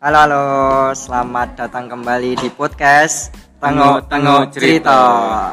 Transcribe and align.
Halo 0.00 0.16
halo, 0.18 0.44
selamat 0.96 1.48
datang 1.56 1.84
kembali 1.86 2.32
di 2.34 2.48
podcast 2.48 3.36
Tango 3.60 4.00
Tango 4.00 4.08
Tango 4.08 4.34
Tango 4.40 4.52
Cerita. 4.52 4.98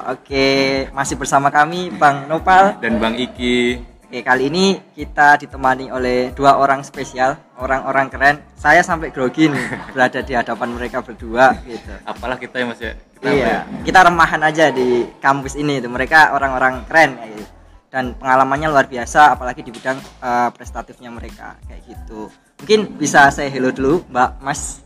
Oke, 0.07 0.47
masih 0.95 1.19
bersama 1.19 1.51
kami 1.51 1.91
Bang 1.91 2.31
Nopal. 2.31 2.79
dan 2.79 2.95
Bang 2.95 3.19
Iki. 3.19 3.83
Oke, 4.07 4.23
kali 4.23 4.47
ini 4.47 4.79
kita 4.95 5.35
ditemani 5.35 5.91
oleh 5.91 6.31
dua 6.31 6.55
orang 6.55 6.79
spesial, 6.79 7.35
orang-orang 7.59 8.07
keren. 8.07 8.35
Saya 8.55 8.79
sampai 8.79 9.11
grogi 9.11 9.51
nih 9.51 9.67
berada 9.91 10.23
di 10.23 10.31
hadapan 10.31 10.69
mereka 10.71 11.03
berdua 11.03 11.51
gitu. 11.67 11.91
Apalah 12.07 12.39
kita 12.39 12.63
ya 12.63 12.65
Mas 12.71 12.79
ya? 12.79 12.95
Kita 12.95 13.27
apa 13.27 13.35
Iya, 13.35 13.47
ya? 13.51 13.59
kita 13.83 13.99
remahan 14.07 14.41
aja 14.47 14.65
di 14.71 14.87
kampus 15.19 15.59
ini 15.59 15.83
tuh. 15.83 15.91
Mereka 15.91 16.31
orang-orang 16.31 16.87
keren 16.87 17.19
kayak 17.19 17.35
gitu. 17.35 17.51
Dan 17.87 18.19
pengalamannya 18.19 18.67
luar 18.67 18.85
biasa 18.85 19.31
apalagi 19.31 19.63
di 19.63 19.71
bidang 19.71 19.95
eh, 19.97 20.49
prestatifnya 20.51 21.07
mereka 21.07 21.55
kayak 21.65 21.81
gitu. 21.87 22.27
Mungkin 22.59 22.99
bisa 22.99 23.31
saya 23.31 23.47
hello 23.47 23.71
dulu, 23.71 24.03
Mbak 24.11 24.29
Mas. 24.43 24.83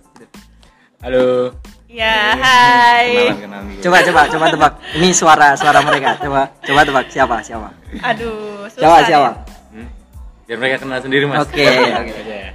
Halo. 1.01 1.49
Ya, 1.89 2.37
hai. 2.37 3.09
Kenalan 3.11 3.41
kenalan 3.41 3.63
dulu. 3.67 3.81
Coba 3.81 3.97
coba 4.05 4.21
coba 4.29 4.45
tebak. 4.47 4.73
Ini 4.95 5.09
suara 5.11 5.49
suara 5.57 5.79
mereka. 5.81 6.15
Coba 6.21 6.41
coba 6.61 6.79
tebak 6.85 7.05
siapa 7.09 7.35
siapa. 7.41 7.73
Aduh, 8.05 8.69
susah 8.69 8.79
Siapa 8.85 8.97
ya. 9.01 9.07
siapa? 9.09 9.29
Hmm? 9.73 9.87
Biar 10.45 10.57
mereka 10.61 10.75
kenal 10.79 10.99
sendiri 11.01 11.25
Mas. 11.25 11.41
Oke, 11.41 11.65
oke. 11.65 12.11
Aja 12.13 12.35
ya. 12.37 12.49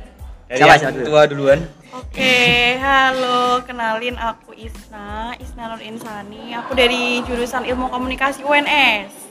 Dari 0.46 0.58
Siapa, 0.62 0.74
siapa 0.78 0.94
dulu? 0.94 1.04
tua 1.04 1.22
duluan. 1.26 1.60
Oke, 1.90 2.38
halo, 2.78 3.66
kenalin 3.66 4.14
aku 4.14 4.54
Isna, 4.54 5.34
Isna 5.36 5.74
Nur 5.74 5.82
Insani. 5.82 6.54
Aku 6.54 6.70
dari 6.72 7.18
jurusan 7.26 7.66
Ilmu 7.66 7.90
Komunikasi 7.90 8.46
UNS. 8.46 9.25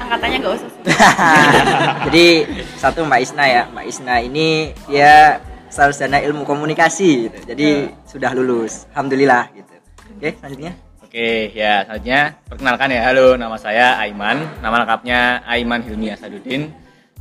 Angkatannya 0.00 0.36
nggak 0.42 0.54
usah 0.54 0.68
sih. 0.70 0.82
Jadi 2.06 2.26
satu 2.78 3.06
Mbak 3.06 3.20
Isna 3.24 3.44
ya. 3.46 3.62
Mbak 3.70 3.86
Isna 3.88 4.14
ini 4.22 4.74
dia 4.86 5.40
sarjana 5.70 6.22
ilmu 6.22 6.46
komunikasi 6.46 7.28
gitu. 7.30 7.38
Jadi 7.50 7.90
sudah 8.06 8.30
lulus. 8.34 8.86
Alhamdulillah 8.94 9.50
gitu. 9.54 9.74
Oke, 10.14 10.28
selanjutnya. 10.38 10.72
Oke, 11.02 11.54
ya 11.54 11.86
selanjutnya 11.86 12.20
perkenalkan 12.46 12.88
ya. 12.90 13.00
Halo, 13.06 13.38
nama 13.38 13.56
saya 13.58 13.98
Aiman. 14.02 14.42
Nama 14.62 14.76
lengkapnya 14.82 15.42
Aiman 15.46 15.82
Hilmi 15.82 16.10
Asaduddin. 16.10 16.74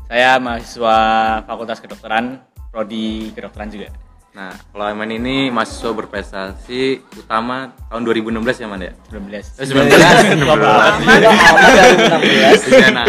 Saya 0.09 0.37
mahasiswa 0.37 0.97
Fakultas 1.45 1.81
Kedokteran, 1.81 2.41
prodi 2.69 3.33
kedokteran 3.33 3.69
juga. 3.73 4.02
Nah, 4.33 4.49
kalau 4.49 4.89
Aiman 4.89 5.13
ini 5.13 5.53
mahasiswa 5.53 5.93
berprestasi 5.93 7.05
utama 7.15 7.69
tahun 7.85 8.01
2016 8.01 8.33
ya, 8.57 8.67
Man 8.67 8.81
ya? 8.81 8.93
19. 9.13 9.29
Eh, 9.61 9.65
19. 9.69 9.93
2016. 11.61 12.65
Iya, 12.65 12.87
nah. 12.89 13.05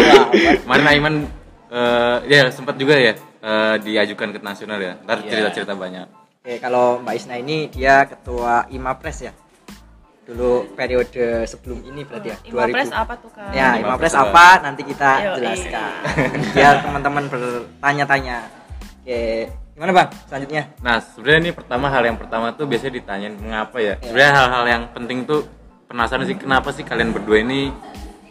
Kemarin 0.60 0.86
Aiman 0.86 1.14
eh, 1.72 2.16
ya 2.28 2.52
sempat 2.52 2.76
juga 2.76 2.94
ya 2.94 3.16
eh, 3.16 3.74
diajukan 3.80 4.36
ke 4.36 4.38
nasional 4.40 4.76
ya. 4.76 5.00
Ntar 5.00 5.24
Iya. 5.24 5.28
cerita-cerita 5.32 5.72
banyak. 5.72 6.06
Oke, 6.44 6.60
kalau 6.60 7.00
Mbak 7.00 7.14
Isna 7.16 7.40
ini 7.40 7.72
dia 7.72 8.04
ketua 8.04 8.68
IMAPRES 8.68 9.18
ya. 9.22 9.32
Dulu 10.24 10.72
periode 10.72 11.44
sebelum 11.44 11.84
ini 11.84 12.04
berarti 12.04 12.32
ya. 12.32 12.36
Imapres 12.44 12.88
2000. 12.88 13.00
apa 13.00 13.12
tuh 13.16 13.30
kak? 13.32 13.48
Ya, 13.52 13.76
Imapres 13.76 14.12
apa? 14.12 14.60
nanti 14.60 14.84
kita 14.84 15.10
Yoi. 15.20 15.36
jelaskan. 15.40 15.90
Biar 16.56 16.74
teman-teman 16.80 17.24
bertanya-tanya. 17.28 18.36
Oke, 19.00 19.48
gimana 19.74 19.90
Bang? 19.90 20.08
Selanjutnya. 20.30 20.62
Nah, 20.80 21.02
sebenarnya 21.02 21.40
ini 21.44 21.52
pertama 21.52 21.86
hal 21.90 22.02
yang 22.06 22.16
pertama 22.18 22.54
tuh 22.54 22.64
biasanya 22.70 22.94
ditanyain 23.02 23.34
mengapa 23.34 23.76
ya. 23.82 23.94
Sebenarnya 24.00 24.32
hal-hal 24.32 24.64
yang 24.70 24.82
penting 24.94 25.26
tuh 25.26 25.42
penasaran 25.90 26.24
sih 26.26 26.38
kenapa 26.38 26.70
sih 26.70 26.86
kalian 26.86 27.10
berdua 27.10 27.42
ini 27.42 27.74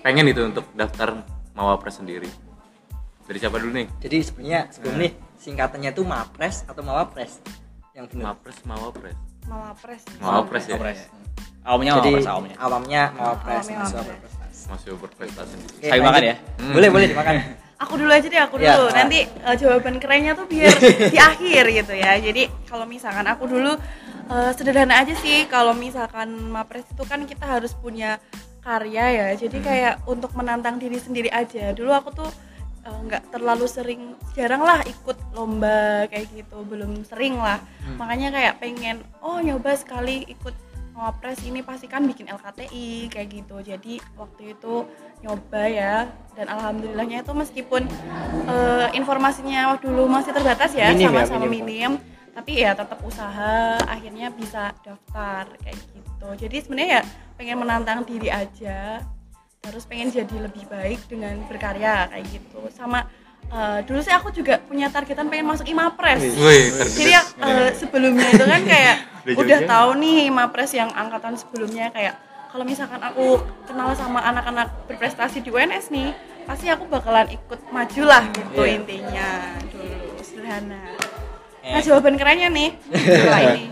pengen 0.04 0.28
itu 0.28 0.44
untuk 0.44 0.68
daftar 0.76 1.20
Mawapres 1.54 2.02
sendiri. 2.02 2.28
Dari 3.24 3.38
siapa 3.40 3.56
dulu 3.62 3.72
nih? 3.78 3.88
Jadi 4.04 4.18
sebenarnya 4.20 4.62
sebelum 4.74 4.96
nih 5.00 5.12
singkatannya 5.40 5.90
itu 5.96 6.04
MAPRES 6.04 6.68
atau 6.68 6.82
MAWAPRES? 6.84 7.32
Yang 7.94 8.06
benar. 8.16 8.24
Mapres, 8.36 8.58
Mawapres. 8.68 9.16
Mawapres. 9.48 10.02
Mawapres 10.20 10.64
ya. 10.66 10.76
Mawapres. 10.76 11.00
Awamnya 11.64 11.92
Jadi 11.96 12.12
Mawapres, 12.12 12.28
awamnya. 12.28 12.56
awamnya 12.60 13.02
MAWAPRES, 13.16 13.66
mahasiswa 13.72 14.02
berprestasi. 14.04 14.62
Masih 14.68 14.90
berprestasi. 15.00 15.56
Oke, 15.56 15.88
Saya 15.88 16.02
makan 16.04 16.24
ya. 16.24 16.36
Hmm. 16.60 16.74
Boleh, 16.76 16.90
boleh 16.92 17.08
dimakan. 17.08 17.34
Aku 17.84 18.00
dulu 18.00 18.10
aja 18.10 18.24
deh, 18.24 18.40
aku 18.40 18.56
Ya, 18.58 18.74
dulu. 18.74 18.88
ah. 18.88 19.04
Nanti 19.04 19.28
eh, 19.28 19.56
jawaban 19.56 20.00
kerennya 20.00 20.34
tuh 20.34 20.48
biar 20.48 20.72
di 21.14 21.20
akhir 21.20 21.64
gitu 21.70 21.94
ya. 21.94 22.16
Jadi 22.18 22.48
kalau 22.64 22.88
misalkan 22.88 23.28
aku 23.28 23.44
dulu 23.46 23.76
eh, 24.32 24.52
sederhana 24.56 25.04
aja 25.04 25.12
sih. 25.16 25.46
Kalau 25.48 25.76
misalkan 25.76 26.32
mapres 26.48 26.88
itu 26.88 27.04
kan 27.04 27.28
kita 27.28 27.44
harus 27.44 27.76
punya 27.76 28.24
karya 28.64 29.06
ya. 29.12 29.28
Jadi 29.36 29.60
kayak 29.60 30.08
untuk 30.08 30.32
menantang 30.34 30.80
diri 30.80 30.96
sendiri 30.96 31.28
aja. 31.28 31.76
Dulu 31.76 31.92
aku 31.92 32.10
tuh 32.16 32.30
eh, 32.84 33.00
nggak 33.04 33.36
terlalu 33.36 33.68
sering, 33.68 34.02
jarang 34.32 34.64
lah 34.64 34.80
ikut 34.88 35.20
lomba 35.36 36.08
kayak 36.08 36.32
gitu. 36.32 36.64
Belum 36.64 37.04
sering 37.04 37.36
lah. 37.36 37.60
Makanya 38.00 38.32
kayak 38.32 38.54
pengen, 38.64 39.04
oh 39.20 39.44
nyoba 39.44 39.76
sekali 39.76 40.24
ikut 40.26 40.56
Mawapres 40.94 41.42
ini 41.44 41.66
pasti 41.66 41.90
kan 41.90 42.06
bikin 42.06 42.30
LKTI 42.30 43.10
kayak 43.10 43.28
gitu. 43.34 43.58
Jadi 43.66 43.98
waktu 44.14 44.54
itu 44.54 44.86
nyoba 45.26 45.64
ya 45.66 45.96
dan 46.38 46.46
alhamdulillahnya 46.50 47.26
itu 47.26 47.34
meskipun 47.34 47.90
eh, 48.46 48.88
informasinya 48.94 49.74
dulu 49.82 50.06
masih 50.06 50.32
terbatas 50.34 50.78
ya 50.78 50.94
Minim 50.94 51.10
ya, 51.10 51.26
sama-sama 51.26 51.50
minim. 51.50 51.66
minim, 51.66 51.92
tapi 52.38 52.62
ya 52.62 52.78
tetap 52.78 53.02
usaha 53.02 53.82
akhirnya 53.90 54.30
bisa 54.30 54.74
daftar 54.86 55.50
kayak 55.66 55.82
gitu. 55.82 56.28
Jadi 56.46 56.56
sebenarnya 56.62 56.90
ya 57.00 57.02
pengen 57.42 57.58
menantang 57.58 58.06
diri 58.06 58.30
aja 58.30 59.02
terus 59.64 59.88
pengen 59.88 60.12
jadi 60.12 60.44
lebih 60.44 60.68
baik 60.68 61.00
dengan 61.08 61.40
berkarya 61.48 62.12
kayak 62.12 62.26
gitu. 62.30 62.68
Sama 62.70 63.08
eh, 63.54 63.80
dulu 63.84 64.00
sih 64.00 64.10
aku 64.10 64.30
juga 64.30 64.58
punya 64.60 64.90
targetan 64.90 65.30
pengen 65.30 65.46
masuk 65.46 65.66
IMAPRES. 65.66 66.22
Wih. 66.36 66.64
Jadi 66.90 67.12
eh, 67.14 67.70
sebelumnya 67.74 68.28
itu 68.28 68.44
kan 68.44 68.62
kayak 68.64 68.96
Udah 69.40 69.60
tahu 69.64 69.90
nih 69.98 70.28
Mapres 70.28 70.74
yang 70.74 70.92
angkatan 70.92 71.40
sebelumnya 71.40 71.88
kayak 71.90 72.20
kalau 72.52 72.68
misalkan 72.68 73.00
aku 73.00 73.40
kenal 73.64 73.96
sama 73.96 74.20
anak-anak 74.22 74.86
berprestasi 74.86 75.40
di 75.40 75.50
UNS 75.50 75.90
nih, 75.90 76.12
pasti 76.44 76.68
aku 76.68 76.86
bakalan 76.86 77.26
ikut 77.28 77.58
maju 77.72 78.02
lah 78.04 78.28
gitu 78.30 78.62
Iya. 78.62 78.76
intinya 78.76 79.30
dulu 79.66 79.96
sederhana. 80.20 80.84
Eh. 81.64 81.72
Nah 81.72 81.80
jawaban 81.80 82.14
kerennya 82.14 82.52
nih 82.52 82.70
setelah 82.92 83.42
ini. 83.50 83.66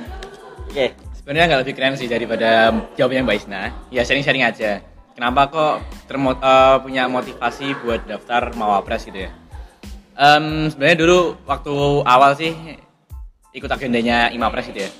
Oke. 0.65 0.85
Sebenarnya 1.13 1.45
nggak 1.47 1.61
lebih 1.61 1.75
keren 1.75 1.93
sih 1.93 2.07
daripada 2.07 2.49
jawabannya 2.95 3.21
Mbak 3.21 3.37
Isna. 3.37 3.61
Ya 3.93 4.01
sharing-sharing 4.01 4.41
aja. 4.41 4.81
Kenapa 5.13 5.41
kok 5.45 5.73
termo- 6.07 6.33
eh, 6.33 6.77
punya 6.81 7.05
motivasi 7.05 7.75
buat 7.77 8.07
daftar 8.07 8.55
Mawapres 8.55 9.03
gitu 9.03 9.27
ya? 9.27 9.31
Em, 10.21 10.69
sebenarnya 10.69 10.97
dulu 11.01 11.33
waktu 11.49 11.73
awal 12.05 12.37
sih 12.37 12.53
ikut 13.57 13.65
agendanya 13.73 14.29
Imapres 14.29 14.69
gitu 14.69 14.85
ya. 14.85 14.91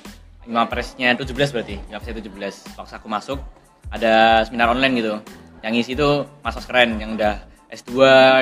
Imapresnya 0.50 1.14
17 1.14 1.54
berarti, 1.54 1.78
Imapresnya 1.94 2.26
17. 2.26 2.74
Waktu 2.74 2.94
aku 2.98 3.06
masuk 3.06 3.38
ada 3.94 4.42
seminar 4.50 4.74
online 4.74 4.98
gitu. 4.98 5.14
Yang 5.62 5.74
isi 5.86 5.92
itu 5.94 6.26
mas-mas 6.42 6.66
keren 6.66 6.98
yang 6.98 7.14
udah 7.14 7.38
S2, 7.70 7.94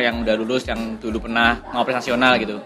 yang 0.07 0.23
udah 0.23 0.39
lulus, 0.39 0.63
yang 0.71 0.95
dulu 1.03 1.27
pernah 1.27 1.59
Mawapres 1.75 1.99
nasional 1.99 2.39
gitu. 2.39 2.63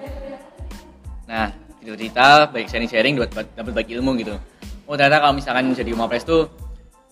Nah, 1.25 1.49
cerita-cerita, 1.81 2.53
baik 2.53 2.69
sharing-sharing, 2.69 3.17
dapat 3.17 3.49
dapat 3.57 3.71
baik 3.73 3.89
ilmu 3.97 4.13
gitu. 4.21 4.37
Oh 4.85 4.93
ternyata 4.93 5.25
kalau 5.25 5.33
misalkan 5.33 5.73
jadi 5.73 5.89
Mapres 5.97 6.21
tuh 6.21 6.53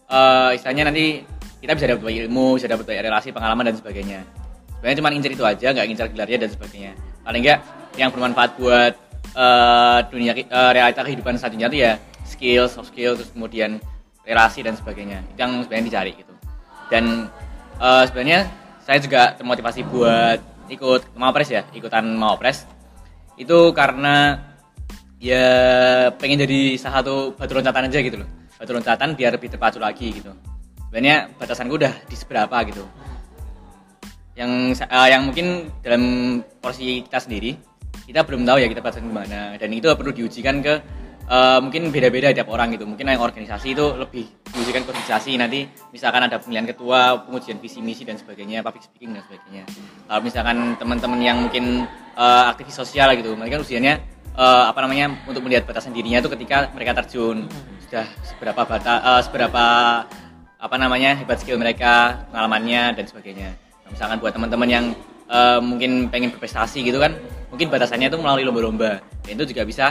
eh 0.05 0.53
istilahnya 0.53 0.93
nanti 0.93 1.25
kita 1.65 1.73
bisa 1.73 1.85
dapat 1.89 2.05
banyak 2.05 2.29
ilmu, 2.29 2.61
bisa 2.61 2.69
dapat 2.69 2.85
banyak 2.85 3.09
relasi, 3.09 3.33
pengalaman 3.33 3.73
dan 3.73 3.75
sebagainya. 3.81 4.21
Sebenarnya 4.81 4.97
cuma 4.97 5.09
ngincer 5.13 5.31
itu 5.37 5.45
aja, 5.45 5.67
nggak 5.77 5.85
ngincer 5.85 6.07
gelarnya 6.09 6.37
dan 6.41 6.49
sebagainya. 6.49 6.91
Paling 7.21 7.41
nggak 7.45 7.59
yang 8.01 8.09
bermanfaat 8.09 8.57
buat 8.57 8.93
eh, 9.37 9.99
dunia 10.09 10.33
eh, 10.33 10.71
realita 10.73 11.05
kehidupan 11.05 11.37
selanjutnya 11.37 11.69
tuh 11.69 11.79
ya 11.85 11.91
skill, 12.25 12.65
soft 12.65 12.89
skill, 12.89 13.13
terus 13.13 13.29
kemudian 13.29 13.77
relasi 14.25 14.65
dan 14.65 14.73
sebagainya. 14.73 15.21
Itu 15.29 15.37
yang 15.37 15.61
sebenarnya 15.61 15.85
dicari 15.85 16.11
gitu. 16.17 16.33
Dan 16.89 17.29
eh, 17.77 18.03
sebenarnya 18.09 18.49
saya 18.81 18.97
juga 18.97 19.37
termotivasi 19.37 19.85
buat 19.85 20.41
ikut 20.73 21.13
Mapres 21.13 21.53
ya, 21.53 21.61
ikutan 21.77 22.09
Mapres 22.17 22.65
itu 23.37 23.59
karena 23.77 24.37
ya 25.21 25.45
pengen 26.17 26.41
jadi 26.41 26.81
salah 26.81 27.05
satu 27.05 27.37
batu 27.37 27.53
loncatan 27.53 27.85
aja 27.85 27.99
gitu 28.01 28.17
loh 28.21 28.29
batu 28.57 28.71
loncatan 28.73 29.13
biar 29.13 29.37
lebih 29.37 29.53
terpacu 29.53 29.77
lagi 29.77 30.17
gitu 30.17 30.33
sebenarnya 30.89 31.29
batasanku 31.37 31.77
udah 31.77 31.93
di 32.09 32.15
seberapa 32.17 32.57
gitu 32.65 32.81
yang 34.35 34.71
eh, 34.71 35.07
yang 35.11 35.21
mungkin 35.27 35.71
dalam 35.83 36.03
porsi 36.63 37.03
kita 37.03 37.19
sendiri 37.19 37.51
kita 38.07 38.27
belum 38.27 38.43
tahu 38.43 38.57
ya 38.59 38.67
kita 38.67 38.83
batasan 38.83 39.07
gimana 39.07 39.55
dan 39.55 39.69
itu 39.71 39.87
perlu 39.95 40.11
diujikan 40.11 40.59
ke 40.63 40.73
eh, 41.31 41.59
mungkin 41.63 41.91
beda-beda 41.95 42.35
tiap 42.35 42.51
orang 42.51 42.75
gitu. 42.75 42.83
Mungkin 42.83 43.07
yang 43.07 43.23
organisasi 43.23 43.71
itu 43.71 43.85
lebih 43.95 44.27
diujikan 44.51 44.83
ke 44.83 44.89
organisasi. 44.91 45.39
Nanti 45.39 45.67
misalkan 45.95 46.27
ada 46.27 46.37
pemilihan 46.43 46.67
ketua 46.67 47.23
pengujian 47.23 47.57
visi 47.63 47.79
misi 47.79 48.03
dan 48.03 48.19
sebagainya 48.19 48.59
public 48.65 48.83
speaking 48.83 49.15
dan 49.15 49.23
sebagainya. 49.23 49.63
Kalau 50.11 50.21
misalkan 50.21 50.57
teman-teman 50.75 51.19
yang 51.23 51.37
mungkin 51.39 51.87
eh, 52.19 52.43
aktivis 52.51 52.75
sosial 52.75 53.15
gitu 53.15 53.31
mereka 53.39 53.63
ujiannya 53.63 53.95
eh, 54.35 54.63
apa 54.67 54.79
namanya 54.83 55.15
untuk 55.23 55.47
melihat 55.47 55.63
batasan 55.63 55.95
dirinya 55.95 56.19
itu 56.19 56.29
ketika 56.35 56.67
mereka 56.75 56.99
terjun. 57.03 57.47
Sudah 57.87 58.07
seberapa 58.27 58.67
bata 58.67 58.93
eh, 58.99 59.21
seberapa 59.23 59.65
apa 60.61 60.75
namanya 60.77 61.17
hebat 61.17 61.41
skill 61.41 61.57
mereka 61.57 62.21
pengalamannya 62.29 62.93
dan 62.93 63.05
sebagainya 63.09 63.70
Nah, 63.85 63.89
misalkan 63.93 64.17
buat 64.21 64.33
teman-teman 64.33 64.69
yang 64.69 64.85
eh, 65.27 65.59
mungkin 65.59 66.07
pengen 66.11 66.29
berprestasi 66.35 66.83
gitu 66.83 66.99
kan 66.99 67.15
mungkin 67.51 67.67
batasannya 67.67 68.07
itu 68.07 68.17
melalui 68.19 68.47
lomba-lomba 68.47 69.03
dan 69.27 69.31
itu 69.35 69.51
juga 69.51 69.67
bisa 69.67 69.85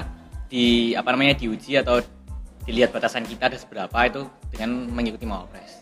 di 0.48 0.96
apa 0.96 1.12
namanya 1.12 1.36
diuji 1.36 1.76
atau 1.78 2.00
dilihat 2.64 2.90
batasan 2.92 3.24
kita 3.24 3.48
ada 3.52 3.58
seberapa 3.60 3.98
itu 4.04 4.22
dengan 4.52 4.88
mengikuti 4.90 5.24
Mawapres. 5.24 5.80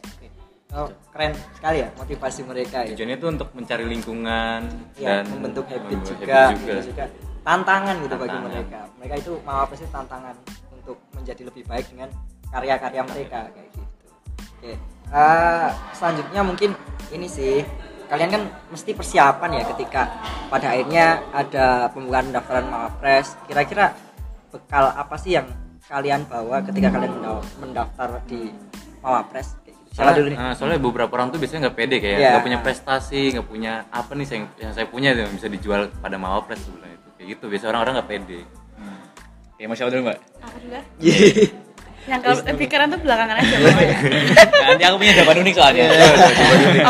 Oh, 0.69 0.93
keren 1.17 1.33
sekali 1.57 1.81
ya 1.81 1.89
motivasi 1.97 2.45
mereka 2.45 2.85
ya. 2.85 2.93
tujuannya 2.93 3.17
itu 3.17 3.27
untuk 3.33 3.49
mencari 3.57 3.89
lingkungan 3.89 4.69
Ya, 5.01 5.25
dan 5.25 5.33
membentuk 5.33 5.65
habit 5.65 5.97
membentuk 5.97 6.21
juga, 6.21 6.53
habit 6.53 6.57
gitu 6.61 6.93
juga. 6.93 7.05
Tantangan 7.41 7.95
gitu 8.05 8.15
bagi 8.21 8.29
Tantangan. 8.37 8.53
mereka. 8.53 8.81
Mereka 9.01 9.15
itu 9.17 9.33
mawapres 9.49 9.81
itu 9.81 9.89
tantangan 9.89 10.37
untuk 10.77 10.97
menjadi 11.17 11.43
lebih 11.49 11.65
baik 11.65 11.87
dengan 11.89 12.09
karya-karya 12.53 13.03
mereka 13.09 13.39
kayak 13.49 13.69
gitu. 13.73 13.87
Oke. 14.61 14.73
Eh, 15.09 15.69
selanjutnya 15.97 16.41
mungkin 16.45 16.71
ini 17.17 17.27
sih 17.33 17.65
kalian 18.09 18.31
kan 18.31 18.43
mesti 18.69 18.91
persiapan 18.93 19.51
ya 19.53 19.65
ketika 19.69 20.03
pada 20.49 20.73
akhirnya 20.73 21.07
ada 21.31 21.93
pembukaan 21.93 22.33
pendaftaran 22.33 22.67
mawapres. 22.67 23.37
Kira-kira 23.45 23.93
bekal 24.49 24.91
apa 24.91 25.17
sih 25.17 25.37
yang 25.37 25.47
kalian 25.85 26.25
bawa 26.25 26.65
ketika 26.65 26.89
kalian 26.89 27.13
mendaf- 27.15 27.53
mendaftar 27.61 28.09
di 28.25 28.49
mawapres? 29.01 29.57
Kayak 29.61 29.77
gitu. 29.77 29.93
Siapa 29.93 30.11
dulu 30.13 30.27
nih? 30.29 30.37
Soalnya, 30.37 30.53
eh, 30.53 30.57
soalnya 30.57 30.81
beberapa 30.81 31.13
orang 31.13 31.29
tuh 31.29 31.39
biasanya 31.39 31.61
nggak 31.69 31.77
pede 31.77 31.97
kayak 31.99 32.19
Iya. 32.19 32.31
nggak 32.33 32.45
punya 32.45 32.59
prestasi, 32.61 33.21
nggak 33.37 33.47
punya 33.47 33.73
apa 33.89 34.11
nih 34.13 34.27
yang, 34.27 34.45
yang 34.57 34.73
saya 34.73 34.87
punya 34.89 35.11
yang 35.13 35.31
bisa 35.33 35.49
dijual 35.49 35.81
pada 36.01 36.17
mawapres 36.17 36.65
sebenarnya 36.65 36.97
itu 36.97 37.09
kayak 37.15 37.29
gitu. 37.37 37.45
Biasa 37.47 37.65
orang-orang 37.69 37.95
nggak 38.01 38.09
pede. 38.09 38.41
Oke, 39.53 39.67
mau 39.67 39.75
siapa 39.75 39.91
dulu 39.91 40.03
mbak? 40.07 40.19
Aku 40.39 40.57
dulu. 40.63 40.79
Yang 42.09 42.21
kalau 42.25 42.37
pikiran 42.57 42.87
tuh 42.89 43.01
belakangan 43.05 43.37
aja 43.37 43.55
pokoknya. 43.61 43.99
Nanti 44.73 44.83
aku 44.89 44.97
punya 44.97 45.13
jawaban 45.21 45.39
unik 45.45 45.55
soalnya. 45.55 45.87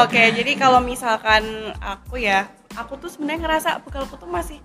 Oke, 0.07 0.23
jadi 0.31 0.53
kalau 0.55 0.79
misalkan 0.79 1.43
aku 1.83 2.23
ya, 2.23 2.47
aku 2.79 2.95
tuh 3.03 3.11
sebenarnya 3.11 3.51
ngerasa 3.51 3.83
bekalku 3.83 4.15
tuh 4.15 4.31
masih 4.31 4.63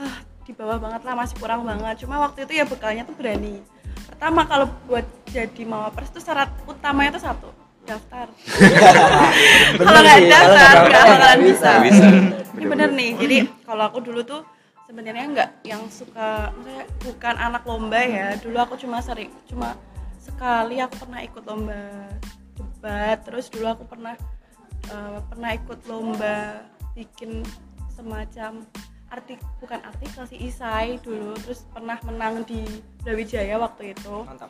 ah, 0.00 0.24
di 0.48 0.56
bawah 0.56 0.80
banget 0.80 1.04
lah, 1.04 1.14
masih 1.14 1.36
kurang 1.36 1.68
banget. 1.68 2.08
Cuma 2.08 2.24
waktu 2.24 2.48
itu 2.48 2.56
ya 2.56 2.64
bekalnya 2.64 3.04
tuh 3.04 3.12
berani. 3.12 3.60
Pertama 4.08 4.48
kalau 4.48 4.72
buat 4.88 5.04
jadi 5.28 5.62
mawapres 5.68 6.08
tuh 6.08 6.24
syarat 6.24 6.48
utamanya 6.64 7.20
tuh 7.20 7.22
satu, 7.28 7.48
daftar. 7.84 8.32
kalau 9.84 10.00
nggak 10.00 10.20
daftar 10.24 10.74
nggak 10.88 11.04
bakalan 11.04 11.38
bisa. 11.44 11.70
bisa. 11.84 12.06
Ini 12.56 12.64
bener 12.64 12.88
nih. 12.96 13.10
Jadi 13.20 13.36
kalau 13.68 13.84
aku 13.92 14.00
dulu 14.00 14.24
tuh 14.24 14.40
sebenarnya 14.92 15.24
nggak 15.32 15.50
yang 15.64 15.88
suka, 15.88 16.52
maksudnya 16.52 16.84
bukan 17.00 17.34
anak 17.40 17.64
lomba 17.64 17.96
ya. 18.04 18.36
Dulu 18.36 18.60
aku 18.60 18.76
cuma 18.76 19.00
sering, 19.00 19.32
cuma 19.48 19.72
sekali 20.20 20.84
aku 20.84 21.00
pernah 21.00 21.24
ikut 21.24 21.42
lomba 21.48 22.12
debat. 22.52 23.16
Terus 23.24 23.48
dulu 23.48 23.72
aku 23.72 23.88
pernah 23.88 24.12
eh, 24.92 25.18
pernah 25.32 25.50
ikut 25.56 25.80
lomba 25.88 26.60
bikin 26.92 27.40
semacam 27.88 28.68
artik 29.12 29.40
bukan 29.60 29.80
artikel 29.84 30.24
sih 30.24 30.40
isai 30.40 30.96
dulu 31.04 31.36
terus 31.44 31.68
pernah 31.68 32.00
menang 32.08 32.48
di 32.48 32.64
Brawijaya 33.04 33.60
waktu 33.60 33.92
itu 33.92 34.24
Mantap. 34.24 34.48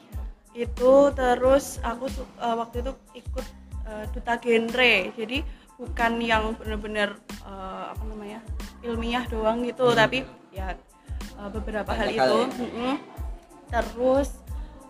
itu 0.55 0.93
terus 1.19 1.83
aku 1.83 2.07
eh, 2.39 2.57
waktu 2.59 2.87
itu 2.87 2.93
ikut 3.19 3.47
eh, 3.91 4.05
duta 4.15 4.35
genre 4.39 4.95
jadi 5.19 5.39
bukan 5.83 6.13
yang 6.23 6.55
bener-bener 6.55 7.19
eh, 7.43 7.85
apa 7.91 8.03
namanya 8.07 8.39
ilmiah 8.87 9.27
doang 9.27 9.67
gitu 9.67 9.91
tapi 9.99 10.23
ya 10.55 10.79
eh, 11.35 11.49
beberapa 11.51 11.91
hal 11.91 12.07
Banyak 12.07 12.23
hal 12.23 12.31
itu. 12.31 12.41
Mm-mm. 12.63 12.95
terus 13.67 14.31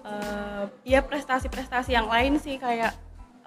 eh, 0.05 0.65
ya 0.85 1.01
prestasi-prestasi 1.01 1.97
yang 1.97 2.13
lain 2.13 2.37
sih 2.37 2.61
kayak 2.61 2.93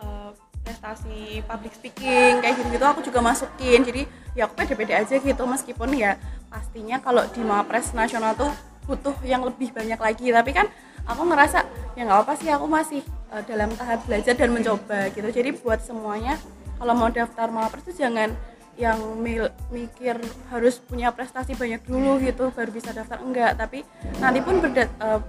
eh, 0.01 0.31
prestasi 0.65 1.45
public 1.45 1.77
speaking 1.77 2.41
kayak 2.41 2.57
gitu 2.57 2.69
gitu 2.73 2.85
aku 2.89 3.05
juga 3.05 3.21
masukin. 3.21 3.85
Jadi 3.85 4.09
ya 4.33 4.49
aku 4.49 4.57
pede-pede 4.57 4.97
aja 4.97 5.15
gitu 5.21 5.43
meskipun 5.45 5.93
ya 5.93 6.17
pastinya 6.49 6.97
kalau 6.97 7.21
di 7.29 7.45
Mapres 7.45 7.93
nasional 7.93 8.33
tuh 8.33 8.49
butuh 8.89 9.13
yang 9.21 9.45
lebih 9.45 9.69
banyak 9.69 10.01
lagi. 10.01 10.33
Tapi 10.33 10.51
kan 10.51 10.65
aku 11.05 11.21
ngerasa 11.29 11.61
ya 11.93 12.09
nggak 12.09 12.25
apa 12.25 12.33
sih 12.33 12.49
aku 12.49 12.65
masih 12.65 13.05
eh, 13.29 13.43
dalam 13.45 13.69
tahap 13.77 14.01
belajar 14.09 14.33
dan 14.33 14.49
mencoba 14.49 15.13
gitu. 15.13 15.29
Jadi 15.29 15.53
buat 15.61 15.85
semuanya 15.85 16.41
kalau 16.75 16.93
mau 16.93 17.09
daftar 17.09 17.47
Mapres 17.49 17.83
tuh 17.83 17.95
jangan 17.95 18.31
yang 18.75 18.99
mil- 19.15 19.55
mikir 19.71 20.19
harus 20.51 20.83
punya 20.83 21.07
prestasi 21.15 21.55
banyak 21.55 21.79
dulu 21.87 22.19
gitu 22.19 22.51
baru 22.51 22.71
bisa 22.71 22.91
daftar. 22.91 23.23
Enggak 23.23 23.55
tapi 23.55 23.87
nanti 24.19 24.43
pun 24.43 24.59
berda- 24.59 24.91
eh, 24.91 25.19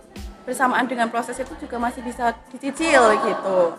bersamaan 0.43 0.87
dengan 0.87 1.11
proses 1.11 1.39
itu 1.39 1.55
juga 1.59 1.79
masih 1.79 2.03
bisa 2.03 2.35
dicicil 2.51 3.03
gitu. 3.23 3.79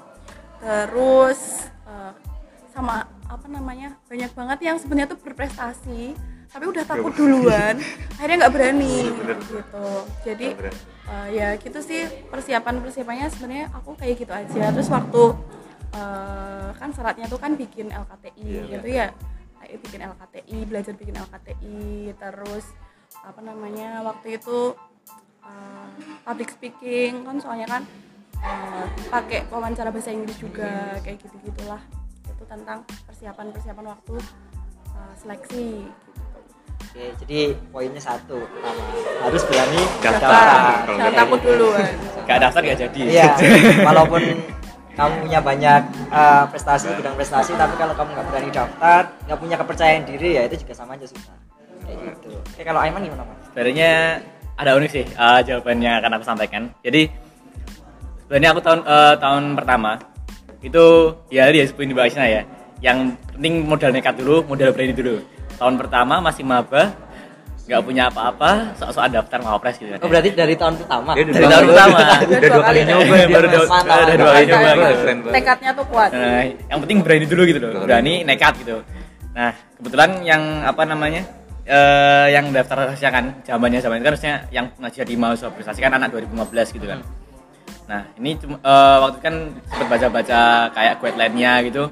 Terus 0.64 1.68
eh, 1.84 2.12
sama 2.72 3.08
apa 3.28 3.46
namanya 3.52 4.00
banyak 4.08 4.32
banget 4.32 4.60
yang 4.64 4.78
sebenarnya 4.80 5.12
tuh 5.12 5.20
berprestasi 5.20 6.16
tapi 6.48 6.64
udah 6.64 6.88
takut 6.88 7.12
duluan 7.12 7.76
akhirnya 8.16 8.48
nggak 8.48 8.54
berani 8.56 9.12
gitu. 9.12 9.88
Jadi 10.24 10.48
eh, 11.12 11.28
ya 11.36 11.48
gitu 11.60 11.80
sih 11.84 12.08
persiapan 12.32 12.80
persiapannya 12.80 13.28
sebenarnya 13.36 13.68
aku 13.76 14.00
kayak 14.00 14.16
gitu 14.24 14.32
aja. 14.32 14.72
Terus 14.72 14.88
waktu 14.88 15.24
eh, 15.98 16.70
kan 16.78 16.90
syaratnya 16.94 17.26
tuh 17.26 17.42
kan 17.42 17.58
bikin 17.58 17.90
LKTI 17.90 18.78
gitu 18.78 18.88
ya. 18.88 19.10
Kayak 19.58 19.80
bikin 19.82 20.02
LKTI 20.06 20.58
belajar 20.70 20.94
bikin 20.94 21.16
LKTI 21.18 22.14
terus 22.16 22.66
apa 23.26 23.42
namanya 23.42 24.06
waktu 24.06 24.38
itu 24.38 24.76
uh, 25.44 25.88
public 26.24 26.52
speaking 26.52 27.24
kan 27.24 27.40
soalnya 27.40 27.68
kan 27.68 27.84
uh, 28.44 28.86
pakai 29.10 29.48
wawancara 29.50 29.90
bahasa 29.90 30.12
Inggris 30.14 30.38
juga 30.38 30.96
kayak 31.02 31.24
gitu 31.24 31.36
gitulah 31.48 31.82
itu 32.28 32.44
tentang 32.46 32.84
persiapan 33.08 33.50
persiapan 33.56 33.86
waktu 33.96 34.16
uh, 34.94 35.14
seleksi 35.18 35.88
gitu. 35.88 36.40
Oke, 36.78 37.04
jadi 37.26 37.40
poinnya 37.74 38.02
satu 38.02 38.38
pertama 38.38 38.84
harus 39.26 39.44
berani 39.50 39.82
Daftar. 40.00 40.86
jangan 40.88 41.14
takut 41.14 41.40
duluan. 41.42 41.94
Gak 42.28 42.38
daftar 42.44 42.62
gak 42.62 42.80
jadi. 42.80 43.02
Iya, 43.02 43.32
walaupun 43.88 44.22
kamu 44.98 45.30
punya 45.30 45.40
banyak 45.46 45.82
uh, 46.10 46.50
prestasi 46.50 46.90
bidang 46.98 47.14
prestasi, 47.14 47.54
tapi 47.54 47.78
kalau 47.78 47.94
kamu 47.94 48.18
nggak 48.18 48.28
berani 48.34 48.50
daftar, 48.50 49.02
nggak 49.30 49.38
punya 49.38 49.56
kepercayaan 49.62 50.04
diri 50.10 50.30
ya 50.42 50.42
itu 50.50 50.66
juga 50.66 50.74
sama 50.74 50.98
aja 50.98 51.06
susah. 51.06 51.38
Kayak 51.86 51.98
gitu. 52.18 52.30
Oke, 52.34 52.62
kalau 52.66 52.82
Aiman 52.82 53.06
gimana 53.06 53.24
mas? 53.30 53.38
Sebenarnya 53.54 53.92
ada 54.58 54.74
unik 54.74 54.90
sih 54.90 55.06
eh, 55.06 55.40
jawabannya 55.46 55.86
yang 55.86 55.98
akan 56.02 56.12
aku 56.18 56.26
sampaikan. 56.26 56.74
Jadi 56.82 57.14
sebenarnya 58.26 58.50
aku 58.58 58.62
tahun 58.66 58.80
eh, 58.82 59.16
tahun 59.22 59.44
pertama 59.54 59.92
itu 60.66 60.86
ya 61.30 61.46
tadi 61.46 61.58
ya 61.62 61.66
sebutin 61.70 61.94
di 61.94 61.96
Aisna 62.02 62.26
ya. 62.26 62.42
Yang 62.82 63.22
penting 63.38 63.54
modal 63.70 63.94
nekat 63.94 64.18
dulu, 64.18 64.50
modal 64.50 64.74
berani 64.74 64.98
dulu. 64.98 65.22
Tahun 65.62 65.76
pertama 65.78 66.22
masih 66.22 66.42
maba, 66.42 66.94
nggak 67.68 67.84
punya 67.84 68.08
apa-apa, 68.08 68.80
sok-sokan 68.80 69.12
daftar 69.12 69.44
mawapres 69.44 69.76
gitu 69.76 69.92
kan. 69.92 70.00
Oh 70.00 70.08
berarti 70.08 70.32
dari 70.32 70.56
tahun 70.56 70.80
pertama? 70.80 71.12
Dia 71.20 71.24
Dari 71.28 71.48
tahun 71.52 71.66
pertama. 71.68 72.00
Udah 72.24 72.40
dua 72.48 72.64
kali 72.64 72.80
nyoba 72.88 73.14
ya, 73.20 73.28
baru 73.28 73.48
dua, 73.52 73.66
udah 73.68 74.28
kali 74.32 74.46
nyoba 74.48 74.70
gitu. 74.72 75.30
Tekadnya 75.36 75.70
tuh 75.76 75.86
kuat 75.92 76.10
Nah, 76.16 76.44
yang 76.48 76.80
penting 76.80 76.98
berani 77.04 77.26
dulu 77.28 77.42
gitu 77.44 77.60
loh. 77.60 77.84
Berani 77.84 78.14
nekat 78.24 78.54
gitu. 78.64 78.80
Nah, 79.36 79.52
kebetulan 79.76 80.12
yang 80.24 80.44
apa 80.64 80.84
namanya? 80.88 81.24
eh 81.68 82.32
yang 82.32 82.56
daftar 82.56 82.88
harusnya 82.88 83.12
kan 83.12 83.26
zamannya 83.44 83.84
zaman 83.84 84.00
itu 84.00 84.08
kan 84.08 84.12
harusnya 84.16 84.34
yang 84.56 84.72
jadi 84.88 85.14
mahasiswa 85.20 85.52
prestasi 85.52 85.84
kan 85.84 85.92
anak 86.00 86.16
2015 86.16 86.80
gitu 86.80 86.88
kan. 86.88 87.04
Nah, 87.92 88.08
ini 88.16 88.40
cuma 88.40 88.56
eh, 88.64 88.98
waktu 89.04 89.20
itu 89.20 89.24
kan 89.28 89.36
sempat 89.76 89.88
baca-baca 89.92 90.72
kayak 90.72 91.04
guideline-nya 91.04 91.52
gitu. 91.68 91.92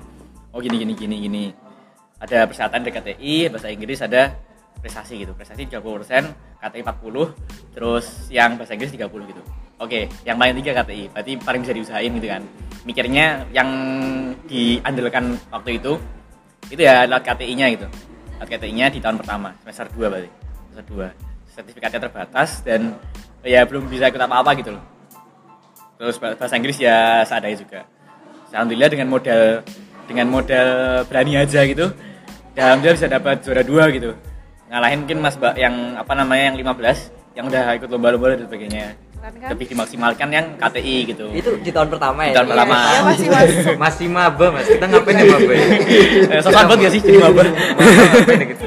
Oh 0.56 0.64
gini 0.64 0.80
gini 0.80 0.96
gini 0.96 1.16
gini. 1.28 1.44
Ada 2.24 2.48
persyaratan 2.48 2.88
dari 2.88 2.96
KTI, 2.96 3.36
bahasa 3.52 3.68
Inggris 3.68 4.00
ada 4.00 4.32
prestasi 4.86 5.26
gitu. 5.26 5.34
Prestasi 5.34 5.66
30%, 5.66 6.62
KTI 6.62 6.82
40, 6.86 7.74
terus 7.74 8.06
yang 8.30 8.54
bahasa 8.62 8.78
Inggris 8.78 8.94
30 8.94 9.10
gitu. 9.34 9.42
Oke, 9.82 10.08
yang 10.24 10.38
paling 10.38 10.56
tiga 10.62 10.86
KTI, 10.86 11.12
berarti 11.12 11.32
paling 11.42 11.62
bisa 11.66 11.74
diusahain 11.74 12.12
gitu 12.14 12.28
kan. 12.30 12.42
Mikirnya 12.86 13.44
yang 13.50 13.70
diandalkan 14.46 15.36
waktu 15.50 15.82
itu 15.82 15.98
itu 16.70 16.82
ya 16.86 17.10
lewat 17.10 17.26
KTI-nya 17.26 17.68
gitu. 17.74 17.88
Lewat 18.38 18.50
KTI-nya 18.54 18.94
di 18.94 19.02
tahun 19.02 19.18
pertama, 19.20 19.58
semester 19.66 19.90
2 19.90 20.08
berarti. 20.08 20.30
Semester 20.70 20.86
2. 20.94 21.52
Sertifikatnya 21.56 22.00
terbatas 22.08 22.62
dan 22.64 22.96
ya 23.46 23.62
belum 23.64 23.86
bisa 23.88 24.10
ikut 24.10 24.20
apa-apa 24.20 24.58
gitu 24.58 24.74
loh 24.74 24.84
terus 25.96 26.18
bah- 26.20 26.36
bahasa 26.36 26.58
Inggris 26.60 26.78
ya 26.82 27.24
seadanya 27.24 27.58
juga 27.62 27.80
alhamdulillah 28.52 28.90
dengan 28.92 29.08
modal 29.08 29.42
dengan 30.06 30.28
modal 30.28 30.70
berani 31.08 31.34
aja 31.40 31.62
gitu 31.64 31.94
alhamdulillah 32.58 32.98
bisa 32.98 33.08
dapat 33.08 33.36
juara 33.46 33.64
dua 33.64 33.88
gitu 33.94 34.12
ngalahin 34.76 35.08
mungkin 35.08 35.18
mas 35.24 35.40
mbak 35.40 35.56
yang 35.56 35.96
apa 35.96 36.12
namanya 36.12 36.52
yang 36.52 36.58
15 36.60 37.40
yang 37.40 37.46
udah 37.48 37.64
ikut 37.80 37.88
lomba-lomba 37.88 38.36
dan 38.36 38.44
sebagainya 38.44 38.86
kan? 39.24 39.50
lebih 39.56 39.66
dimaksimalkan 39.72 40.28
yang 40.30 40.46
KTI 40.60 40.98
gitu 41.10 41.26
Itu 41.32 41.50
di 41.64 41.72
tahun 41.72 41.88
pertama 41.90 42.28
ya? 42.28 42.36
Di 42.36 42.38
tahun 42.44 42.50
pertama. 42.52 42.76
Iya, 42.76 43.00
masih 43.02 43.28
masuk 43.32 43.76
Masih 43.80 44.08
maba 44.12 44.46
mas, 44.52 44.68
kita 44.68 44.86
ngapain 44.86 45.16
ya 45.24 45.26
maba 45.32 45.52
ya? 45.56 45.66
eh, 46.30 46.42
sosokan 46.44 46.66
banget 46.70 46.80
gak 46.84 46.94
sih 46.94 47.02
jadi 47.02 47.18
ya 47.18 48.46
gitu? 48.52 48.66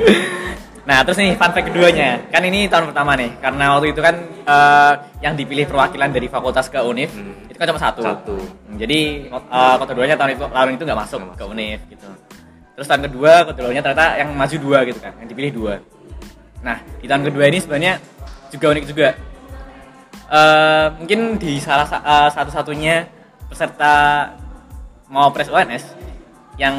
Nah, 0.89 1.05
terus 1.05 1.21
nih 1.21 1.37
fun 1.37 1.53
fact 1.53 1.69
keduanya. 1.69 2.17
Kan 2.33 2.41
ini 2.49 2.65
tahun 2.65 2.89
pertama 2.89 3.13
nih, 3.13 3.37
karena 3.45 3.77
waktu 3.77 3.93
itu 3.93 4.01
kan 4.01 4.17
eh, 4.25 4.93
yang 5.21 5.37
dipilih 5.37 5.69
perwakilan 5.69 6.09
dari 6.09 6.33
fakultas 6.33 6.73
ke 6.73 6.81
UNIF 6.81 7.13
Hmm. 7.13 7.45
itu 7.45 7.61
kan 7.61 7.69
cuma 7.69 7.77
satu. 7.77 8.01
Satu. 8.01 8.37
Hmm, 8.41 8.81
Jadi 8.81 9.29
eh, 9.29 9.75
kota 9.77 9.93
duanya 9.93 10.17
tahun 10.17 10.33
itu 10.35 10.49
tahun 10.49 10.71
itu 10.81 10.85
nggak 10.89 11.01
masuk 11.05 11.21
Nggak 11.21 11.37
ke 11.37 11.45
UNIF 11.45 11.81
gitu. 11.93 12.09
Terus 12.73 12.87
tahun 12.89 13.03
kedua 13.05 13.33
kota 13.45 13.61
duanya 13.61 13.83
ternyata 13.85 14.07
yang 14.17 14.33
maju 14.33 14.57
dua 14.57 14.79
gitu 14.89 14.99
kan, 14.99 15.13
yang 15.21 15.29
dipilih 15.29 15.53
dua. 15.53 15.75
Nah, 16.63 16.79
di 16.99 17.07
tahun 17.07 17.23
kedua 17.31 17.45
ini 17.47 17.59
sebenarnya 17.63 17.95
juga 18.51 18.67
unik 18.75 18.87
juga. 18.89 19.09
eh, 20.29 20.87
mungkin 21.01 21.41
di 21.41 21.57
salah 21.57 21.89
sa- 21.89 22.05
eh, 22.05 22.29
satu-satunya 22.29 23.09
peserta 23.49 24.29
mau 25.09 25.33
pres 25.33 25.49
ONS 25.49 25.97
yang 26.61 26.77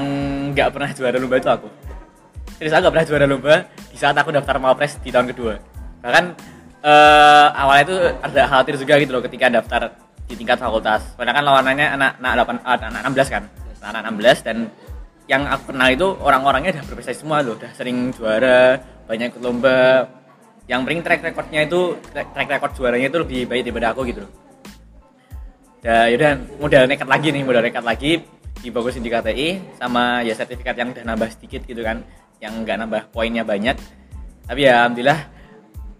nggak 0.53 0.69
pernah 0.69 0.89
juara 0.93 1.17
lomba 1.17 1.41
itu 1.41 1.49
aku. 1.49 1.65
Serius 2.61 2.77
aku 2.77 2.85
nggak 2.85 2.93
pernah 2.93 3.07
juara 3.09 3.25
lomba 3.25 3.55
di 3.89 3.97
saat 3.97 4.13
aku 4.13 4.29
daftar 4.29 4.61
mau 4.61 4.77
pres 4.77 5.01
di 5.01 5.09
tahun 5.09 5.33
kedua. 5.33 5.57
Bahkan 6.05 6.25
eh, 6.85 7.47
awalnya 7.57 7.83
itu 7.89 7.97
ada 8.21 8.41
khawatir 8.45 8.75
juga 8.77 8.93
gitu 9.01 9.11
loh 9.17 9.23
ketika 9.25 9.49
daftar 9.49 9.97
di 10.29 10.37
tingkat 10.37 10.61
fakultas. 10.61 11.01
Karena 11.17 11.33
kan 11.33 11.41
lawanannya 11.41 11.87
anak 11.97 12.11
anak 12.21 12.33
8 12.45 12.61
eh, 12.69 12.85
anak 12.85 13.01
16 13.17 13.33
kan. 13.33 13.43
Anak 13.81 14.01
16 14.13 14.45
dan 14.45 14.57
yang 15.29 15.45
aku 15.45 15.71
kenal 15.71 15.89
itu 15.93 16.07
orang-orangnya 16.25 16.73
udah 16.73 16.83
berprestasi 16.89 17.21
semua 17.21 17.45
loh 17.45 17.53
udah 17.53 17.71
sering 17.77 18.09
juara 18.17 18.81
banyak 19.05 19.29
ikut 19.29 19.41
lomba 19.45 20.09
yang 20.65 20.81
paling 20.81 21.05
track 21.05 21.21
recordnya 21.21 21.69
itu 21.69 21.97
track 22.09 22.49
record 22.49 22.73
juaranya 22.73 23.07
itu 23.13 23.19
lebih 23.21 23.39
baik 23.45 23.63
daripada 23.69 23.93
aku 23.93 24.09
gitu 24.09 24.25
Ya 25.79 26.11
yaudah 26.11 26.35
modal 26.59 26.91
nekat 26.91 27.07
lagi 27.07 27.31
nih, 27.31 27.43
modal 27.47 27.63
nekat 27.63 27.85
lagi 27.87 28.19
dibagusin 28.59 28.99
di 28.99 29.07
KTI 29.07 29.79
sama 29.79 30.19
ya 30.27 30.35
sertifikat 30.35 30.75
yang 30.75 30.91
udah 30.91 31.07
nambah 31.07 31.31
sedikit 31.31 31.63
gitu 31.63 31.79
kan, 31.79 32.03
yang 32.43 32.67
nggak 32.67 32.83
nambah 32.83 33.01
poinnya 33.15 33.47
banyak. 33.47 33.79
Tapi 34.43 34.59
ya 34.59 34.83
alhamdulillah 34.83 35.19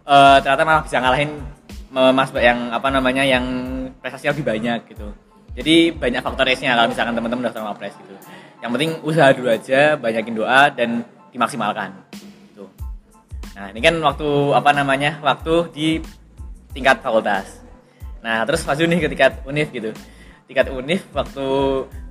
eh, 0.03 0.37
ternyata 0.43 0.63
malah 0.67 0.83
bisa 0.83 0.99
ngalahin 0.99 1.31
eh, 1.95 2.11
Mas 2.11 2.29
yang 2.35 2.75
apa 2.75 2.87
namanya 2.91 3.23
yang 3.23 3.45
prestasinya 4.03 4.35
lebih 4.35 4.47
banyak 4.51 4.79
gitu. 4.91 5.07
Jadi 5.55 5.75
banyak 5.95 6.21
faktor 6.27 6.45
S-nya 6.51 6.75
kalau 6.75 6.91
misalkan 6.91 7.15
teman-teman 7.15 7.43
daftar 7.47 7.63
Mapres 7.63 7.95
gitu. 7.95 8.15
Yang 8.59 8.71
penting 8.75 8.91
usaha 9.07 9.29
dulu 9.31 9.47
aja, 9.47 9.95
banyakin 9.95 10.35
doa 10.35 10.67
dan 10.71 11.07
dimaksimalkan. 11.31 11.95
Gitu. 12.11 12.67
Nah, 13.55 13.71
ini 13.71 13.79
kan 13.79 13.95
waktu 14.03 14.29
apa 14.51 14.69
namanya? 14.75 15.19
Waktu 15.23 15.53
di 15.71 15.87
tingkat 16.75 16.99
fakultas. 16.99 17.63
Nah, 18.19 18.43
terus 18.43 18.67
maju 18.67 18.83
nih 18.83 18.99
ke 18.99 19.07
tingkat 19.15 19.33
univ 19.47 19.67
gitu. 19.71 19.91
Tingkat 20.51 20.67
univ 20.75 21.01
waktu 21.15 21.47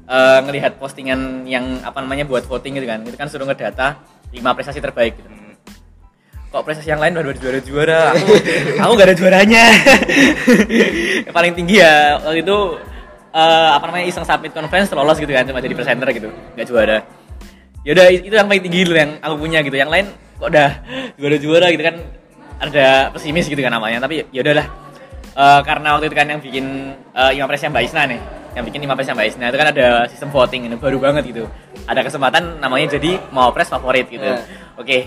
eh, 0.08 0.38
ngelihat 0.48 0.80
postingan 0.80 1.44
yang 1.44 1.84
apa 1.84 2.00
namanya 2.00 2.24
buat 2.24 2.48
voting 2.48 2.80
gitu 2.80 2.88
kan. 2.88 3.04
Itu 3.04 3.16
kan 3.20 3.28
suruh 3.28 3.44
ngedata 3.44 4.00
5 4.32 4.56
prestasi 4.56 4.80
terbaik 4.80 5.20
gitu. 5.20 5.28
Kok 6.48 6.64
prestasi 6.64 6.88
yang 6.88 7.04
lain 7.04 7.12
udah 7.12 7.36
juara-juara, 7.36 8.16
aku, 8.16 8.32
aku 8.80 8.92
gak 8.96 9.08
ada 9.12 9.16
juaranya. 9.20 9.64
paling 11.36 11.52
tinggi 11.52 11.84
ya 11.84 12.16
waktu 12.24 12.40
itu 12.40 12.56
eh, 13.34 13.68
apa 13.74 13.84
namanya 13.88 14.06
iseng 14.08 14.24
submit 14.24 14.52
conference 14.56 14.92
lolos 14.92 15.18
gitu 15.20 15.32
kan 15.32 15.44
cuma 15.48 15.60
jadi 15.60 15.74
presenter 15.74 16.08
gitu, 16.12 16.28
nggak 16.56 16.66
juara. 16.68 16.98
Ya 17.86 17.94
udah 17.94 18.06
itu 18.10 18.34
yang 18.34 18.48
paling 18.48 18.64
tinggi 18.64 18.84
dulu 18.84 18.96
yang 18.98 19.12
aku 19.22 19.34
punya 19.38 19.58
gitu. 19.62 19.76
Yang 19.78 19.90
lain 19.90 20.06
kok 20.38 20.48
udah 20.52 20.68
juara-juara 21.16 21.66
gitu 21.72 21.82
kan 21.82 21.96
ada 22.58 23.14
pesimis 23.14 23.46
gitu 23.46 23.60
kan 23.62 23.72
namanya. 23.72 24.02
Tapi 24.02 24.28
ya 24.30 24.42
udahlah 24.42 24.88
Eh, 25.38 25.60
karena 25.62 25.94
waktu 25.94 26.10
itu 26.10 26.16
kan 26.18 26.26
yang 26.26 26.42
bikin 26.42 26.98
uh, 27.14 27.30
Imapres 27.30 27.62
Mbak 27.62 27.82
Isna 27.86 28.10
nih 28.10 28.18
yang 28.58 28.64
bikin 28.66 28.82
Imapres 28.82 29.06
Mbak 29.06 29.26
Isna 29.30 29.54
itu 29.54 29.58
kan 29.62 29.70
ada 29.70 30.10
sistem 30.10 30.34
voting 30.34 30.66
ini 30.66 30.74
baru 30.74 30.98
banget 30.98 31.30
gitu 31.30 31.46
ada 31.86 32.02
kesempatan 32.02 32.58
namanya 32.58 32.98
jadi 32.98 33.22
Mawapres 33.30 33.70
favorit 33.70 34.10
gitu 34.10 34.26
Iya. 34.26 34.42
oke 34.74 34.98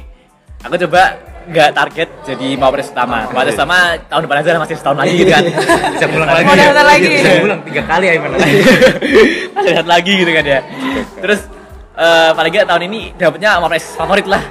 aku 0.62 0.75
coba 0.80 1.01
nggak 1.41 1.70
target 1.74 2.10
jadi 2.24 2.48
Mawapres 2.53 2.89
utama 2.89 3.25
Mawapres 3.27 3.58
utama 3.58 3.77
tahun 4.06 4.22
depan 4.24 4.38
aja 4.39 4.60
masih 4.60 4.77
setahun 4.77 4.98
lagi 4.98 5.13
gitu 5.15 5.32
kan 5.32 5.44
Bisa 5.98 6.06
pulang 6.08 6.30
lagi. 6.30 6.46
Mau 6.46 6.53
ya? 6.53 6.63
daftar 6.63 6.86
lagi. 6.86 7.08
Bisa 7.10 7.30
pulang 7.41 7.60
tiga 7.62 7.82
kali 7.84 8.06
ya 8.06 8.13
Iman. 8.13 8.30
masih 9.58 9.72
lihat 9.72 9.88
lagi 9.88 10.12
gitu 10.15 10.32
kan 10.32 10.46
ya 10.46 10.60
terus 11.18 11.41
eh 11.94 12.32
paling 12.32 12.51
nggak 12.51 12.65
tahun 12.65 12.84
ini 12.86 13.00
dapetnya 13.15 13.58
Mawapres 13.58 13.86
favorit 13.91 14.25
lah 14.25 14.44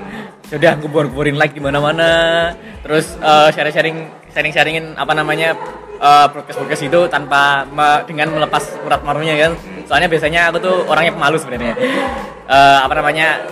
sudah 0.47 0.75
kubur-kuburin 0.77 1.39
like 1.39 1.55
di 1.55 1.63
mana-mana 1.63 2.11
terus 2.83 3.15
eh, 3.17 3.49
sharing-sharing 3.51 3.97
sharing-sharingin 4.29 4.99
apa 4.99 5.15
namanya 5.15 5.55
eh, 5.97 6.27
broadcast-broadcast 6.27 6.85
itu 6.85 7.01
tanpa 7.07 7.63
me- 7.65 8.03
dengan 8.05 8.35
melepas 8.35 8.67
urat 8.83 8.99
malunya 9.01 9.39
kan 9.39 9.55
soalnya 9.87 10.11
biasanya 10.11 10.51
aku 10.51 10.59
tuh 10.59 10.77
orangnya 10.85 11.15
pemalu 11.15 11.39
sebenarnya 11.39 11.75
Eh, 12.51 12.79
apa 12.83 12.99
namanya 12.99 13.47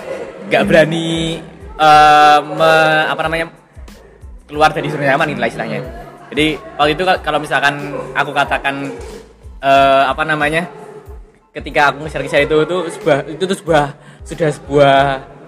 nggak 0.44 0.62
berani 0.66 1.38
eh, 1.78 2.38
me- 2.42 3.06
apa 3.08 3.20
namanya 3.25 3.47
keluar 4.50 4.70
dari 4.75 4.88
zona 4.90 5.14
nyaman 5.14 5.30
gitu 5.32 5.40
lah 5.40 5.49
istilahnya. 5.49 5.80
Jadi 6.28 6.47
waktu 6.76 6.92
itu 6.92 7.02
ka- 7.08 7.20
kalau 7.25 7.38
misalkan 7.40 7.75
aku 8.12 8.30
katakan 8.37 8.75
eh, 9.62 10.02
apa 10.04 10.23
namanya 10.26 10.66
ketika 11.54 11.90
aku 11.90 12.04
nge-share 12.04 12.25
kisah 12.26 12.40
itu 12.44 12.56
itu 12.62 12.76
sebuah 12.99 13.18
itu 13.30 13.42
tuh 13.42 13.56
sebuah 13.58 13.85
sudah 14.23 14.49
sebuah 14.52 14.97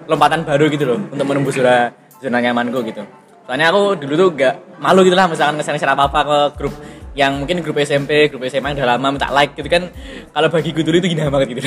lompatan 0.09 0.43
baru 0.43 0.65
gitu 0.73 0.83
loh 0.89 0.99
untuk 1.07 1.25
menembus 1.29 1.55
zona 1.55 1.93
zona 2.19 2.37
nyamanku 2.41 2.81
gitu. 2.87 3.05
Soalnya 3.45 3.73
aku 3.73 3.99
dulu 3.99 4.13
tuh 4.15 4.27
gak 4.37 4.55
malu 4.79 5.03
gitu 5.03 5.17
lah 5.17 5.27
misalkan 5.27 5.59
nge-share 5.59 5.91
apa 5.93 6.07
apa 6.07 6.19
ke 6.23 6.37
grup 6.57 6.73
yang 7.11 7.43
mungkin 7.43 7.59
grup 7.59 7.75
SMP, 7.83 8.31
grup 8.31 8.47
SMA 8.47 8.71
yang 8.71 8.77
udah 8.79 8.89
lama 8.95 9.07
minta 9.11 9.27
like 9.35 9.51
gitu 9.59 9.67
kan 9.67 9.91
kalau 10.31 10.47
bagi 10.47 10.71
gue 10.71 10.79
dulu 10.79 10.95
itu 11.03 11.11
gini 11.11 11.27
banget 11.27 11.47
gitu. 11.51 11.61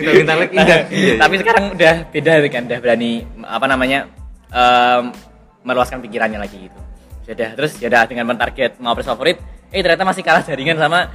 Minta 0.00 0.34
like 0.40 0.52
indah. 0.56 0.80
Iya. 0.88 1.14
Tapi 1.20 1.34
sekarang 1.40 1.64
udah 1.76 1.94
beda 2.08 2.32
gitu 2.40 2.48
kan, 2.48 2.62
udah 2.64 2.78
berani 2.80 3.12
apa 3.44 3.66
namanya 3.68 4.08
em, 4.48 5.12
meluaskan 5.64 6.00
pikirannya 6.00 6.40
lagi 6.40 6.68
gitu. 6.68 6.78
Sudah 7.28 7.50
terus 7.56 7.76
ya 7.76 7.92
udah 7.92 8.08
dengan 8.08 8.24
mentarget 8.28 8.80
mau 8.80 8.96
favorit, 8.96 9.36
eh 9.68 9.80
ternyata 9.84 10.04
masih 10.04 10.24
kalah 10.24 10.40
jaringan 10.40 10.80
sama 10.80 11.12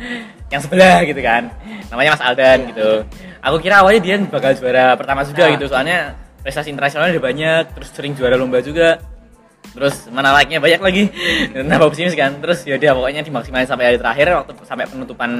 yang 0.53 0.61
sebelah 0.61 1.01
gitu 1.09 1.21
kan. 1.25 1.49
Namanya 1.89 2.17
Mas 2.17 2.23
Aldan 2.25 2.59
gitu. 2.69 2.89
Aku 3.39 3.57
kira 3.63 3.81
awalnya 3.81 4.01
dia 4.03 4.15
bakal 4.29 4.53
juara 4.53 4.93
pertama 4.99 5.25
juga 5.25 5.47
Nah. 5.47 5.53
gitu, 5.57 5.65
soalnya 5.71 6.13
prestasi 6.43 6.69
internasionalnya 6.69 7.17
udah 7.17 7.25
banyak, 7.25 7.63
terus 7.77 7.89
sering 7.95 8.13
juara 8.13 8.35
lomba 8.35 8.59
juga. 8.61 8.99
Terus 9.69 10.09
mana 10.09 10.33
like-nya 10.33 10.57
banyak 10.57 10.81
lagi. 10.81 11.03
Nambah 11.69 11.93
pesimis 11.93 12.17
kan. 12.17 12.39
Terus 12.41 12.65
ya 12.65 12.75
udah 12.75 12.91
pokoknya 12.99 13.21
dimaksimalin 13.21 13.67
sampai 13.69 13.85
hari 13.93 13.97
terakhir 14.01 14.25
waktu 14.33 14.51
sampai 14.65 14.85
penutupan 14.89 15.31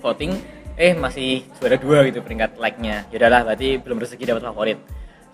voting 0.00 0.32
eh 0.74 0.90
masih 0.96 1.46
juara 1.60 1.78
dua 1.78 2.02
gitu 2.08 2.24
peringkat 2.24 2.58
like-nya. 2.58 3.04
Ya 3.12 3.16
udahlah 3.22 3.52
berarti 3.52 3.78
belum 3.78 4.00
rezeki 4.02 4.24
dapat 4.34 4.42
favorit. 4.46 4.78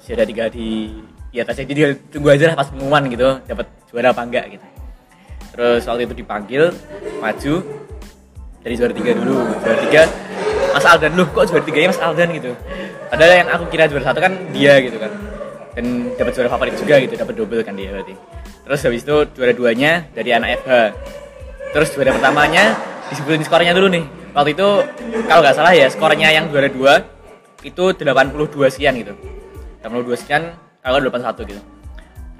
Sudah 0.00 0.26
tiga 0.26 0.48
di 0.48 0.90
ya 1.30 1.46
atas 1.46 1.62
jadi 1.62 1.94
tunggu 2.10 2.34
aja 2.34 2.50
lah 2.52 2.56
pas 2.58 2.68
pengumuman 2.72 3.06
gitu 3.06 3.38
dapat 3.46 3.66
juara 3.88 4.10
apa 4.10 4.22
enggak 4.26 4.44
gitu. 4.58 4.66
Terus 5.50 5.82
waktu 5.86 6.02
itu 6.10 6.14
dipanggil 6.24 6.74
maju 7.20 7.54
dari 8.60 8.74
juara 8.76 8.92
tiga 8.92 9.10
dulu 9.16 9.36
juara 9.64 9.78
tiga 9.88 10.02
Mas 10.70 10.86
Aldan 10.86 11.12
loh 11.16 11.26
kok 11.32 11.44
juara 11.48 11.62
tiganya 11.64 11.88
Mas 11.90 12.00
Aldan 12.00 12.28
gitu 12.36 12.52
padahal 13.08 13.32
yang 13.42 13.48
aku 13.50 13.64
kira 13.72 13.84
juara 13.88 14.04
satu 14.04 14.20
kan 14.20 14.32
dia 14.52 14.78
gitu 14.84 14.96
kan 15.00 15.12
dan 15.74 16.10
dapat 16.18 16.32
juara 16.34 16.48
favorit 16.50 16.74
juga 16.74 16.94
gitu 16.98 17.14
dapat 17.14 17.34
double 17.38 17.62
kan 17.62 17.74
dia 17.78 17.94
berarti. 17.94 18.14
Terus 18.66 18.80
habis 18.86 19.00
itu 19.02 19.16
juara 19.34 19.52
duanya 19.54 19.92
dari 20.14 20.30
anak 20.34 20.62
FH 20.62 20.70
terus 21.70 21.88
juara 21.94 22.10
pertamanya 22.14 22.74
disebutin 23.10 23.42
skornya 23.46 23.72
dulu 23.74 23.88
nih. 23.90 24.04
Waktu 24.30 24.50
itu 24.54 24.68
kalau 25.26 25.40
nggak 25.42 25.56
salah 25.58 25.72
ya 25.74 25.86
skornya 25.90 26.28
yang 26.30 26.50
juara 26.50 26.70
dua 26.70 27.02
itu 27.62 27.84
82 27.94 28.70
sekian 28.70 28.94
gitu. 28.98 29.14
82 29.82 30.20
sekian 30.20 30.54
kalau 30.82 30.98
81 31.02 31.50
gitu. 31.50 31.62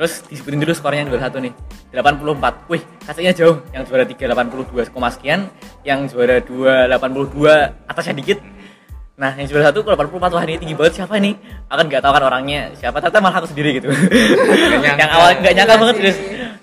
Terus 0.00 0.12
disebutin 0.32 0.60
dulu 0.64 0.72
skornya 0.72 1.04
yang 1.04 1.10
juara 1.12 1.28
satu 1.28 1.38
nih 1.44 1.52
84 1.92 2.70
Wih 2.70 2.82
kasihnya 3.04 3.34
jauh. 3.36 3.60
Yang 3.74 3.82
juara 3.90 4.04
3 4.06 4.16
82 4.32 4.94
koma 4.94 5.08
sekian 5.12 5.50
Yang 5.84 6.14
juara 6.16 6.36
2 6.40 6.88
82 6.88 7.90
atasnya 7.90 8.14
dikit 8.16 8.38
Nah 9.20 9.36
yang 9.36 9.46
juara 9.52 9.68
satu 9.68 9.84
kalau 9.84 10.08
84 10.08 10.32
Wah 10.32 10.44
ini 10.48 10.56
tinggi 10.56 10.72
banget. 10.72 11.04
Siapa 11.04 11.20
ini? 11.20 11.36
Akan 11.68 11.92
nggak 11.92 12.00
tahu 12.00 12.12
kan 12.16 12.24
orangnya. 12.24 12.72
Siapa? 12.72 13.04
Ternyata 13.04 13.20
malah 13.20 13.36
aku 13.44 13.52
sendiri 13.52 13.76
gitu. 13.76 13.92
Yang 14.80 15.10
awal 15.12 15.28
nggak 15.36 15.52
nyangka 15.52 15.74
banget 15.76 15.96
terus 16.00 16.16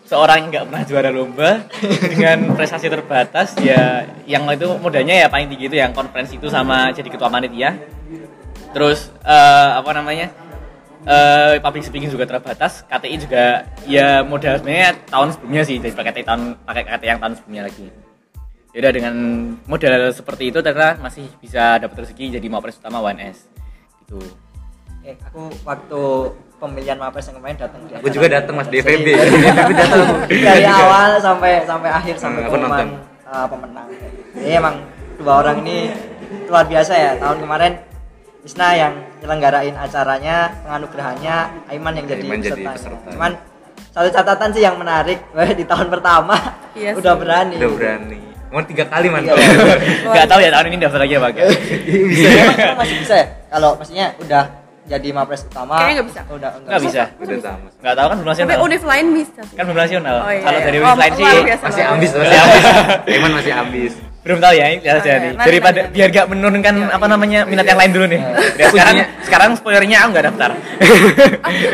Seorang 0.08 0.38
yang 0.40 0.48
nggak 0.50 0.66
pernah 0.72 0.84
juara 0.88 1.10
lomba 1.12 1.68
Dengan 1.84 2.56
prestasi 2.56 2.88
terbatas 2.88 3.60
Ya 3.60 4.08
yang 4.24 4.48
itu 4.48 4.72
modalnya 4.80 5.12
ya 5.20 5.28
paling 5.28 5.52
tinggi 5.52 5.68
itu 5.68 5.76
Yang 5.78 6.00
konferensi 6.00 6.40
itu 6.42 6.50
sama 6.50 6.90
jadi 6.96 7.06
ketua 7.14 7.30
panitia. 7.30 7.78
Terus 8.74 9.14
eh, 9.22 9.70
apa 9.78 9.94
namanya? 9.94 10.48
eh 11.08 11.64
public 11.64 11.88
speaking 11.88 12.12
juga 12.12 12.28
terbatas, 12.28 12.84
KTI 12.84 13.16
juga 13.16 13.64
ya 13.88 14.28
modal 14.28 14.60
sebenarnya 14.60 15.08
tahun 15.08 15.32
sebelumnya 15.32 15.64
sih, 15.64 15.80
jadi 15.80 15.96
pakai 15.96 16.12
KTI 16.12 16.26
tahun 16.28 16.42
pakai 16.68 16.84
KTI 16.84 17.08
yang 17.08 17.20
tahun 17.24 17.34
sebelumnya 17.40 17.64
lagi. 17.72 17.88
Jadi 18.78 18.94
dengan 18.94 19.16
modal 19.66 20.14
seperti 20.14 20.54
itu 20.54 20.62
ternyata 20.62 21.02
masih 21.02 21.26
bisa 21.42 21.82
dapat 21.82 21.98
rezeki 21.98 22.38
jadi 22.38 22.46
mapres 22.46 22.78
utama 22.78 23.02
UNS. 23.02 23.50
Gitu. 24.00 24.22
Eh, 25.02 25.18
aku 25.18 25.50
waktu 25.66 26.02
pemilihan 26.58 26.94
mapres 26.96 27.26
yang 27.26 27.42
kemarin 27.42 27.58
datang 27.58 27.82
di 27.82 27.92
Aku 27.92 28.06
acara. 28.06 28.14
juga 28.14 28.28
datang 28.30 28.54
Mas 28.54 28.68
Jadi, 28.68 28.78
dari- 28.86 29.18
Tapi 29.50 29.74
datang 29.74 30.02
dari 30.30 30.66
awal 30.68 31.10
sampai 31.18 31.52
sampai 31.66 31.90
akhir 31.90 32.16
sampai 32.16 32.38
Hmm, 32.38 32.46
aku 32.46 32.54
pengumuman 32.54 32.78
nonton. 32.86 32.90
uh, 33.26 33.48
pemenang. 33.50 33.88
Jadi 34.36 34.52
emang 34.54 34.76
dua 35.18 35.34
orang 35.40 35.58
ini 35.64 35.78
luar 36.46 36.66
biasa 36.66 36.94
ya. 36.94 37.12
Tahun 37.18 37.38
kemarin 37.40 37.74
Isna 38.44 38.68
yang 38.72 38.94
nyelenggarain 39.18 39.74
acaranya, 39.76 40.38
penganugerahannya, 40.62 41.36
Aiman 41.68 41.94
yang 41.96 42.06
jadi 42.06 42.22
Aiman 42.22 42.40
jadi 42.40 42.62
pesertanya. 42.62 42.76
peserta. 42.78 43.10
Cuman 43.12 43.32
satu 43.90 44.10
catatan 44.14 44.50
sih 44.52 44.62
yang 44.62 44.78
menarik, 44.78 45.18
di 45.60 45.66
tahun 45.66 45.90
pertama 45.90 46.38
Iya 46.72 46.94
udah 46.94 47.14
berani. 47.18 47.58
Udah 47.58 47.72
berani. 47.74 48.18
Mau 48.48 48.63
tiga 48.63 48.86
kali 48.86 49.08
man. 49.08 49.22
Iya. 49.22 49.36
Gak 50.08 50.25
tahu 50.25 50.39
ya 50.39 50.50
tahun 50.50 50.66
ini 50.70 50.77
daftar 50.80 51.00
lagi 51.00 51.13
apa 51.13 51.27
enggak. 51.30 51.48
bisa 52.08 52.30
ya, 52.30 52.44
Mas? 52.48 52.58
masih 52.77 52.96
bisa 52.98 53.13
ya? 53.16 53.25
Kalau 53.48 53.70
maksudnya 53.75 54.06
udah 54.18 54.44
jadi 54.88 55.10
mapres 55.12 55.44
utama 55.44 55.75
Kayaknya 55.77 55.94
nggak 55.94 56.08
bisa. 56.08 56.22
udah 56.30 56.50
Nggak 56.63 56.82
bisa. 56.82 57.01
Udah 57.18 57.38
sama. 57.44 57.68
Nggak 57.77 57.94
tahu 57.94 58.08
kan 58.08 58.16
belum 58.16 58.25
Tapi 58.25 58.39
nasional. 58.39 58.63
univ 58.63 58.84
lain 58.84 59.06
bisa 59.13 59.39
sih. 59.44 59.56
Kan 59.56 59.63
belum 59.66 59.77
nasional. 59.77 60.16
Oh, 60.18 60.32
iya, 60.32 60.42
Kalau 60.42 60.58
iya. 60.58 60.66
dari 60.66 60.77
Oh, 60.77 60.84
univ 60.86 60.96
lain 60.98 61.12
sih 61.12 61.24
luar 61.24 61.44
biasa, 61.44 61.63
Masih 61.66 61.84
ambis, 61.86 62.10
masih 62.13 62.38
ambis. 62.38 62.63
Iman 63.18 63.32
masih 63.34 63.54
ambis. 63.54 63.94
belum 64.20 64.44
tahu 64.44 64.54
ya 64.54 64.66
ini 64.68 64.80
Oh, 64.82 65.00
iya. 65.00 65.16
Daripada 65.38 65.80
nanti, 65.82 65.94
biar 65.94 66.08
gak 66.10 66.25
menurunkan 66.27 66.75
apa 66.89 67.06
namanya 67.06 67.39
minat 67.44 67.63
yang 67.66 67.80
lain 67.80 67.92
dulu 67.94 68.06
nih. 68.08 68.22
Ya, 68.56 68.66
sekarang 68.68 68.96
sekarang 69.24 69.50
spoilernya 69.56 69.98
aku 69.98 70.10
nggak 70.12 70.25
daftar. 70.25 70.50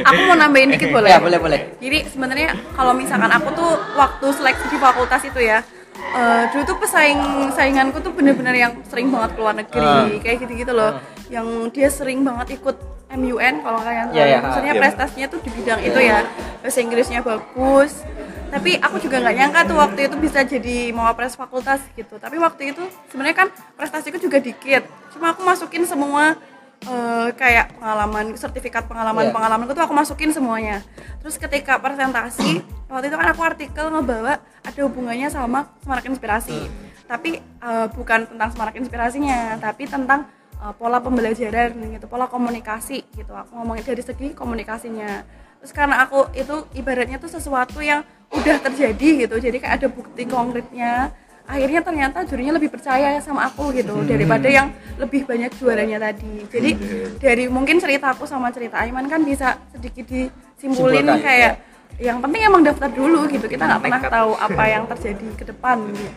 Aku 0.03 0.20
mau 0.24 0.36
nambahin 0.36 0.70
dikit 0.74 0.89
boleh? 0.92 1.10
ya 1.10 1.18
boleh 1.18 1.39
boleh 1.39 1.60
Jadi 1.80 2.06
sebenarnya 2.08 2.53
kalau 2.72 2.94
misalkan 2.94 3.25
aku 3.27 3.50
tuh 3.51 3.72
waktu 3.96 4.27
seleksi 4.32 4.65
di 4.70 4.77
fakultas 4.77 5.22
itu 5.24 5.39
ya, 5.39 5.65
eh, 5.94 6.44
dulu 6.52 6.64
tuh 6.66 6.78
pesaing 6.80 7.22
sainganku 7.52 7.98
tuh 8.00 8.12
bener-bener 8.12 8.56
yang 8.56 8.74
sering 8.86 9.10
banget 9.10 9.38
keluar 9.38 9.54
negeri, 9.54 10.20
kayak 10.20 10.38
gitu-gitu 10.44 10.74
loh, 10.74 10.98
yang 11.30 11.46
dia 11.70 11.90
sering 11.90 12.22
banget 12.22 12.58
ikut 12.58 12.76
MUN 13.14 13.62
kalau 13.62 13.80
kalian 13.82 14.10
tahu, 14.10 14.18
Iya, 14.18 14.26
iya. 14.26 14.40
maksudnya 14.42 14.74
Iya. 14.74 14.82
prestasinya 14.82 15.28
tuh 15.30 15.40
di 15.46 15.50
bidang 15.54 15.80
itu 15.82 16.00
ya, 16.02 16.26
bahasa 16.60 16.80
Inggrisnya 16.82 17.22
bagus. 17.22 18.02
Tapi 18.50 18.78
aku 18.78 19.02
juga 19.02 19.18
nggak 19.18 19.34
nyangka 19.34 19.60
tuh 19.66 19.78
waktu 19.82 20.00
itu 20.06 20.16
bisa 20.22 20.46
jadi 20.46 20.94
mawapres 20.94 21.34
fakultas 21.34 21.82
gitu. 21.98 22.22
Tapi 22.22 22.38
waktu 22.38 22.70
itu 22.70 22.86
sebenarnya 23.10 23.34
kan 23.34 23.48
prestasiku 23.74 24.22
juga 24.22 24.38
dikit. 24.38 24.86
Cuma 25.10 25.34
aku 25.34 25.42
masukin 25.42 25.90
semua 25.90 26.38
eh, 26.84 27.30
kayak 27.34 27.80
pengalaman 27.80 28.36
sertifikat 28.36 28.86
pengalaman 28.86 29.30
Iya. 29.30 29.34
pengalamanku 29.34 29.72
tuh 29.74 29.84
aku 29.84 29.96
masukin 29.96 30.30
semuanya. 30.36 30.84
Terus 31.24 31.40
ketika 31.40 31.80
presentasi 31.80 32.62
waktu 32.92 33.10
itu 33.10 33.18
kan 33.18 33.28
aku 33.32 33.42
artikel 33.42 33.90
ngebawa 33.90 34.38
ada 34.63 34.80
hubungannya 34.86 35.32
sama 35.32 35.72
semarak 35.82 36.06
inspirasi. 36.08 36.68
Tapi 37.08 37.40
eh, 37.40 37.88
bukan 37.96 38.28
tentang 38.30 38.50
semarak 38.52 38.75
inspirasinya 38.78 39.58
tapi 39.58 39.88
tentang 39.88 40.28
eh, 40.60 40.74
pola 40.75 41.00
pembelajaran 41.00 41.74
gitu 41.96 42.06
pola 42.12 42.28
komunikasi 42.28 43.04
gitu. 43.16 43.32
Aku 43.32 43.56
ngomongin 43.58 43.84
dari 43.88 44.04
segi 44.04 44.36
komunikasinya. 44.36 45.24
Terus 45.63 45.72
karena 45.72 46.04
aku 46.04 46.28
itu 46.36 46.68
ibaratnya 46.75 47.16
tuh 47.24 47.32
sesuatu 47.32 47.80
yang 47.80 48.04
udah 48.34 48.58
terjadi 48.66 49.30
gitu 49.30 49.36
jadi 49.38 49.58
kayak 49.62 49.75
ada 49.78 49.88
bukti 49.94 50.25
konkretnya 50.25 51.13
akhirnya 51.44 51.82
ternyata 51.84 52.24
jurinya 52.24 52.56
lebih 52.56 52.72
percaya 52.72 53.20
sama 53.20 53.52
aku 53.52 53.76
gitu 53.76 54.00
daripada 54.08 54.48
yang 54.48 54.72
lebih 54.96 55.28
banyak 55.28 55.52
juaranya 55.60 56.00
tadi. 56.00 56.48
Jadi 56.48 56.72
dari 57.20 57.46
mungkin 57.52 57.84
cerita 57.84 58.16
aku 58.16 58.24
sama 58.24 58.48
cerita 58.56 58.80
Aiman 58.80 59.12
kan 59.12 59.22
bisa 59.28 59.60
sedikit 59.76 60.08
disimpulin 60.08 61.04
Simpulkan, 61.04 61.20
kayak 61.20 61.54
yang 62.00 62.18
penting 62.24 62.42
emang 62.48 62.64
daftar 62.64 62.90
dulu 62.90 63.28
gitu. 63.28 63.46
Kita 63.52 63.68
nggak 63.68 63.82
pernah 63.84 64.02
tahu 64.02 64.32
apa 64.40 64.64
yang 64.72 64.84
terjadi 64.96 65.28
ke 65.36 65.44
depan 65.52 65.78
gitu. 65.92 66.12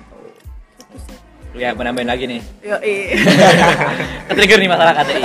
Ya, 1.57 1.73
mau 1.73 1.89
nambahin 1.89 2.05
lagi 2.05 2.29
nih. 2.29 2.41
Yo, 2.61 2.77
Ketrigger 4.29 4.61
nih 4.61 4.69
masalah 4.69 4.93
KTI. 4.93 5.25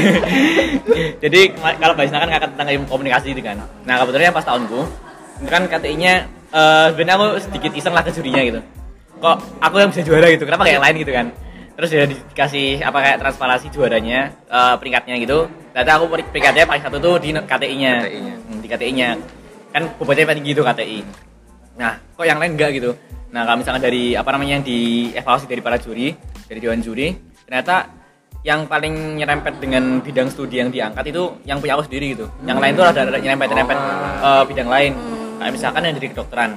Jadi 1.28 1.40
kalau 1.52 1.92
Mbak 1.92 2.04
Isna 2.08 2.24
kan 2.24 2.28
ngangkat 2.32 2.50
tentang 2.56 2.68
ilmu 2.72 2.86
komunikasi 2.88 3.36
itu 3.36 3.44
kan. 3.44 3.60
Nah 3.84 3.94
kebetulan 4.00 4.32
pas 4.32 4.48
tahunku, 4.48 4.80
kan 5.44 5.68
KTI-nya 5.68 6.14
eh 6.52 6.86
sebenarnya 6.96 7.16
aku 7.20 7.26
sedikit 7.36 7.72
iseng 7.76 7.92
lah 7.92 8.00
ke 8.00 8.16
jurinya 8.16 8.40
gitu. 8.40 8.60
Kok 9.22 9.36
aku 9.62 9.74
yang 9.78 9.90
bisa 9.94 10.02
juara 10.02 10.26
gitu, 10.34 10.42
kenapa 10.42 10.66
kayak 10.66 10.76
yang 10.76 10.84
lain 10.84 10.96
gitu 10.98 11.12
kan? 11.14 11.26
Terus 11.72 11.90
ya 11.94 12.04
dikasih 12.04 12.82
apa 12.82 12.98
kayak 13.00 13.16
transparansi 13.22 13.66
juaranya, 13.70 14.20
eh, 14.34 14.74
peringkatnya 14.76 15.14
gitu. 15.22 15.46
Ternyata 15.72 15.90
aku 15.96 16.04
peri- 16.10 16.28
peringkatnya 16.28 16.64
paling 16.66 16.82
satu 16.82 16.98
tuh 16.98 17.14
di 17.22 17.30
KTI-nya. 17.32 17.94
KTI-nya. 18.02 18.34
Hmm, 18.42 18.58
di 18.60 18.66
KTI-nya. 18.68 19.08
Kan 19.72 19.82
bobotnya 19.96 20.26
paling 20.26 20.42
tinggi 20.42 20.52
itu 20.52 20.62
KTI. 20.62 20.98
Nah, 21.78 21.96
kok 22.12 22.26
yang 22.26 22.36
lain 22.36 22.58
enggak 22.58 22.76
gitu? 22.76 22.92
Nah, 23.32 23.48
kalau 23.48 23.56
misalkan 23.62 23.80
dari 23.80 24.12
apa 24.12 24.28
namanya 24.34 24.60
yang 24.60 24.64
dievaluasi 24.66 25.46
dari 25.48 25.62
para 25.64 25.80
juri, 25.80 26.12
dari 26.44 26.58
dewan 26.60 26.84
juri, 26.84 27.16
ternyata 27.48 27.88
yang 28.42 28.66
paling 28.66 29.22
nyerempet 29.22 29.62
dengan 29.62 30.02
bidang 30.02 30.28
studi 30.28 30.58
yang 30.60 30.68
diangkat 30.68 31.14
itu 31.14 31.40
yang 31.46 31.62
punya 31.62 31.78
aku 31.78 31.86
sendiri 31.88 32.18
gitu. 32.18 32.26
Yang 32.44 32.58
lain 32.58 32.72
tuh 32.74 32.84
ada 32.84 33.00
ada 33.06 33.16
nyerempet-nyerempet 33.16 33.78
eh, 34.20 34.42
bidang 34.50 34.68
lain. 34.68 34.92
Kayak 35.38 35.52
misalkan 35.54 35.82
yang 35.86 35.94
dari 35.96 36.08
kedokteran. 36.10 36.50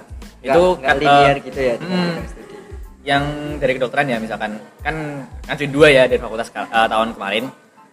itu 0.46 0.78
kat- 0.78 1.02
linear 1.02 1.36
eh, 1.36 1.42
gitu 1.42 1.58
ya 1.58 1.74
hmm. 1.82 2.16
Yang 3.06 3.24
dari 3.62 3.78
kedokteran 3.78 4.10
ya 4.10 4.18
misalkan 4.18 4.58
kan 4.82 4.96
ngajuin 5.46 5.72
dua 5.72 5.88
ya 5.94 6.04
dari 6.10 6.18
fakultas 6.18 6.50
eh, 6.52 6.65
tahun 6.89 7.13
kemarin. 7.13 7.46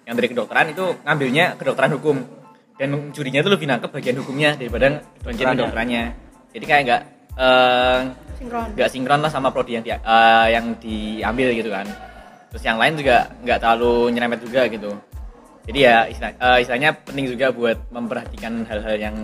Yang 0.03 0.15
dari 0.19 0.29
kedokteran 0.35 0.67
itu 0.73 0.85
ngambilnya 1.05 1.45
kedokteran 1.61 1.93
hukum. 2.01 2.17
Dan 2.75 3.13
jurinya 3.15 3.45
itu 3.45 3.51
lebih 3.53 3.69
nangkep 3.69 3.91
bagian 3.93 4.17
hukumnya 4.19 4.57
daripada 4.59 4.99
bagian 5.23 5.55
Kedokterannya. 5.55 5.55
kedokterannya. 5.55 6.03
Jadi 6.57 6.65
kayak 6.67 6.83
nggak 6.89 7.03
eh, 7.39 7.99
sinkron. 8.41 8.67
nggak 8.75 8.89
sinkron 8.91 9.21
lah 9.23 9.31
sama 9.31 9.49
prodi 9.55 9.79
yang 9.79 9.85
di, 9.85 9.93
eh, 9.93 10.47
yang 10.51 10.67
diambil 10.81 11.49
gitu 11.55 11.71
kan. 11.71 11.87
Terus 12.51 12.65
yang 12.65 12.81
lain 12.81 12.95
juga 12.99 13.31
nggak 13.45 13.59
terlalu 13.63 13.95
nyerempet 14.17 14.41
juga 14.43 14.63
gitu. 14.67 14.91
Jadi 15.63 15.79
ya 15.79 16.09
istilah- 16.11 16.37
eh, 16.41 16.59
istilahnya 16.65 16.91
penting 17.07 17.27
juga 17.31 17.47
buat 17.55 17.79
memperhatikan 17.95 18.67
hal-hal 18.67 18.97
yang 18.99 19.17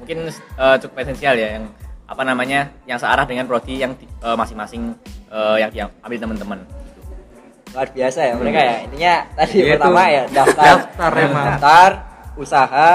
mungkin 0.00 0.18
eh, 0.32 0.76
cukup 0.82 0.96
esensial 0.98 1.36
ya 1.38 1.60
yang 1.60 1.64
apa 2.08 2.22
namanya 2.24 2.72
yang 2.88 2.96
searah 2.96 3.28
dengan 3.28 3.44
prodi 3.44 3.84
yang 3.84 3.92
eh, 4.00 4.36
masing-masing 4.36 4.96
eh, 5.28 5.56
yang 5.60 5.70
diambil 5.70 6.18
teman-teman. 6.18 6.58
Luar 7.76 7.88
biasa 7.92 8.20
ya 8.24 8.34
mereka 8.34 8.60
ya. 8.64 8.76
Intinya 8.88 9.14
tadi 9.36 9.56
Iya 9.60 9.76
pertama 9.76 10.02
ya 10.08 10.22
daftar. 10.32 10.64
Daftar 10.64 11.10
emang. 11.20 11.44
daftar 11.44 11.90
usaha 12.40 12.90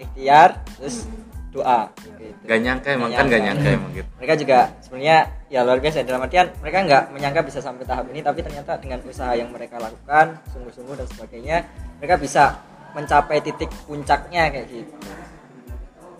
ikhtiar 0.00 0.64
terus 0.80 1.04
doa. 1.52 1.92
Gitu. 2.00 2.32
Gak 2.48 2.58
nyangka 2.64 2.88
emang 2.96 3.10
kan 3.12 3.28
gak 3.28 3.42
nyangka. 3.44 3.68
emang 3.76 3.90
gitu. 3.92 4.08
mereka 4.16 4.34
juga 4.40 4.58
sebenarnya 4.80 5.18
ya 5.52 5.60
luar 5.60 5.78
biasa. 5.84 6.00
Dalam 6.08 6.24
artian 6.24 6.48
mereka 6.64 6.78
nggak 6.88 7.02
menyangka 7.12 7.40
bisa 7.44 7.58
sampai 7.60 7.84
tahap 7.84 8.08
ini 8.08 8.24
tapi 8.24 8.40
ternyata 8.40 8.80
dengan 8.80 9.04
usaha 9.04 9.36
yang 9.36 9.52
mereka 9.52 9.76
lakukan 9.76 10.40
sungguh-sungguh 10.48 10.96
dan 10.96 11.06
sebagainya 11.12 11.56
mereka 12.00 12.16
bisa 12.16 12.56
mencapai 12.96 13.44
titik 13.44 13.68
puncaknya 13.84 14.48
kayak 14.48 14.66
gitu. 14.72 14.96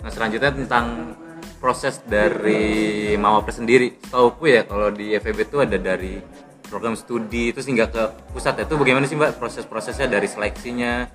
Nah 0.05 0.11
selanjutnya 0.12 0.53
tentang 0.53 1.16
proses 1.59 2.01
dari 2.05 3.15
Mawapres 3.19 3.59
sendiri. 3.59 3.97
Tauku 4.11 4.51
ya 4.51 4.63
kalau 4.65 4.93
di 4.93 5.17
FEB 5.17 5.49
itu 5.49 5.57
ada 5.63 5.79
dari 5.79 6.21
program 6.67 6.99
studi 6.99 7.55
itu 7.55 7.63
hingga 7.63 7.87
ke 7.89 8.03
pusat 8.35 8.59
itu 8.59 8.75
bagaimana 8.75 9.07
sih 9.07 9.15
mbak 9.15 9.39
proses-prosesnya 9.39 10.11
dari 10.11 10.27
seleksinya 10.27 11.07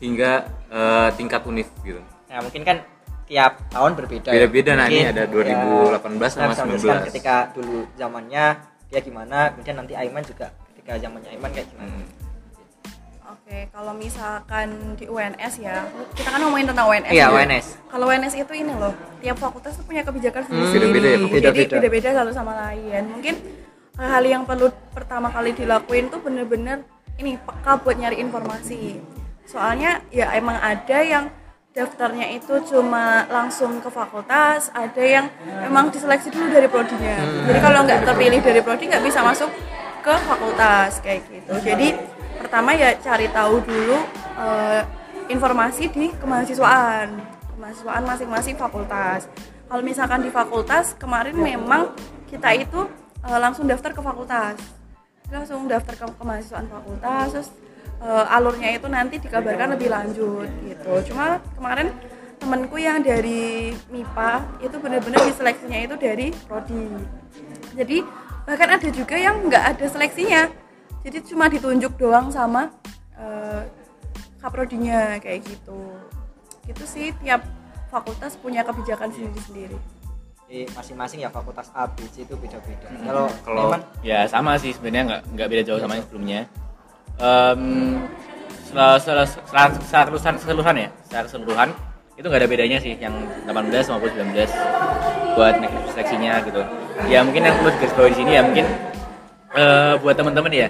hingga 0.00 0.44
eh, 0.68 1.08
tingkat 1.16 1.44
univ 1.48 1.68
gitu. 1.80 2.00
nah 2.28 2.38
mungkin 2.44 2.62
kan 2.62 2.78
tiap 3.26 3.62
tahun 3.70 3.94
berbeda 3.94 4.28
ya. 4.30 4.34
Beda-beda, 4.42 4.72
nah, 4.74 4.86
ini 4.90 5.06
ada 5.06 5.22
2018 5.26 6.02
sama 6.02 6.02
kita 6.02 6.18
bisa 6.18 6.62
19. 6.62 6.66
menuliskan 6.66 6.98
ketika 7.10 7.36
dulu 7.54 7.78
zamannya 7.94 8.44
dia 8.90 9.00
gimana 9.02 9.38
kemudian 9.54 9.76
nanti 9.78 9.94
Aiman 9.94 10.22
juga 10.26 10.46
ketika 10.74 10.92
zamannya 10.98 11.30
Aiman 11.30 11.50
kayak 11.54 11.68
gimana 11.70 11.90
Hmm. 11.90 12.06
Oke, 13.50 13.66
kalau 13.74 13.90
misalkan 13.98 14.94
di 14.94 15.10
UNS 15.10 15.58
ya, 15.58 15.82
kita 16.14 16.30
kan 16.30 16.38
ngomongin 16.38 16.70
tentang 16.70 16.86
UNS. 16.86 17.10
Iya, 17.10 17.26
ya. 17.26 17.34
UNS. 17.34 17.66
Kalau 17.90 18.06
UNS 18.06 18.34
itu 18.38 18.52
ini 18.54 18.70
loh, 18.78 18.94
tiap 19.18 19.42
fakultas 19.42 19.74
tuh 19.74 19.82
punya 19.82 20.06
kebijakan 20.06 20.46
Hmm, 20.46 20.70
sendiri. 20.70 20.86
beda-beda 20.86 21.08
ya, 21.10 21.18
Jadi 21.50 21.66
beda-beda. 21.66 22.08
satu 22.14 22.30
sama 22.30 22.54
lain. 22.54 23.10
Mungkin 23.10 23.34
hal 23.98 24.22
yang 24.22 24.46
perlu 24.46 24.70
pertama 24.94 25.34
kali 25.34 25.50
dilakuin 25.50 26.06
tuh 26.06 26.22
bener-bener 26.22 26.86
ini 27.18 27.42
peka 27.42 27.82
buat 27.82 27.98
nyari 27.98 28.22
informasi. 28.22 29.02
Soalnya 29.42 29.98
ya 30.14 30.30
emang 30.30 30.54
ada 30.54 30.98
yang 31.02 31.34
daftarnya 31.74 32.30
itu 32.30 32.54
cuma 32.70 33.26
langsung 33.26 33.82
ke 33.82 33.90
fakultas, 33.90 34.70
ada 34.70 35.02
yang 35.02 35.26
memang 35.42 35.90
diseleksi 35.90 36.30
dulu 36.30 36.54
dari 36.54 36.70
prodinya. 36.70 37.18
Jadi 37.50 37.58
kalau 37.58 37.82
nggak 37.82 37.98
terpilih 38.06 38.38
dari 38.46 38.62
prodi 38.62 38.86
nggak 38.86 39.02
bisa 39.02 39.26
masuk 39.26 39.50
ke 40.06 40.14
fakultas 40.22 41.02
kayak 41.02 41.26
gitu. 41.26 41.50
Jadi 41.66 41.98
pertama 42.40 42.72
ya 42.72 42.96
cari 42.96 43.28
tahu 43.28 43.60
dulu 43.60 44.00
eh, 44.40 44.82
informasi 45.28 45.92
di 45.92 46.08
kemahasiswaan 46.16 47.20
kemahasiswaan 47.54 48.02
masing-masing 48.08 48.56
fakultas. 48.56 49.28
Kalau 49.68 49.84
misalkan 49.84 50.24
di 50.24 50.32
fakultas 50.32 50.96
kemarin 50.96 51.36
memang 51.36 51.92
kita 52.32 52.56
itu 52.56 52.88
eh, 53.28 53.38
langsung 53.38 53.68
daftar 53.68 53.92
ke 53.92 54.00
fakultas. 54.00 54.56
Langsung 55.28 55.68
daftar 55.68 55.94
ke 55.94 56.04
kemahasiswaan 56.16 56.66
fakultas 56.72 57.26
terus 57.36 57.48
eh, 58.00 58.34
alurnya 58.34 58.72
itu 58.72 58.88
nanti 58.88 59.20
dikabarkan 59.20 59.76
lebih 59.76 59.92
lanjut 59.92 60.48
gitu. 60.64 61.12
Cuma 61.12 61.44
kemarin 61.60 61.92
temenku 62.40 62.80
yang 62.80 63.04
dari 63.04 63.76
MIPA 63.92 64.64
itu 64.64 64.76
benar-benar 64.80 65.28
diseleksinya 65.28 65.78
itu 65.84 65.94
dari 66.00 66.32
prodi. 66.48 66.88
Jadi 67.76 68.00
bahkan 68.48 68.80
ada 68.80 68.88
juga 68.88 69.14
yang 69.20 69.44
nggak 69.44 69.76
ada 69.76 69.86
seleksinya 69.86 70.48
jadi 71.00 71.18
cuma 71.24 71.48
ditunjuk 71.48 71.96
doang 71.96 72.28
sama 72.28 72.68
eh, 73.16 73.62
kaprodinya 74.40 75.16
kayak 75.20 75.44
gitu. 75.44 75.80
Gitu 76.68 76.84
sih 76.86 77.06
tiap 77.20 77.44
fakultas 77.88 78.36
punya 78.38 78.62
kebijakan 78.62 79.10
sendiri-sendiri. 79.10 79.76
Di 80.50 80.66
masing-masing 80.74 81.22
ya 81.22 81.30
fakultas 81.30 81.70
A 81.74 81.86
B 81.86 82.02
C 82.10 82.26
itu 82.26 82.34
beda-beda. 82.34 82.86
Kalau 83.06 83.26
Kalau- 83.46 83.70
Aiman 83.70 83.82
ya 84.02 84.26
sama 84.26 84.58
sih 84.58 84.74
sebenarnya 84.74 85.02
nggak 85.06 85.22
nggak 85.36 85.48
beda 85.50 85.62
jauh 85.62 85.80
sama 85.80 85.94
yang 85.98 86.04
sebelumnya. 86.06 86.40
Secara, 88.70 88.96
secara, 89.02 89.22
secara 89.26 90.06
keseluruhan, 90.06 90.34
keseluruhan 90.38 90.74
ya? 90.78 90.88
Secara 91.06 91.22
keseluruhan 91.26 91.68
itu 92.14 92.26
nggak 92.28 92.40
ada 92.44 92.50
bedanya 92.50 92.78
sih 92.78 92.94
yang 93.00 93.14
18 93.48 93.90
maupun 93.90 94.10
19 94.14 94.46
buat 95.34 95.54
seleksinya 95.90 96.32
gitu. 96.46 96.62
Ya 97.10 97.24
mungkin 97.26 97.42
yang 97.48 97.54
perlu 97.58 97.70
digarisbawahi 97.74 98.12
di 98.12 98.18
sini 98.18 98.30
ya 98.38 98.42
mungkin 98.46 98.66
eh, 99.56 99.94
buat 99.98 100.14
teman-teman 100.14 100.52
ya 100.54 100.68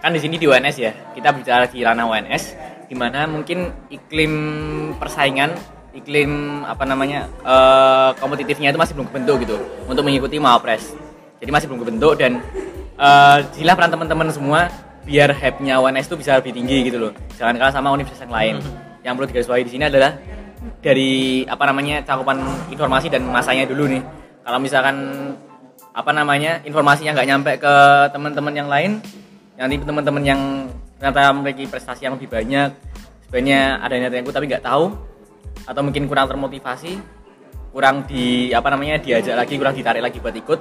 kan 0.00 0.10
di 0.16 0.20
sini 0.20 0.40
di 0.40 0.48
UNS 0.48 0.76
ya 0.80 0.92
kita 1.12 1.36
bicara 1.36 1.64
di 1.68 1.84
ranah 1.84 2.08
UNS 2.08 2.56
di 2.90 2.96
mana 2.98 3.28
mungkin 3.30 3.70
iklim 3.92 4.32
persaingan 4.98 5.54
iklim 5.94 6.62
apa 6.66 6.84
namanya 6.88 7.28
eh, 7.44 8.10
kompetitifnya 8.18 8.72
itu 8.74 8.78
masih 8.80 8.96
belum 8.96 9.08
kebentuk 9.12 9.36
gitu 9.44 9.56
untuk 9.86 10.02
mengikuti 10.02 10.40
Mawapres 10.40 10.96
jadi 11.40 11.50
masih 11.52 11.68
belum 11.70 11.80
kebentuk 11.86 12.16
dan 12.20 12.42
sinilah 13.56 13.80
peran 13.80 13.88
teman-teman 13.88 14.28
semua 14.28 14.68
biar 15.08 15.32
hype-nya 15.32 15.80
UNS 15.80 16.12
itu 16.12 16.20
bisa 16.20 16.36
lebih 16.36 16.52
tinggi 16.52 16.84
gitu 16.84 17.00
loh 17.00 17.12
jangan 17.40 17.56
kalah 17.56 17.72
sama 17.72 17.88
universitas 17.96 18.28
yang 18.28 18.36
lain. 18.36 18.56
Yang 19.00 19.12
perlu 19.16 19.26
digarisbawahi 19.32 19.64
di 19.64 19.72
sini 19.72 19.84
adalah 19.88 20.12
dari 20.84 21.12
apa 21.48 21.64
namanya 21.64 22.04
cakupan 22.04 22.44
informasi 22.68 23.08
dan 23.08 23.24
masanya 23.24 23.64
dulu 23.64 23.88
nih. 23.88 24.04
Kalau 24.44 24.60
misalkan 24.60 24.96
apa 25.96 26.10
namanya 26.12 26.60
informasinya 26.68 27.16
nggak 27.16 27.28
nyampe 27.32 27.52
ke 27.56 27.74
teman-teman 28.12 28.54
yang 28.54 28.68
lain 28.68 29.00
nanti 29.60 29.76
teman-teman 29.84 30.24
yang 30.24 30.40
ternyata 30.96 31.36
memiliki 31.36 31.68
prestasi 31.68 32.08
yang 32.08 32.16
lebih 32.16 32.32
banyak 32.32 32.72
sebenarnya 33.28 33.84
ada 33.84 33.94
niat 34.00 34.14
ikut 34.16 34.32
tapi 34.32 34.48
nggak 34.48 34.64
tahu 34.64 34.96
atau 35.68 35.80
mungkin 35.84 36.08
kurang 36.08 36.32
termotivasi 36.32 37.20
kurang 37.70 38.06
di 38.06 38.50
apa 38.50 38.68
namanya 38.74 38.98
diajak 38.98 39.38
lagi 39.38 39.54
kurang 39.54 39.74
ditarik 39.78 40.02
lagi 40.02 40.18
buat 40.18 40.34
ikut. 40.34 40.60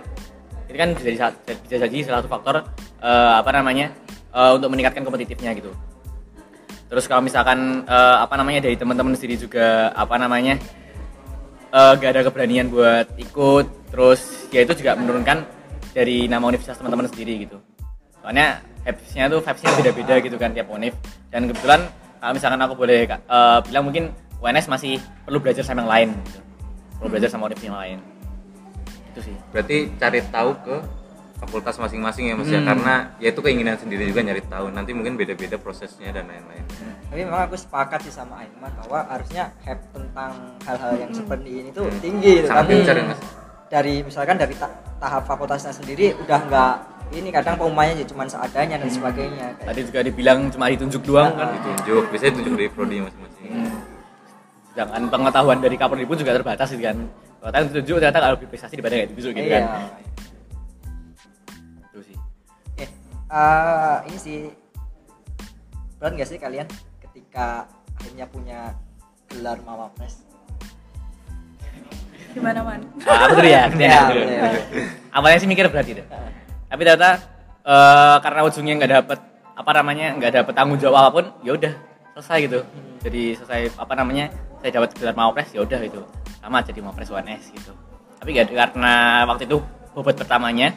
Ini 0.70 0.78
kan 0.78 0.90
bisa 0.94 1.06
jadi, 1.10 1.18
bisa 1.66 1.76
jadi 1.82 1.98
salah 2.06 2.22
satu 2.22 2.30
faktor 2.30 2.56
eh, 3.02 3.34
apa 3.42 3.50
namanya 3.50 3.90
eh, 4.30 4.52
untuk 4.54 4.70
meningkatkan 4.70 5.02
kompetitifnya 5.02 5.58
gitu. 5.58 5.74
Terus 6.90 7.06
kalau 7.10 7.26
misalkan 7.26 7.82
eh, 7.90 8.18
apa 8.22 8.38
namanya 8.38 8.70
dari 8.70 8.78
teman-teman 8.78 9.18
sendiri 9.18 9.42
juga 9.42 9.90
apa 9.98 10.22
namanya 10.22 10.62
eh, 11.74 11.94
gak 11.98 12.12
ada 12.14 12.22
keberanian 12.30 12.70
buat 12.70 13.10
ikut 13.18 13.90
terus 13.90 14.46
ya 14.54 14.62
itu 14.62 14.78
juga 14.78 14.94
menurunkan 14.94 15.42
dari 15.90 16.30
nama 16.30 16.46
universitas 16.46 16.78
teman-teman 16.78 17.10
sendiri 17.10 17.50
gitu. 17.50 17.58
Soalnya 18.22 18.62
vibes-nya 18.82 19.28
tuh 19.28 19.40
vibes-nya 19.40 19.72
beda-beda 19.76 20.14
gitu 20.20 20.36
kan 20.36 20.50
tiap 20.52 20.68
univ 20.68 20.96
dan 21.30 21.46
kebetulan 21.46 21.82
kalau 22.18 22.34
misalkan 22.34 22.60
aku 22.60 22.76
boleh 22.76 23.06
eh, 23.06 23.60
bilang 23.66 23.84
mungkin 23.84 24.12
UNS 24.40 24.68
masih 24.68 24.98
perlu 25.24 25.40
belajar 25.40 25.64
sama 25.64 25.84
yang 25.84 25.92
lain 25.92 26.10
gitu. 26.24 26.40
perlu 26.96 27.10
belajar 27.10 27.30
sama 27.30 27.48
univ 27.48 27.60
yang 27.60 27.76
lain. 27.76 28.00
Itu 29.10 29.20
sih. 29.22 29.36
Berarti 29.52 29.78
cari 29.96 30.20
tahu 30.28 30.52
ke 30.64 30.76
fakultas 31.40 31.76
masing-masing 31.76 32.28
ya 32.28 32.36
mas 32.36 32.48
ya? 32.48 32.60
Hmm. 32.60 32.68
karena 32.68 32.94
ya 33.18 33.32
itu 33.32 33.40
keinginan 33.40 33.76
sendiri 33.76 34.04
juga 34.04 34.20
nyari 34.22 34.44
tahu. 34.44 34.68
Nanti 34.70 34.92
mungkin 34.92 35.16
beda-beda 35.16 35.56
prosesnya 35.56 36.12
dan 36.12 36.28
lain-lain. 36.28 36.64
Tapi 37.08 37.20
memang 37.24 37.48
aku 37.48 37.56
sepakat 37.56 38.04
sih 38.04 38.12
sama 38.12 38.44
Aiman 38.44 38.72
bahwa 38.84 39.00
harusnya 39.08 39.52
hype 39.64 39.80
tentang 39.92 40.32
hal-hal 40.64 40.94
yang 40.98 41.12
seperti 41.12 41.50
ini 41.58 41.70
tuh 41.72 41.88
Hmm. 41.88 42.00
tinggi 42.00 42.32
gitu. 42.38 42.48
sangat 42.48 42.64
tapi 42.64 42.74
ya 42.80 43.04
mas. 43.08 43.20
dari 43.70 43.96
misalkan 44.04 44.36
dari 44.36 44.56
ta- 44.56 44.76
tahap 45.00 45.24
fakultasnya 45.24 45.72
sendiri 45.72 46.16
udah 46.18 46.40
nggak 46.44 46.74
ini 47.10 47.30
kadang 47.30 47.58
pengumumannya 47.58 47.94
ya 47.96 48.06
cuma 48.06 48.24
seadanya 48.24 48.78
dan 48.78 48.86
sebagainya 48.88 49.46
kayak 49.58 49.68
tadi 49.68 49.82
juga 49.84 50.00
dibilang 50.06 50.40
cuma 50.50 50.70
ditunjuk 50.70 51.02
doang 51.04 51.34
kan 51.34 51.48
Ah. 51.48 51.54
ditunjuk 51.56 52.04
biasanya 52.08 52.32
ditunjuk 52.34 52.54
dari 52.56 52.70
prodi 52.70 52.98
masing-masing 53.00 53.50
Hmm. 53.50 53.78
sedangkan 54.70 55.04
pengetahuan 55.10 55.58
dari 55.58 55.76
Kapolri 55.76 56.06
pun 56.06 56.16
juga 56.16 56.32
terbatas 56.32 56.70
gitu 56.70 56.84
kan 56.84 56.98
kalau 57.36 57.50
ternyata 57.50 57.68
ditunjuk 57.72 57.96
ternyata 57.98 58.20
kalau 58.20 58.34
lebih 58.36 58.48
prestasi 58.48 58.74
daripada 58.76 58.94
nggak 58.96 59.10
ditunjuk 59.10 59.32
gitu 59.34 59.48
iya. 59.48 59.58
kan 59.58 59.64
itu 61.82 62.00
sih 62.06 62.18
Oke, 62.70 62.86
eh, 63.28 63.98
ini 64.06 64.18
sih 64.18 64.40
berat 65.98 66.12
nggak 66.14 66.30
sih 66.30 66.38
kalian 66.38 66.68
ketika 67.02 67.66
akhirnya 67.96 68.26
punya 68.26 68.60
gelar 69.28 69.58
mawapres? 69.62 70.24
gimana 72.30 72.62
man 72.62 72.80
Nah, 73.02 73.26
aku 73.26 73.34
dulu 73.36 73.50
ya, 73.50 73.66
Ya, 73.82 74.06
ya. 74.14 74.42
Awalnya 75.10 75.42
sih 75.42 75.50
mikir 75.50 75.66
berat 75.66 75.84
gitu. 75.84 76.06
Tapi 76.70 76.82
ternyata 76.86 77.12
eh, 77.66 78.18
karena 78.22 78.42
ujungnya 78.46 78.74
nggak 78.80 78.92
dapet 79.02 79.20
apa 79.60 79.72
namanya 79.76 80.16
nggak 80.16 80.32
dapet 80.40 80.54
tanggung 80.56 80.80
jawab 80.80 80.96
apa 81.04 81.10
pun, 81.12 81.26
ya 81.44 81.52
udah 81.58 81.74
selesai 82.16 82.38
gitu. 82.48 82.60
Jadi 83.04 83.24
selesai 83.36 83.62
apa 83.76 83.94
namanya 83.98 84.32
saya 84.64 84.72
dapat 84.80 84.90
gelar 84.96 85.16
mawapres 85.18 85.50
ya 85.52 85.66
udah 85.66 85.80
gitu. 85.84 86.02
Sama 86.40 86.64
jadi 86.64 86.80
mawapres 86.80 87.10
UNS 87.12 87.44
gitu. 87.52 87.74
Tapi 88.20 88.36
gak, 88.36 88.52
karena 88.52 89.24
waktu 89.28 89.48
itu 89.48 89.64
bobot 89.96 90.16
pertamanya 90.16 90.76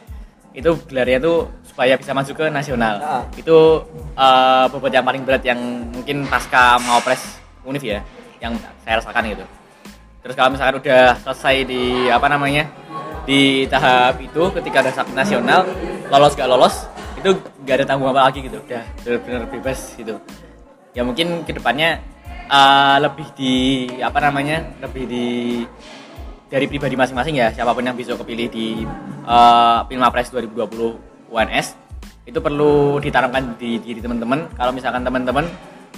itu 0.55 0.69
gelarnya 0.87 1.19
tuh 1.19 1.51
supaya 1.67 1.99
bisa 1.99 2.15
maju 2.15 2.31
ke 2.31 2.45
nasional. 2.51 2.95
Ah. 2.99 3.23
Itu 3.37 3.87
eh, 4.17 4.65
bobot 4.73 4.91
yang 4.91 5.05
paling 5.05 5.23
berat 5.23 5.43
yang 5.45 5.59
mungkin 5.93 6.27
pasca 6.27 6.79
mawapres 6.81 7.39
univ 7.63 7.83
ya, 7.83 8.03
yang 8.43 8.55
saya 8.83 8.99
rasakan 8.99 9.23
gitu 9.31 9.45
terus 10.23 10.39
kalau 10.39 10.55
misalkan 10.55 10.79
udah 10.79 11.19
selesai 11.19 11.67
di 11.67 12.07
apa 12.07 12.31
namanya 12.31 12.71
di 13.23 13.65
tahap 13.71 14.19
itu 14.19 14.51
ketika 14.59 14.83
ada 14.83 14.91
nasional 15.15 15.63
lolos 16.11 16.35
gak 16.35 16.49
lolos 16.49 16.75
itu 17.15 17.31
gak 17.63 17.83
ada 17.83 17.85
tanggung 17.87 18.11
apa 18.11 18.27
lagi 18.27 18.43
gitu. 18.43 18.59
Udah 18.59 18.83
benar-benar 19.03 19.43
bebas 19.47 19.95
gitu. 19.95 20.19
Ya 20.91 21.01
mungkin 21.07 21.47
ke 21.47 21.55
depannya 21.55 22.03
eh, 22.51 22.97
lebih 22.99 23.27
di 23.33 23.55
apa 24.03 24.19
namanya 24.19 24.75
lebih 24.83 25.03
di 25.07 25.25
dari 26.51 26.65
pribadi 26.69 26.93
masing-masing 26.93 27.39
ya. 27.39 27.47
Siapa 27.49 27.71
pun 27.73 27.81
yang 27.81 27.97
bisa 27.97 28.13
kepilih 28.13 28.45
di 28.53 28.85
uh, 29.25 29.81
Pilmapres 29.89 30.29
2020 30.29 31.33
UNS 31.33 31.67
itu 32.29 32.37
perlu 32.37 33.01
ditanamkan 33.01 33.57
di 33.57 33.81
diri 33.81 33.97
teman-teman. 33.97 34.53
Kalau 34.53 34.69
misalkan 34.69 35.01
teman-teman 35.01 35.49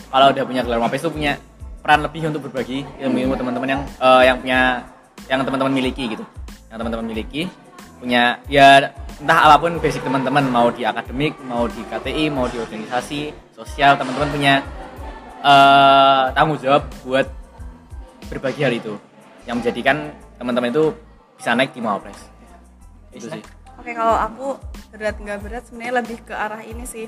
kalau 0.07 0.31
udah 0.31 0.43
punya 0.47 0.63
gelar 0.63 0.79
Mapres 0.79 1.03
itu 1.03 1.11
punya 1.11 1.35
peran 1.83 2.07
lebih 2.07 2.31
untuk 2.31 2.47
berbagi 2.47 2.87
ilmu-ilmu 3.03 3.35
teman-teman 3.35 3.67
yang 3.67 3.81
eh, 3.99 4.23
yang 4.31 4.37
punya 4.39 4.59
yang 5.27 5.39
teman-teman 5.43 5.73
miliki 5.75 6.15
gitu 6.15 6.23
yang 6.75 6.83
teman-teman 6.83 7.07
miliki 7.07 7.47
punya 8.03 8.43
ya 8.51 8.91
entah 9.23 9.47
apa 9.47 9.63
pun 9.63 9.79
basic 9.79 10.03
teman-teman 10.03 10.43
mau 10.51 10.67
di 10.67 10.83
akademik 10.83 11.39
mau 11.47 11.71
di 11.71 11.79
KTI 11.87 12.27
mau 12.27 12.51
di 12.51 12.59
organisasi 12.59 13.31
sosial 13.55 13.95
teman-teman 13.95 14.27
punya 14.27 14.59
eh, 15.39 16.23
tanggung 16.35 16.59
jawab 16.59 16.83
buat 17.07 17.31
berbagi 18.27 18.61
hal 18.67 18.75
itu. 18.75 18.93
Yang 19.47 19.55
menjadikan 19.63 20.11
teman-teman 20.35 20.75
itu 20.75 20.91
bisa 21.39 21.55
naik 21.55 21.71
di 21.71 21.79
Mawapres. 21.79 22.19
Itu 23.15 23.31
sih. 23.31 23.39
Oke 23.79 23.95
kalau 23.95 24.19
aku 24.19 24.47
berat 24.91 25.15
nggak 25.15 25.39
berat 25.47 25.63
sebenarnya 25.71 25.93
lebih 26.03 26.17
ke 26.27 26.35
arah 26.35 26.59
ini 26.59 26.83
sih. 26.83 27.07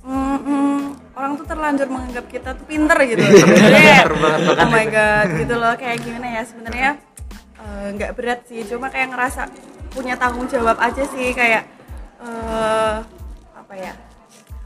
Hmm, 0.00 0.40
hmm, 0.40 0.80
orang 1.12 1.36
tuh 1.36 1.44
terlanjur 1.44 1.92
menganggap 1.92 2.24
kita 2.32 2.56
tuh 2.56 2.64
pinter 2.64 2.96
gitu. 3.04 3.18
Sebenarnya, 3.44 4.06
oh 4.62 4.70
my 4.72 4.86
god 4.88 5.28
gitu 5.36 5.54
loh. 5.58 5.74
Kayak 5.76 6.06
gimana 6.06 6.26
ya 6.38 6.42
sebenarnya 6.46 6.90
eh, 7.78 7.88
nggak 7.94 8.12
berat 8.18 8.40
sih 8.50 8.66
cuma 8.66 8.90
kayak 8.90 9.14
ngerasa 9.14 9.46
punya 9.94 10.18
tanggung 10.18 10.50
jawab 10.50 10.76
aja 10.82 11.02
sih 11.06 11.30
kayak 11.32 11.62
eh 12.18 12.96
apa 13.54 13.74
ya? 13.78 13.92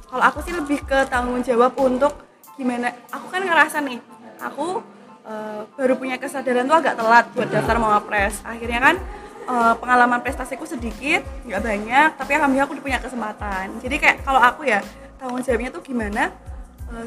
Kalau 0.09 0.25
aku 0.25 0.39
sih 0.45 0.53
lebih 0.53 0.85
ke 0.85 1.05
tanggung 1.09 1.41
jawab 1.45 1.73
untuk 1.77 2.13
gimana 2.57 2.93
aku 3.09 3.27
kan 3.33 3.45
ngerasa 3.45 3.81
nih 3.85 4.01
aku 4.41 4.81
eh, 5.29 5.61
baru 5.77 5.95
punya 6.01 6.17
kesadaran 6.17 6.65
tuh 6.65 6.79
agak 6.81 6.95
telat 6.97 7.25
buat 7.37 7.49
daftar 7.53 7.77
mawapres. 7.77 8.41
Akhirnya 8.45 8.81
kan 8.81 8.97
eh, 9.49 9.75
pengalaman 9.77 10.21
prestasiku 10.25 10.65
sedikit 10.65 11.21
nggak 11.45 11.61
banyak 11.61 12.09
tapi 12.17 12.31
alhamdulillah 12.37 12.67
aku 12.67 12.75
udah 12.81 12.87
punya 12.89 13.01
kesempatan. 13.01 13.67
Jadi 13.85 13.97
kayak 14.01 14.17
kalau 14.25 14.41
aku 14.41 14.65
ya 14.65 14.81
tanggung 15.21 15.45
jawabnya 15.45 15.71
tuh 15.71 15.83
gimana 15.85 16.33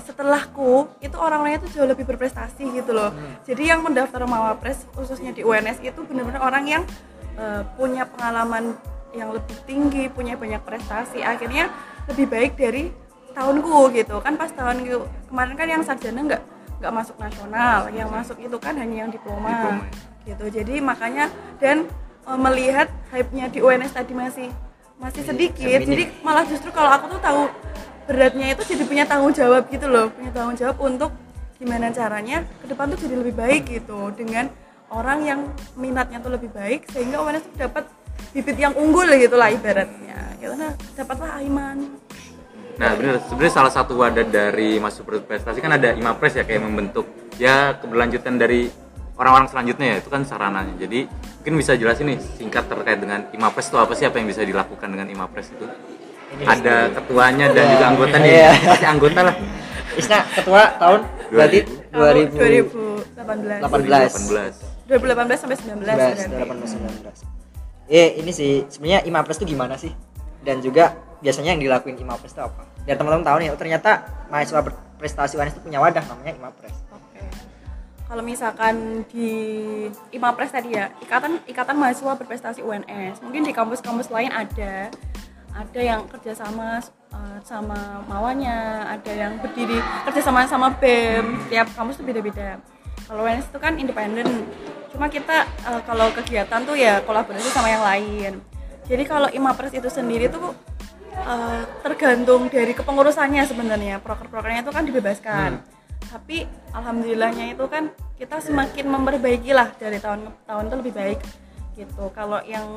setelahku 0.02 0.89
itu 0.98 1.13
orang-orangnya 1.13 1.62
tuh 1.62 1.69
jauh 1.71 1.89
lebih 1.89 2.06
berprestasi 2.10 2.65
gitu 2.74 2.91
loh. 2.91 3.13
Jadi 3.45 3.69
yang 3.69 3.86
mendaftar 3.86 4.26
mawapres 4.26 4.86
khususnya 4.98 5.32
di 5.32 5.45
UNS 5.45 5.82
itu 5.86 6.00
benar-benar 6.06 6.41
orang 6.41 6.65
yang 6.65 6.84
eh, 7.38 7.62
punya 7.78 8.10
pengalaman 8.10 8.74
yang 9.15 9.32
lebih 9.32 9.56
tinggi 9.63 10.12
punya 10.12 10.36
banyak 10.36 10.60
prestasi. 10.65 11.24
Akhirnya 11.24 11.71
lebih 12.10 12.28
baik 12.28 12.58
dari 12.60 12.91
tahunku 13.36 13.95
gitu. 13.95 14.15
Kan 14.24 14.36
pas 14.36 14.52
tahun 14.52 14.84
kemarin 15.32 15.54
kan 15.54 15.67
yang 15.67 15.82
sarjana 15.84 16.19
nggak 16.24 16.43
nggak 16.84 16.93
masuk 16.93 17.15
nasional. 17.19 17.91
Yang 17.91 18.10
masuk 18.12 18.38
itu 18.41 18.58
kan 18.60 18.76
hanya 18.76 19.08
yang 19.08 19.12
diploma, 19.12 19.50
Diploma, 19.52 19.86
gitu. 20.28 20.45
Jadi 20.52 20.76
makanya 20.84 21.32
dan 21.60 21.88
e, 22.28 22.32
melihat 22.36 22.88
hype-nya 23.12 23.48
di 23.52 23.60
UNS 23.63 23.95
tadi 23.95 24.13
masih 24.15 24.50
masih 24.95 25.28
sedikit. 25.28 25.80
minim. 25.84 25.91
jadi 25.91 26.04
malah 26.24 26.48
justru 26.48 26.71
kalau 26.71 26.88
aku 26.88 27.12
tuh 27.12 27.19
tahu 27.19 27.52
beratnya 28.06 28.54
itu 28.54 28.63
jadi 28.74 28.84
punya 28.86 29.06
tanggung 29.10 29.34
jawab 29.34 29.65
gitu 29.70 29.89
loh 29.89 30.13
punya 30.13 30.32
tanggung 30.32 30.58
jawab 30.58 30.78
untuk 30.82 31.12
gimana 31.58 31.89
caranya 31.89 32.46
ke 32.62 32.65
depan 32.70 32.94
tuh 32.94 33.00
jadi 33.02 33.15
lebih 33.18 33.36
baik 33.36 33.62
gitu 33.70 34.13
dengan 34.13 34.52
orang 34.91 35.20
yang 35.26 35.39
minatnya 35.74 36.22
tuh 36.22 36.34
lebih 36.34 36.54
baik 36.54 36.86
sehingga 36.94 37.20
UNS 37.24 37.50
tuh 37.50 37.58
dapat 37.58 37.84
bibit 38.36 38.58
yang 38.60 38.74
unggul 38.76 39.08
gitu 39.15 39.36
lah 39.36 39.52
ibaratnya. 39.52 40.36
Gitu 40.39 40.54
nah 40.56 40.72
dapatlah 40.96 41.39
Aiman. 41.39 41.78
Nah 42.76 42.91
bener, 43.00 43.24
sebenarnya 43.24 43.54
salah 43.56 43.72
satu 43.72 43.96
wadah 43.96 44.28
dari 44.28 44.76
masuk 44.84 45.08
berprestasi 45.08 45.63
kan 45.63 45.80
ada 45.80 45.96
imapres 45.96 46.36
ya 46.36 46.44
kayak 46.44 46.63
membentuk. 46.63 47.08
Ya 47.39 47.80
keberlanjutan 47.80 48.36
dari 48.36 48.68
orang-orang 49.15 49.48
selanjutnya 49.48 49.96
ya 49.96 49.98
itu 50.04 50.10
kan 50.12 50.28
sarananya. 50.28 50.76
Jadi 50.76 51.08
mungkin 51.08 51.56
bisa 51.56 51.80
jelasin 51.80 52.12
nih 52.12 52.20
singkat 52.36 52.68
terkait 52.68 53.00
dengan 53.00 53.24
imapres 53.32 53.72
itu 53.72 53.80
apa 53.80 53.96
sih? 53.96 54.04
Apa 54.04 54.20
yang 54.20 54.28
bisa 54.28 54.44
dilakukan 54.44 54.91
dengan 54.91 55.08
imapres 55.08 55.56
itu? 55.56 55.65
Ada 56.36 56.76
ketuanya 56.92 57.46
dan 57.50 57.66
juga 57.72 57.86
anggota 57.88 58.16
nih, 58.18 58.32
Iya. 58.34 58.52
pasti 58.66 58.86
anggota 58.86 59.20
lah. 59.24 59.36
Isna 59.96 60.18
ketua 60.28 60.62
tahun 60.76 61.00
berarti 61.32 61.60
2018 61.96 63.64
2018 63.64 63.64
18. 63.64 64.92
2018 64.92 65.40
sampai 65.40 65.56
19 65.56 65.88
berarti. 65.88 66.36
18 66.36 67.16
19 67.16 67.36
eh 67.86 68.18
ini 68.18 68.32
sih 68.34 68.66
sebenarnya 68.68 69.06
imapres 69.06 69.38
itu 69.38 69.46
gimana 69.48 69.78
sih 69.78 69.94
dan 70.42 70.60
juga 70.60 70.94
biasanya 71.22 71.54
yang 71.54 71.62
dilakuin 71.62 71.96
imapres 71.96 72.34
itu 72.34 72.42
apa 72.42 72.66
biar 72.82 72.98
teman-teman 72.98 73.24
tahu 73.24 73.38
nih 73.40 73.50
oh, 73.50 73.58
ternyata 73.58 73.92
mahasiswa 74.28 74.62
ber- 74.62 74.78
prestasi 74.98 75.38
UNS 75.38 75.54
itu 75.54 75.62
punya 75.64 75.80
wadah 75.80 76.02
namanya 76.04 76.34
Imapres 76.34 76.76
Oke. 76.92 77.22
Kalau 78.06 78.22
misalkan 78.22 79.02
di 79.10 79.30
IMAPRES 80.12 80.52
tadi 80.52 80.78
ya, 80.78 80.94
ikatan 81.02 81.42
ikatan 81.50 81.74
mahasiswa 81.74 82.14
berprestasi 82.14 82.62
UNS. 82.62 83.18
Mungkin 83.20 83.42
di 83.42 83.50
kampus-kampus 83.50 84.14
lain 84.14 84.30
ada, 84.30 84.94
ada 85.56 85.80
yang 85.80 86.04
kerjasama 86.12 86.84
eh, 87.15 87.39
sama 87.48 88.04
mawanya, 88.12 88.86
ada 88.91 89.12
yang 89.15 89.39
berdiri 89.39 89.80
kerjasama 90.04 90.44
sama 90.46 90.76
BEM. 90.76 91.48
Tiap 91.48 91.72
kampus 91.74 91.98
itu 91.98 92.04
beda-beda. 92.04 92.60
Kalau 93.08 93.24
UNS 93.24 93.48
itu 93.48 93.60
kan 93.63 93.80
independen. 93.80 94.28
Cuma 94.91 95.08
kita 95.08 95.48
eh, 95.48 95.82
kalau 95.88 96.12
kegiatan 96.12 96.62
tuh 96.68 96.76
ya 96.76 97.00
kolaborasi 97.08 97.50
sama 97.56 97.72
yang 97.72 97.84
lain. 97.88 98.44
Jadi 98.86 99.04
kalau 99.08 99.32
IMAPRES 99.32 99.80
itu 99.80 99.89
sendiri 99.89 100.28
tuh 100.28 100.52
eh, 101.15 101.63
tergantung 101.82 102.52
dari 102.52 102.76
kepengurusannya 102.76 103.48
sebenarnya. 103.48 104.04
Proker-prokernya 104.04 104.68
itu 104.68 104.72
kan 104.76 104.84
dibebaskan 104.84 105.52
tapi 106.06 106.46
alhamdulillahnya 106.72 107.58
itu 107.58 107.65
kan 107.68 107.89
kita 108.15 108.39
semakin 108.39 108.86
memperbaiki 108.88 109.52
lah 109.52 109.74
dari 109.76 109.98
tahun 110.00 110.30
ke 110.30 110.32
tahun 110.48 110.63
itu 110.70 110.76
lebih 110.80 110.94
baik 110.96 111.20
gitu 111.76 112.06
kalau 112.15 112.39
yang 112.48 112.68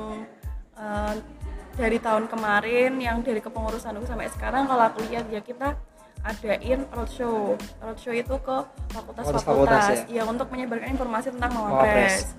dari 1.79 2.03
tahun 2.03 2.27
kemarin 2.27 2.99
yang 2.99 3.23
dari 3.23 3.38
kepengurusan 3.38 3.95
aku 3.95 4.07
sampai 4.11 4.27
sekarang 4.35 4.67
kalau 4.67 4.91
aku 4.91 5.07
lihat 5.07 5.31
ya 5.31 5.38
kita 5.38 5.79
adain 6.27 6.83
roadshow. 6.91 7.55
Roadshow 7.79 8.11
itu 8.11 8.35
ke 8.43 8.57
Fakultas-fakultas, 8.91 9.47
fakultas-fakultas 9.47 10.11
ya? 10.11 10.19
ya 10.19 10.23
untuk 10.27 10.51
menyebarkan 10.51 10.91
informasi 10.91 11.31
tentang 11.31 11.55
Mawapres. 11.55 12.35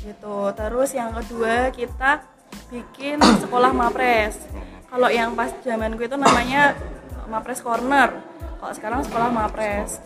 Gitu. 0.00 0.38
Terus 0.56 0.90
yang 0.96 1.12
kedua 1.12 1.68
kita 1.68 2.24
bikin 2.72 3.20
sekolah 3.20 3.76
Mapres. 3.76 4.40
Kalau 4.88 5.12
yang 5.12 5.36
pas 5.36 5.52
zamanku 5.60 6.08
itu 6.08 6.16
namanya 6.16 6.72
Mapres 7.28 7.60
Corner. 7.60 8.16
Kalau 8.56 8.72
sekarang 8.72 9.00
sekolah 9.04 9.28
Mapres. 9.28 10.00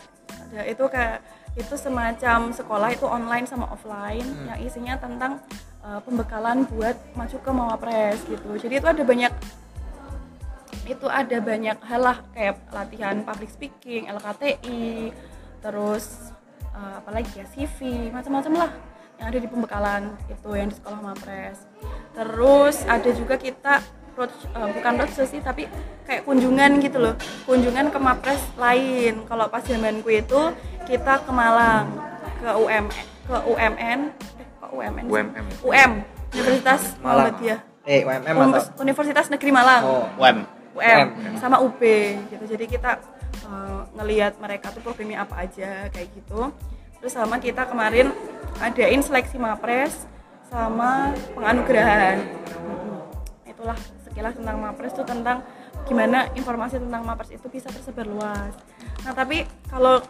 Ada 0.50 0.66
itu 0.66 0.84
kayak 0.90 1.22
itu 1.54 1.74
semacam 1.76 2.50
sekolah 2.50 2.88
itu 2.96 3.04
online 3.04 3.44
sama 3.44 3.68
offline 3.70 4.24
yang 4.48 4.58
isinya 4.58 4.96
tentang 4.96 5.38
uh, 5.84 6.00
pembekalan 6.02 6.64
buat 6.70 6.96
maju 7.14 7.36
ke 7.36 7.50
Mawapres 7.50 8.18
gitu 8.26 8.48
jadi 8.58 8.80
itu 8.80 8.88
ada 8.88 9.02
banyak 9.02 9.32
itu 10.86 11.06
ada 11.06 11.38
banyak 11.38 11.78
hal 11.86 12.02
lah 12.02 12.18
kayak 12.34 12.58
latihan 12.74 13.22
public 13.22 13.50
speaking, 13.54 14.10
LKTI, 14.10 15.14
terus 15.62 16.34
uh, 16.74 16.98
apalagi 16.98 17.30
ya 17.38 17.46
CV, 17.54 18.10
macam-macam 18.10 18.66
lah 18.66 18.70
yang 19.20 19.26
ada 19.30 19.38
di 19.38 19.48
pembekalan 19.48 20.02
itu 20.26 20.48
yang 20.58 20.68
di 20.72 20.76
sekolah 20.76 20.98
Mapres. 20.98 21.58
Terus 22.18 22.76
ada 22.90 23.10
juga 23.14 23.38
kita 23.38 23.78
road, 24.18 24.32
uh, 24.58 24.68
bukan 24.74 24.92
roadshow 24.98 25.22
sih 25.22 25.38
tapi 25.38 25.70
kayak 26.02 26.26
kunjungan 26.26 26.82
gitu 26.82 26.98
loh, 26.98 27.14
kunjungan 27.46 27.94
ke 27.94 27.98
Mapres 28.02 28.42
lain. 28.58 29.22
Kalau 29.30 29.46
pas 29.46 29.62
zamanku 29.62 30.10
itu 30.10 30.40
kita 30.82 31.22
ke 31.22 31.30
Malang, 31.30 31.94
ke 32.42 32.50
UM, 32.58 32.84
ke 33.30 33.36
UMN, 33.46 34.00
eh, 34.41 34.41
UMN? 34.72 35.04
UMM. 35.06 35.46
UM, 35.62 35.92
Universitas 36.32 36.96
Malang 36.98 37.30
Muhammadiyah. 37.30 37.60
eh 37.82 38.00
UMM 38.02 38.24
atau 38.24 38.42
Univers- 38.46 38.70
Universitas 38.78 39.26
Negeri 39.28 39.50
Malang. 39.50 39.82
oh 39.82 40.06
UM 40.16 40.36
UM 40.72 41.08
sama 41.36 41.60
UB 41.60 41.80
gitu. 42.26 42.44
Jadi 42.48 42.64
kita 42.66 42.96
uh, 43.44 43.84
ngelihat 43.92 44.40
mereka 44.40 44.72
tuh 44.72 44.80
programnya 44.80 45.20
apa 45.20 45.44
aja 45.44 45.92
kayak 45.92 46.08
gitu. 46.16 46.48
Terus 46.98 47.12
sama 47.12 47.36
kita 47.36 47.66
kemarin 47.66 48.14
adain 48.56 49.02
seleksi 49.02 49.36
Mapres 49.36 50.08
sama 50.48 51.12
penganugerahan. 51.34 52.22
Itulah 53.44 53.76
sekilas 54.00 54.32
tentang 54.32 54.56
Mapres 54.56 54.94
tuh 54.94 55.04
tentang 55.04 55.44
gimana 55.84 56.30
informasi 56.32 56.78
tentang 56.78 57.02
Mapres 57.02 57.34
itu 57.34 57.46
bisa 57.50 57.68
tersebar 57.68 58.06
luas. 58.06 58.54
Nah 59.02 59.12
tapi 59.12 59.44
kalau 59.68 60.00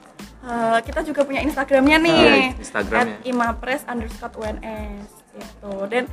uh, 0.42 0.78
kita 0.78 1.00
juga 1.02 1.22
punya 1.22 1.40
Instagramnya 1.40 1.98
nih, 1.98 2.54
Instagramnya. 2.56 3.16
at 3.16 3.24
imapres 3.24 3.82
underscore 3.84 4.34
UNS 4.36 5.06
gitu. 5.32 5.72
Dan 5.86 6.04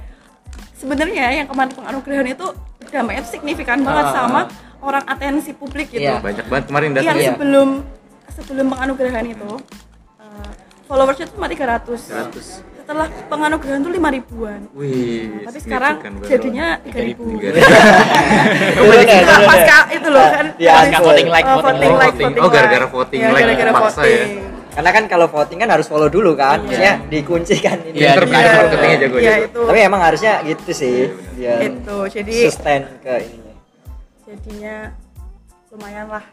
sebenarnya 0.73 1.25
yang 1.35 1.47
kemarin 1.47 1.71
penganugerahan 1.71 2.27
itu 2.27 2.45
dampaknya 2.87 3.21
itu 3.21 3.29
signifikan 3.31 3.83
banget 3.83 4.05
Ah. 4.07 4.13
sama 4.15 4.41
orang 4.79 5.03
atensi 5.05 5.51
publik 5.51 5.91
gitu. 5.91 6.01
Iya. 6.01 6.23
banyak 6.23 6.45
banget 6.47 6.65
kemarin 6.67 6.87
Yang 6.89 6.97
datang 6.97 7.17
Iya. 7.17 7.29
sebelum 7.29 7.69
sebelum 8.31 8.65
penganugerahan 8.69 9.27
itu 9.27 9.51
uh, 10.17 10.51
followersnya 10.85 11.27
cuma 11.29 11.45
300. 11.45 11.99
100 11.99 12.78
Setelah 12.89 13.05
penganugerahan 13.29 13.85
tuh 13.85 13.93
5 13.93 14.17
ribuan. 14.17 14.59
wih 14.73 15.45
Tapi 15.45 15.59
sekarang 15.61 15.95
banget. 16.01 16.25
jadinya 16.25 16.67
3000. 16.81 17.21
Bener, 17.21 17.61
Nah, 18.89 19.29
bener. 19.29 19.45
pasca 19.45 19.77
itu 19.93 20.07
loh 20.09 20.25
kan. 20.25 20.45
Iya, 20.57 20.73
nggak 20.89 21.01
voting 21.05 21.27
like, 21.29 21.45
oh, 21.45 21.61
voting 21.61 21.91
voting 21.93 22.29
like. 22.33 22.41
Oh, 22.41 22.49
gara-gara 22.49 22.87
voting 22.89 23.19
Iya, 23.21 23.29
like 23.29 23.45
gara-gara 23.45 23.69
ya. 23.69 23.77
voting. 23.77 24.29
karena 24.69 24.89
kan 24.89 25.03
kalau 25.05 25.27
voting 25.27 25.57
kan 25.59 25.69
harus 25.69 25.85
follow 25.85 26.09
dulu 26.09 26.33
kan 26.33 26.61
maksudnya 26.61 26.97
dikunci 27.05 27.55
kan 27.59 27.77
ini 27.83 27.93
Iya, 27.99 28.09
iya. 28.09 28.25
pinter, 28.25 28.25
marketingnya 28.57 28.97
jago 28.97 29.17
Iya, 29.17 29.29
jago. 29.29 29.45
itu. 29.45 29.61
tapi 29.65 29.79
emang 29.81 30.01
harusnya 30.01 30.33
gitu 30.41 30.71
sih 30.71 30.97
biar 31.35 31.57
Itu. 31.61 31.97
Jadi 32.07 32.33
sustain 32.47 32.81
ke 32.97 33.13
ininya 33.19 33.53
jadinya 34.25 34.75
lumayan 35.69 36.05
lah. 36.07 36.25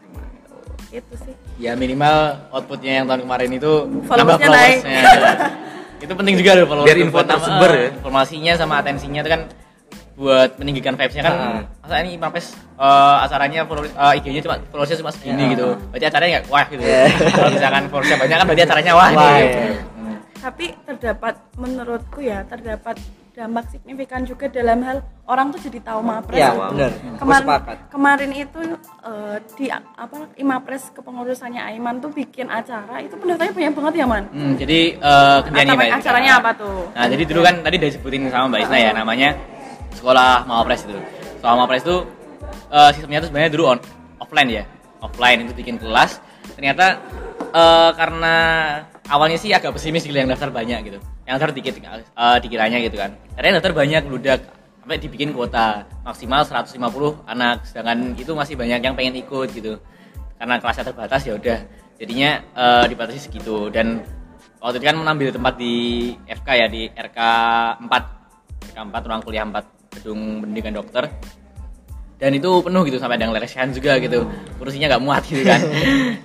Itu 0.87 1.13
sih. 1.19 1.33
ya 1.59 1.77
minimal 1.77 2.17
outputnya 2.49 2.97
yang 2.97 3.05
tahun 3.05 3.21
kemarin 3.25 3.49
itu 3.51 3.73
Followersnya 4.09 4.49
naik. 4.49 4.79
itu 5.97 6.13
penting 6.13 6.35
juga 6.35 6.51
loh 6.53 6.65
followers 6.65 6.87
Biar 6.87 6.97
info 6.99 7.19
tersebar 7.21 7.69
nama- 7.69 7.79
ya. 7.79 7.87
informasinya 7.91 8.53
sama 8.55 8.73
atensinya 8.77 9.19
itu 9.19 9.31
kan 9.31 9.41
buat 10.13 10.49
meninggikan 10.57 10.93
vibesnya 10.93 11.23
kan 11.23 11.33
Ah. 11.33 11.61
masa 11.79 12.01
ini 12.01 12.17
Mapes 12.17 12.45
eh, 12.75 13.15
acaranya 13.21 13.61
followers 13.63 13.91
eh, 13.91 14.17
IG-nya 14.17 14.41
cuma 14.41 14.55
followersnya 14.65 14.97
cuma 14.97 15.11
segini 15.11 15.43
Ya. 15.43 15.51
gitu 15.53 15.67
berarti 15.87 16.05
acaranya 16.07 16.31
nggak 16.35 16.45
wah 16.47 16.65
gitu 16.65 16.81
Ya. 16.81 17.01
kalau 17.35 17.49
misalkan 17.51 17.83
followersnya 17.87 18.17
banyak 18.17 18.35
kan 18.35 18.45
berarti 18.45 18.63
acaranya 18.63 18.93
wah, 18.93 19.09
Wah, 19.11 19.35
ya. 19.35 19.49
Hmm. 19.91 20.15
tapi 20.35 20.65
terdapat 20.83 21.33
menurutku 21.55 22.19
ya 22.19 22.41
terdapat 22.43 22.97
dampak 23.37 23.69
signifikan 23.69 24.25
juga 24.25 24.49
dalam 24.49 24.81
hal 24.81 25.05
orang 25.29 25.53
tuh 25.53 25.61
jadi 25.69 25.77
tahu 25.85 26.01
Mapres 26.01 26.41
Iya, 26.41 26.57
benar. 26.57 26.91
Aku 27.21 27.29
Kemarin 27.93 28.31
itu 28.33 28.61
eh, 29.05 29.37
di 29.53 29.65
apa 29.69 30.17
Imapres 30.41 30.89
kepengurusannya 30.89 31.61
Aiman 31.61 32.01
tuh 32.01 32.09
bikin 32.09 32.49
acara 32.49 32.97
itu 32.97 33.13
pendaftarnya 33.13 33.53
banyak 33.53 33.73
banget 33.77 33.93
ya 33.93 34.05
man. 34.09 34.25
Hmm, 34.33 34.57
jadi 34.57 34.97
kerjaan 34.97 35.67
Atau 35.69 35.77
Mbak 35.77 35.97
acaranya 36.01 36.31
apa 36.41 36.51
tuh? 36.57 36.77
Nah, 36.97 37.05
jadi 37.05 37.23
dulu 37.29 37.41
kan 37.45 37.55
tadi 37.61 37.75
udah 37.77 37.89
disebutin 37.93 38.21
sama 38.33 38.45
Mbak 38.49 38.61
Isna 38.65 38.77
ya, 38.81 38.91
namanya 38.97 39.29
sekolah 39.93 40.29
Mawapres 40.49 40.81
itu. 40.89 40.97
Sekolah 41.37 41.53
Mawapres 41.61 41.83
itu 41.85 41.97
eh, 42.73 42.89
sistemnya 42.97 43.21
itu 43.21 43.27
sebenarnya 43.29 43.51
dulu 43.53 43.63
on, 43.69 43.79
offline 44.17 44.49
ya. 44.49 44.63
Offline 44.97 45.45
itu 45.45 45.53
bikin 45.53 45.77
kelas. 45.77 46.17
Ternyata 46.57 47.05
eh, 47.53 47.89
karena 47.93 48.35
awalnya 49.07 49.39
sih 49.39 49.51
agak 49.55 49.75
pesimis 49.75 50.03
gitu 50.03 50.15
yang 50.15 50.29
daftar 50.29 50.51
banyak 50.51 50.79
gitu. 50.87 50.99
Yang 51.27 51.33
daftar 51.39 51.51
dikit 51.55 51.73
eh, 51.79 52.37
dikiranya 52.43 52.77
gitu 52.83 52.97
kan. 52.99 53.11
Yang 53.39 53.55
daftar 53.59 53.73
banyak 53.73 54.03
ludak 54.07 54.39
sampai 54.83 54.97
dibikin 54.99 55.31
kuota. 55.31 55.87
Maksimal 56.03 56.43
150 56.47 57.27
anak 57.27 57.67
sedangkan 57.67 58.15
itu 58.15 58.31
masih 58.35 58.55
banyak 58.55 58.79
yang 58.83 58.95
pengen 58.95 59.15
ikut 59.19 59.49
gitu. 59.51 59.79
Karena 60.37 60.61
kelasnya 60.61 60.85
terbatas 60.87 61.21
ya 61.25 61.33
udah. 61.35 61.59
Jadinya 61.97 62.29
eh, 62.43 62.85
dibatasi 62.91 63.19
segitu. 63.19 63.71
Dan 63.71 64.03
waktu 64.59 64.79
itu 64.79 64.85
kan 64.85 64.97
mengambil 64.99 65.31
tempat 65.31 65.53
di 65.55 65.75
FK 66.27 66.47
ya 66.53 66.67
di 66.67 66.91
RK 66.91 67.19
4 67.83 68.73
RK 68.73 68.77
4 68.77 69.07
ruang 69.07 69.21
kuliah 69.23 69.43
4 69.47 69.97
gedung 69.97 70.45
pendidikan 70.45 70.77
dokter 70.77 71.09
dan 72.17 72.33
itu 72.33 72.49
penuh 72.65 72.81
gitu 72.89 72.97
sampai 72.97 73.21
ada 73.21 73.29
yang 73.29 73.33
leresan 73.33 73.69
juga 73.77 74.01
gitu. 74.01 74.25
Kursinya 74.57 74.89
nggak 74.89 75.03
muat 75.05 75.23
gitu 75.25 75.45
kan. 75.45 75.61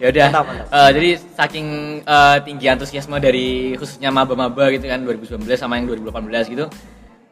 Ya 0.03 0.11
udah. 0.11 0.29
Eh, 0.67 0.91
jadi 0.99 1.09
saking 1.39 1.67
eh, 2.03 2.37
tinggi 2.43 2.67
antusiasme 2.67 3.23
dari 3.23 3.77
khususnya 3.79 4.11
maba-maba 4.11 4.73
gitu 4.75 4.91
kan 4.91 5.05
2019 5.05 5.47
sama 5.55 5.79
yang 5.79 5.87
2018 5.87 6.51
gitu. 6.51 6.67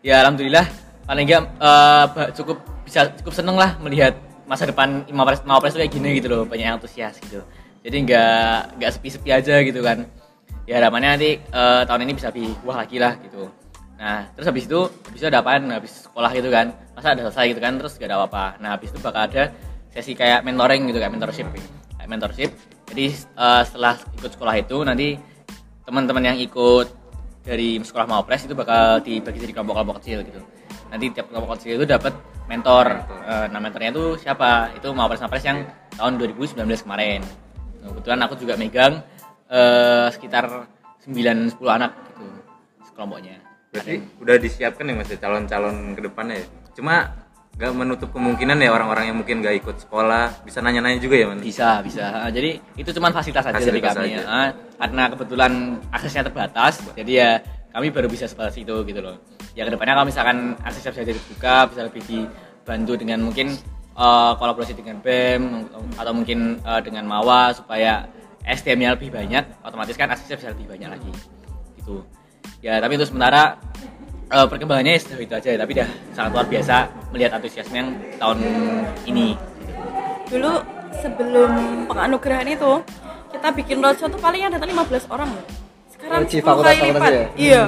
Ya 0.07 0.23
alhamdulillah 0.23 0.69
paling 1.09 1.25
enggak 1.27 1.43
eh, 1.57 2.05
ba- 2.15 2.31
cukup 2.37 2.63
bisa 2.87 3.11
cukup 3.19 3.33
seneng 3.35 3.57
lah 3.59 3.75
melihat 3.83 4.15
masa 4.47 4.69
depan 4.71 5.03
Mawapres 5.11 5.43
Mawapres 5.43 5.75
kayak 5.75 5.91
gini 5.91 6.21
gitu 6.21 6.31
loh 6.31 6.43
banyak 6.47 6.69
yang 6.69 6.77
antusias 6.79 7.19
gitu. 7.19 7.43
Jadi 7.81 7.97
nggak 8.07 8.77
nggak 8.77 8.91
sepi-sepi 8.93 9.31
aja 9.35 9.57
gitu 9.67 9.81
kan. 9.83 10.05
Ya 10.69 10.79
harapannya 10.79 11.17
nanti 11.17 11.31
eh, 11.43 11.83
tahun 11.89 12.07
ini 12.07 12.13
bisa 12.13 12.31
lebih 12.31 12.55
wah 12.63 12.77
lagi 12.79 13.01
lah 13.01 13.17
gitu 13.25 13.51
nah 14.01 14.25
terus 14.33 14.49
habis 14.49 14.65
itu 14.65 14.81
bisa 15.13 15.29
ada 15.29 15.45
apaan 15.45 15.69
habis 15.69 16.09
sekolah 16.09 16.33
gitu 16.33 16.49
kan 16.49 16.73
masa 16.97 17.13
ada 17.13 17.29
selesai 17.29 17.53
gitu 17.53 17.61
kan 17.61 17.77
terus 17.77 18.01
gak 18.01 18.09
ada 18.09 18.25
apa-apa 18.25 18.57
nah 18.65 18.73
habis 18.73 18.89
itu 18.89 18.99
bakal 19.05 19.29
ada 19.29 19.53
sesi 19.93 20.17
kayak 20.17 20.41
mentoring 20.41 20.89
gitu 20.89 20.97
kayak 20.97 21.13
mentorship 21.13 21.47
kayak 22.01 22.09
mentorship 22.09 22.51
jadi 22.91 23.07
eh, 23.15 23.63
setelah 23.63 23.95
ikut 24.19 24.31
sekolah 24.35 24.55
itu 24.59 24.77
nanti 24.83 25.15
teman-teman 25.87 26.35
yang 26.35 26.39
ikut 26.43 26.91
dari 27.47 27.79
sekolah 27.81 28.07
Mawapres 28.11 28.45
itu 28.45 28.55
bakal 28.59 28.99
dibagi 29.01 29.39
jadi 29.41 29.53
kelompok-kelompok 29.55 30.03
kecil 30.03 30.27
gitu. 30.27 30.43
Nanti 30.91 31.07
tiap 31.15 31.31
kelompok 31.31 31.57
kecil 31.57 31.81
itu 31.81 31.87
dapat 31.87 32.13
mentor. 32.51 33.07
Eh, 33.31 33.47
nah, 33.49 33.61
mentornya 33.63 33.95
itu 33.95 34.19
siapa? 34.19 34.75
Itu 34.75 34.91
Mawapres 34.91 35.23
yang 35.47 35.65
tahun 35.95 36.19
2019 36.19 36.85
kemarin. 36.85 37.23
Nah, 37.81 37.95
kebetulan 37.95 38.21
aku 38.27 38.35
juga 38.37 38.55
megang 38.59 39.07
eh, 39.47 40.07
sekitar 40.11 40.67
9 41.07 41.57
10 41.57 41.59
anak 41.71 41.91
gitu 42.13 42.27
kelompoknya. 42.99 43.50
Berarti 43.71 44.03
udah 44.19 44.37
disiapkan 44.37 44.83
nih 44.83 44.95
mas 44.99 45.11
ya 45.11 45.19
calon-calon 45.23 45.95
ke 45.95 46.01
depannya 46.03 46.43
ya. 46.43 46.47
Cuma 46.75 46.95
nggak 47.55 47.73
menutup 47.77 48.09
kemungkinan 48.11 48.57
ya 48.57 48.71
orang-orang 48.73 49.15
yang 49.15 49.17
mungkin 49.23 49.43
nggak 49.43 49.63
ikut 49.63 49.77
sekolah. 49.87 50.43
Bisa 50.43 50.59
nanya-nanya 50.59 50.99
juga 50.99 51.15
ya 51.15 51.27
man 51.31 51.39
bisa 51.39 51.79
bisa. 51.87 52.27
Jadi 52.35 52.59
itu 52.75 52.91
cuma 52.91 53.15
fasilitas 53.15 53.47
saja 53.47 53.63
dari 53.63 53.79
kami 53.79 54.11
saja. 54.11 54.21
Ah, 54.27 54.51
karena 54.83 55.03
kebetulan 55.15 55.53
aksesnya 55.95 56.27
terbatas 56.27 56.83
jadi 56.99 57.13
ya 57.15 57.31
kami 57.71 57.95
baru 57.95 58.11
bisa 58.11 58.27
sebatas 58.27 58.59
itu 58.59 58.75
gitu 58.83 59.01
loh. 59.01 59.23
Ya 59.55 59.63
ke 59.63 59.71
depannya 59.71 59.95
kalau 59.95 60.09
misalkan 60.11 60.59
aksesnya 60.67 60.91
bisa 60.91 61.03
jadi 61.07 61.19
dibuka 61.23 61.57
bisa 61.71 61.81
lebih 61.87 62.03
dibantu 62.11 62.93
dengan 62.99 63.23
mungkin 63.23 63.55
eh, 63.95 64.33
kolaborasi 64.35 64.75
dengan 64.75 64.99
BEM 64.99 65.43
atau 65.95 66.11
mungkin 66.11 66.59
eh, 66.59 66.81
dengan 66.83 67.07
Mawa 67.07 67.55
supaya 67.55 68.11
SDM-nya 68.43 68.99
lebih 68.99 69.15
banyak 69.15 69.63
otomatis 69.63 69.95
kan 69.95 70.11
aksesnya 70.11 70.43
bisa 70.43 70.51
lebih 70.59 70.75
banyak 70.75 70.91
lagi. 70.91 71.13
Gitu 71.79 72.03
ya 72.61 72.77
tapi 72.77 72.95
untuk 72.95 73.09
sementara 73.09 73.57
eh, 74.27 74.47
perkembangannya 74.47 74.93
ya 74.95 75.01
sejauh 75.01 75.23
itu 75.23 75.35
aja 75.35 75.49
tapi 75.57 75.73
dah 75.73 75.89
sangat 76.13 76.31
luar 76.33 76.47
biasa 76.47 76.77
melihat 77.11 77.31
antusiasme 77.35 77.75
yang 77.75 77.89
tahun 78.17 78.39
ini. 79.05 79.35
Dulu 80.27 80.53
sebelum 80.97 81.51
penganugerahan 81.87 82.47
itu 82.47 82.73
kita 83.31 83.49
bikin 83.55 83.79
roadshow 83.79 84.07
tuh 84.07 84.19
paling 84.19 84.43
yang 84.43 84.53
datang 84.53 84.69
15 84.69 85.07
orang 85.09 85.29
loh. 85.31 85.45
Sekarang 85.89 86.21
Oh, 86.21 86.27
di 86.27 86.37
10 86.37 86.45
kali 86.61 86.79
lipat. 86.85 87.11
ya? 87.11 87.27
iya 87.35 87.63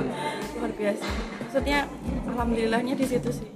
luar 0.55 0.73
biasa. 0.73 1.07
Maksudnya 1.43 1.79
alhamdulillahnya 2.29 2.95
di 2.95 3.07
situ 3.07 3.31
sih. 3.31 3.49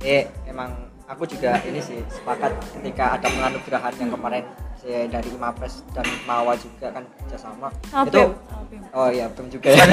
Eh 0.00 0.24
emang 0.44 0.89
aku 1.10 1.26
juga 1.26 1.58
ini 1.66 1.82
sih 1.82 1.98
sepakat 2.06 2.54
ketika 2.78 3.18
ada 3.18 3.26
penganugerahan 3.26 3.94
yang 3.98 4.10
kemarin 4.14 4.44
saya 4.78 5.10
dari 5.10 5.28
Imapres 5.34 5.82
dan 5.90 6.06
Mawa 6.24 6.54
juga 6.54 6.94
kan 6.94 7.02
kerjasama 7.18 7.68
sama 7.90 8.06
itu 8.06 8.22
oh 8.94 9.08
iya 9.10 9.26
BEM 9.26 9.50
juga 9.50 9.74
ya 9.74 9.84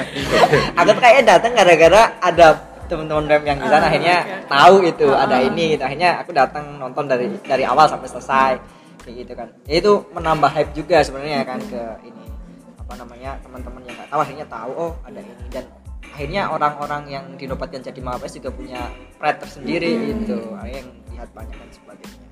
aku 0.78 0.88
tuh 0.92 1.00
kayaknya 1.00 1.24
datang 1.36 1.52
gara-gara 1.56 2.02
ada 2.20 2.46
teman-teman 2.84 3.24
BEM 3.24 3.42
yang 3.48 3.58
di 3.58 3.68
sana 3.72 3.80
Ah, 3.80 3.88
akhirnya 3.88 4.16
oke. 4.20 4.46
tahu 4.52 4.74
itu 4.84 5.08
Ah, 5.08 5.24
ada 5.24 5.36
ah. 5.40 5.48
ini 5.48 5.64
gitu. 5.72 5.82
akhirnya 5.88 6.10
aku 6.20 6.30
datang 6.36 6.64
nonton 6.76 7.04
dari 7.08 7.26
dari 7.40 7.64
awal 7.64 7.88
sampai 7.88 8.08
selesai 8.12 8.52
kayak 9.02 9.14
gitu 9.24 9.32
kan 9.34 9.48
ya, 9.64 9.74
itu 9.80 9.92
menambah 10.12 10.50
hype 10.52 10.72
juga 10.76 11.00
sebenarnya 11.00 11.42
kan 11.42 11.58
ke 11.58 11.80
ini 12.04 12.24
apa 12.76 12.92
namanya 13.00 13.40
teman-teman 13.40 13.80
yang 13.88 13.96
nggak 13.96 14.10
tahu 14.12 14.20
akhirnya 14.20 14.46
tahu 14.46 14.70
oh 14.76 14.92
ada 15.02 15.18
ini 15.18 15.44
dan 15.48 15.64
akhirnya 16.12 16.52
orang-orang 16.52 17.08
yang 17.08 17.24
dinobatkan 17.40 17.80
jadi 17.80 17.96
mapres 18.04 18.36
juga 18.36 18.52
punya 18.52 18.92
pride 19.16 19.40
tersendiri 19.40 20.12
gitu. 20.12 20.52
Akhirnya 20.60 20.84
yang 20.84 20.90
lihat 21.16 21.28
banyak 21.32 21.56
dan 21.56 21.70
sebagainya. 21.72 22.28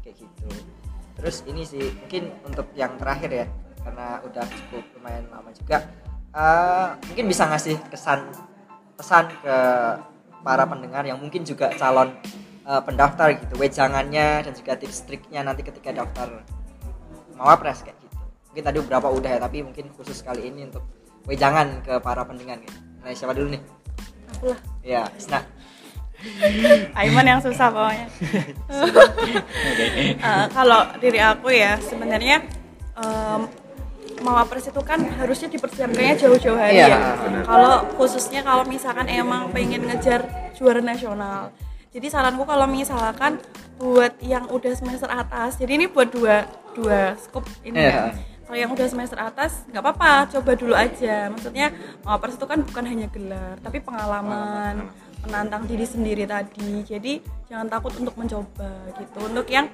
Kayak 0.00 0.16
gitu. 0.24 0.48
Terus 1.20 1.36
ini 1.44 1.62
sih 1.68 1.84
mungkin 1.92 2.32
untuk 2.48 2.66
yang 2.72 2.96
terakhir 2.96 3.30
ya 3.30 3.46
karena 3.84 4.24
udah 4.24 4.44
cukup 4.48 4.84
lumayan 4.96 5.28
lama 5.28 5.52
juga. 5.52 5.84
Eh, 6.32 6.88
mungkin 7.12 7.24
bisa 7.28 7.44
ngasih 7.52 7.76
kesan 7.92 8.32
pesan 8.96 9.28
ke 9.44 9.56
para 10.40 10.64
pendengar 10.64 11.04
yang 11.04 11.20
mungkin 11.20 11.44
juga 11.44 11.68
calon 11.76 12.16
eh, 12.64 12.80
pendaftar 12.80 13.36
gitu. 13.36 13.60
Wejangannya 13.60 14.48
dan 14.48 14.52
juga 14.56 14.72
tips 14.80 15.04
triknya 15.04 15.44
nanti 15.44 15.60
ketika 15.60 15.92
daftar 15.92 16.48
mawapres 17.36 17.84
kayak 17.84 18.00
gitu. 18.00 18.16
Mungkin 18.50 18.64
tadi 18.64 18.78
beberapa 18.80 19.12
udah 19.12 19.36
ya 19.36 19.40
tapi 19.44 19.60
mungkin 19.60 19.92
khusus 19.92 20.24
kali 20.24 20.48
ini 20.48 20.72
untuk 20.72 20.88
wejangan 21.28 21.84
ke 21.84 22.00
para 22.00 22.24
pendengar 22.24 22.56
gitu 22.64 22.87
nah 23.08 23.16
siapa 23.16 23.32
dulu 23.32 23.56
nih 23.56 23.62
aku 24.28 24.52
lah 24.52 24.60
ya 24.84 25.08
Isna 25.16 25.40
Aiman 26.98 27.24
yang 27.24 27.40
susah 27.40 27.72
pokoknya 27.72 28.06
Eh, 30.18 30.46
kalau 30.50 30.82
diri 30.98 31.16
aku 31.22 31.48
ya 31.48 31.78
sebenarnya 31.78 32.42
em, 32.94 33.40
mawapres 34.20 34.66
itu 34.66 34.82
kan 34.82 34.98
harusnya 35.16 35.48
dipersiapkannya 35.48 36.18
jauh-jauh 36.18 36.58
hari 36.58 36.82
Iya, 36.82 36.90
ya. 36.90 36.98
benar. 37.22 37.42
Kalau 37.46 37.74
khususnya 37.94 38.42
kalau 38.42 38.66
misalkan 38.66 39.06
emang 39.06 39.48
pengen 39.54 39.86
ngejar 39.86 40.26
juara 40.58 40.82
nasional. 40.82 41.54
Jadi 41.94 42.10
saranku 42.10 42.42
kalau 42.42 42.66
misalkan 42.66 43.38
buat 43.78 44.18
yang 44.20 44.50
udah 44.50 44.74
semester 44.74 45.06
atas, 45.06 45.54
jadi 45.56 45.78
ini 45.78 45.86
buat 45.86 46.10
dua 46.10 46.50
dua 46.74 47.14
scope 47.16 47.46
ini 47.62 47.78
Iya. 47.78 47.90
ya. 47.94 48.02
Kalau 48.48 48.56
yang 48.56 48.72
udah 48.72 48.88
semester 48.88 49.20
atas 49.20 49.68
nggak 49.68 49.84
apa-apa, 49.84 50.32
coba 50.32 50.56
dulu 50.56 50.72
aja. 50.72 51.28
Maksudnya 51.28 51.68
mawapres 52.00 52.40
itu 52.40 52.48
kan 52.48 52.64
bukan 52.64 52.84
hanya 52.88 53.06
gelar, 53.12 53.60
tapi 53.60 53.84
pengalaman, 53.84 54.88
menantang 55.28 55.68
diri 55.68 55.84
sendiri 55.84 56.24
tadi. 56.24 56.80
Jadi 56.80 57.20
jangan 57.52 57.68
takut 57.68 57.92
untuk 58.00 58.16
mencoba 58.16 58.72
gitu. 58.96 59.20
Untuk 59.20 59.44
yang 59.52 59.68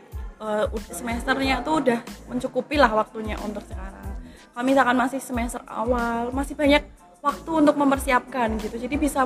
ud- 0.75 0.91
semesternya 0.91 1.63
tuh 1.63 1.87
udah 1.87 2.03
mencukupi 2.27 2.75
lah 2.75 2.91
waktunya 2.91 3.39
untuk 3.47 3.63
sekarang. 3.63 4.19
Kalau 4.51 4.65
misalkan 4.67 4.97
masih 4.99 5.23
semester 5.23 5.63
awal, 5.71 6.35
masih 6.35 6.59
banyak 6.59 6.83
waktu 7.23 7.51
untuk 7.55 7.79
mempersiapkan 7.79 8.59
gitu. 8.59 8.75
Jadi 8.75 8.99
bisa 8.99 9.23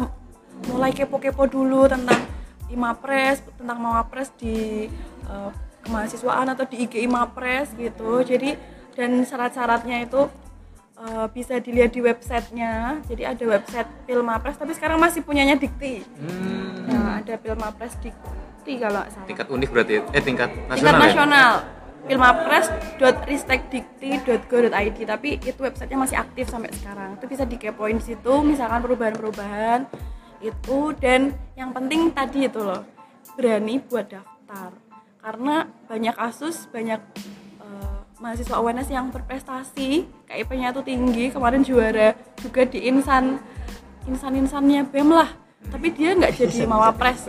mulai 0.69 0.93
kepo-kepo 0.93 1.49
dulu 1.49 1.89
tentang 1.89 2.21
Imapres, 2.69 3.41
tentang 3.57 3.81
Mawapres 3.81 4.29
di 4.37 4.87
eh, 5.25 5.51
kemahasiswaan 5.89 6.53
atau 6.53 6.69
di 6.69 6.85
IG 6.85 7.01
Imapres 7.01 7.73
gitu. 7.73 8.21
Jadi 8.21 8.77
dan 8.99 9.23
syarat-syaratnya 9.23 10.11
itu 10.11 10.27
eh, 10.99 11.31
bisa 11.31 11.63
dilihat 11.63 11.95
di 11.95 12.03
websitenya. 12.03 12.99
Jadi 13.07 13.23
ada 13.23 13.45
website 13.47 13.87
Pilmapres, 14.11 14.59
tapi 14.59 14.75
sekarang 14.75 14.99
masih 14.99 15.23
punyanya 15.23 15.55
Dikti. 15.55 16.03
Nah, 16.91 17.23
ada 17.23 17.39
Pilmapres 17.39 17.95
Dikti 18.03 18.39
kalau 18.77 19.01
nggak 19.01 19.17
salah 19.17 19.25
tingkat 19.25 19.49
univ 19.49 19.73
berarti 19.73 19.97
ya? 19.97 20.05
eh 20.13 20.21
tingkat 20.21 20.53
nasional 20.69 20.77
tingkat 20.77 20.93
ya? 20.93 21.09
nasional 21.09 21.65
filmapres.ristekdikti.go.id 22.09 24.99
tapi 25.09 25.41
itu 25.41 25.61
websitenya 25.61 25.97
masih 25.97 26.21
aktif 26.21 26.53
sampai 26.53 26.69
sekarang 26.77 27.17
itu 27.17 27.25
bisa 27.25 27.49
dikepoin 27.49 27.97
di 27.97 28.05
situ 28.13 28.45
misalkan 28.45 28.85
perubahan-perubahan 28.85 29.89
itu 30.45 30.93
dan 31.01 31.33
yang 31.57 31.73
penting 31.73 32.13
tadi 32.13 32.45
itu 32.47 32.61
loh 32.61 32.85
berani 33.35 33.81
buat 33.81 34.13
daftar 34.13 34.77
karena 35.19 35.67
banyak 35.89 36.15
kasus 36.15 36.69
banyak 36.71 37.01
mahasiswa 38.19 38.57
UNS 38.59 38.89
yang 38.91 39.11
berprestasi. 39.11 40.07
KIP-nya 40.27 40.75
tuh 40.75 40.83
tinggi 40.83 41.31
kemarin 41.31 41.63
juara 41.63 42.15
juga 42.39 42.67
di 42.67 42.87
insan 42.87 43.39
insan-insannya 44.05 44.87
BEM 44.89 45.11
lah. 45.11 45.31
Tapi 45.69 45.91
dia 45.93 46.15
nggak 46.17 46.33
jadi 46.39 46.65
mawapres. 46.65 47.29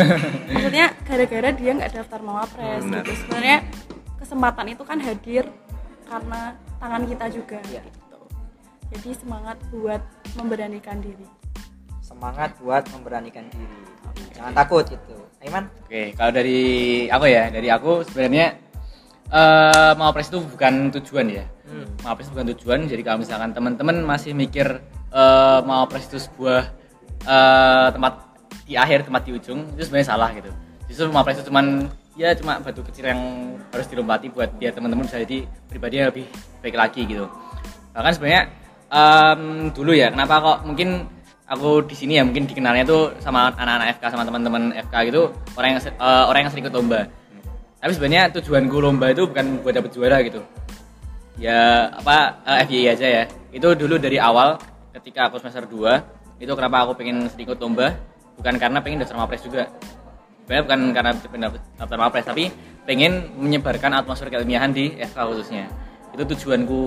maksudnya 0.52 0.94
gara-gara 1.02 1.50
dia 1.50 1.70
nggak 1.74 1.92
daftar 1.96 2.20
mawapres 2.22 2.82
Benar. 2.86 3.02
gitu. 3.02 3.12
Sebenarnya 3.24 3.58
kesempatan 4.20 4.66
itu 4.70 4.82
kan 4.84 4.98
hadir 5.00 5.44
karena 6.06 6.54
tangan 6.78 7.02
kita 7.08 7.26
juga 7.32 7.58
Iya. 7.66 7.82
gitu. 7.82 8.18
Jadi 8.94 9.10
semangat 9.16 9.56
buat 9.70 10.02
memberanikan 10.38 10.98
diri. 11.02 11.26
Semangat 12.02 12.54
buat 12.58 12.82
memberanikan 12.94 13.46
diri. 13.50 13.78
Jangan 14.34 14.52
takut 14.54 14.84
gitu. 14.86 15.14
Aiman? 15.40 15.72
Oke, 15.88 16.12
kalau 16.14 16.32
dari 16.36 16.60
aku 17.08 17.24
ya, 17.26 17.48
dari 17.48 17.68
aku 17.72 18.04
sebenarnya 18.04 18.69
eh 19.30 19.92
mau 19.94 20.10
pres 20.10 20.28
itu 20.28 20.42
bukan 20.42 20.90
tujuan 20.98 21.26
ya. 21.30 21.44
Mau 22.02 22.14
pres 22.18 22.28
bukan 22.30 22.50
tujuan. 22.54 22.86
Jadi 22.90 23.02
kalau 23.06 23.22
misalkan 23.22 23.54
teman-teman 23.54 24.02
masih 24.02 24.34
mikir 24.34 24.82
eh 25.10 25.60
mau 25.62 25.86
pres 25.86 26.10
itu 26.10 26.18
sebuah 26.18 26.62
eh 27.26 27.88
tempat 27.94 28.14
di 28.66 28.78
akhir, 28.78 29.06
tempat 29.06 29.22
di 29.26 29.34
ujung, 29.34 29.66
itu 29.74 29.82
sebenarnya 29.86 30.08
salah 30.14 30.30
gitu. 30.34 30.50
Justru 30.90 31.10
mau 31.10 31.22
pres 31.22 31.38
itu 31.38 31.50
cuman 31.50 31.90
ya 32.18 32.34
cuma 32.34 32.58
batu 32.60 32.82
kecil 32.84 33.08
yang 33.10 33.20
harus 33.70 33.86
dilompati 33.86 34.28
buat 34.28 34.50
biar 34.58 34.74
teman-teman 34.74 35.06
bisa 35.06 35.22
jadi 35.22 35.46
pribadi 35.70 35.94
yang 36.02 36.10
lebih 36.10 36.26
baik 36.60 36.76
lagi 36.76 37.06
gitu. 37.06 37.26
Bahkan 37.94 38.12
sebenarnya 38.18 38.42
em, 38.90 39.70
dulu 39.70 39.94
ya, 39.94 40.10
kenapa 40.10 40.42
kok 40.42 40.58
mungkin 40.66 41.06
aku 41.50 41.82
di 41.86 41.98
sini 41.98 42.18
ya 42.18 42.22
mungkin 42.22 42.46
dikenalnya 42.46 42.86
tuh 42.86 43.10
sama 43.18 43.50
anak-anak 43.58 43.98
FK 43.98 44.04
sama 44.14 44.22
teman-teman 44.22 44.70
FK 44.86 44.94
gitu 45.10 45.34
orang 45.58 45.74
yang 45.74 45.80
eh, 45.82 46.24
orang 46.30 46.40
yang 46.46 46.50
sering 46.50 46.64
ikut 46.66 46.74
lomba. 46.74 47.00
Tapi 47.80 47.92
sebenarnya 47.96 48.28
tujuanku 48.36 48.76
lomba 48.76 49.08
itu 49.08 49.24
bukan 49.24 49.64
buat 49.64 49.72
dapet 49.72 49.90
juara 49.96 50.20
gitu. 50.20 50.44
Ya 51.40 51.88
apa 51.96 52.44
eh, 52.44 52.68
FYI 52.68 52.86
aja 52.92 53.06
ya. 53.08 53.24
Itu 53.50 53.72
dulu 53.72 53.96
dari 53.96 54.20
awal 54.20 54.60
ketika 54.92 55.32
aku 55.32 55.40
semester 55.40 55.64
2 55.64 56.44
itu 56.44 56.52
kenapa 56.52 56.84
aku 56.84 56.92
pengen 57.00 57.28
sering 57.32 57.48
ikut 57.48 57.58
lomba 57.60 57.96
bukan 58.36 58.54
karena 58.60 58.78
pengen 58.84 59.00
daftar 59.00 59.16
mapres 59.16 59.40
juga. 59.40 59.72
Sebenarnya 60.44 60.62
bukan 60.68 60.80
karena 60.92 61.10
pengen 61.16 61.42
daftar- 61.80 62.00
mapres 62.00 62.26
tapi 62.28 62.44
pengen 62.84 63.32
menyebarkan 63.40 63.96
atmosfer 63.96 64.28
keilmiahan 64.28 64.76
di 64.76 65.00
FK 65.00 65.18
khususnya. 65.32 65.72
Itu 66.12 66.28
tujuanku 66.28 66.80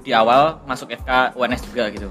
di 0.00 0.16
awal 0.16 0.64
masuk 0.64 0.96
FK 0.96 1.36
UNS 1.36 1.62
juga 1.68 1.92
gitu 1.92 2.08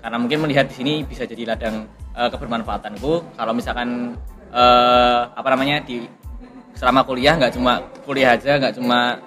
karena 0.00 0.16
mungkin 0.16 0.38
melihat 0.44 0.66
di 0.68 0.74
sini 0.74 0.92
bisa 1.04 1.28
jadi 1.28 1.54
ladang 1.54 1.84
eh, 2.16 2.28
kebermanfaatanku 2.32 3.36
kalau 3.36 3.52
misalkan 3.52 4.16
eh, 4.50 5.20
apa 5.28 5.48
namanya 5.52 5.84
di 5.84 6.08
selama 6.74 7.04
kuliah 7.04 7.36
nggak 7.36 7.52
cuma 7.54 7.82
kuliah 8.04 8.34
aja 8.34 8.56
nggak 8.56 8.74
cuma 8.76 9.18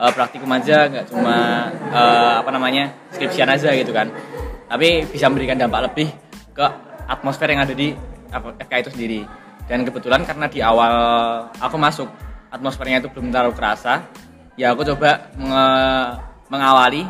eh, 0.00 0.12
praktikum 0.12 0.50
aja 0.50 0.88
nggak 0.88 1.06
cuma 1.08 1.68
eh, 1.72 2.34
apa 2.40 2.50
namanya 2.50 2.92
skripsian 3.14 3.48
aja 3.48 3.70
gitu 3.76 3.92
kan. 3.92 4.08
Tapi 4.68 5.04
bisa 5.08 5.28
memberikan 5.28 5.60
dampak 5.60 5.92
lebih 5.92 6.08
ke 6.56 6.66
atmosfer 7.08 7.48
yang 7.52 7.62
ada 7.64 7.76
di 7.76 7.92
FK 8.32 8.72
itu 8.88 8.90
sendiri. 8.92 9.20
Dan 9.68 9.84
kebetulan 9.84 10.24
karena 10.24 10.48
di 10.48 10.64
awal 10.64 10.94
aku 11.60 11.76
masuk 11.76 12.08
atmosfernya 12.52 13.04
itu 13.04 13.08
belum 13.12 13.32
terlalu 13.32 13.52
kerasa 13.56 14.04
ya 14.56 14.76
aku 14.76 14.84
coba 14.84 15.32
menge- 15.36 16.12
mengawali 16.52 17.02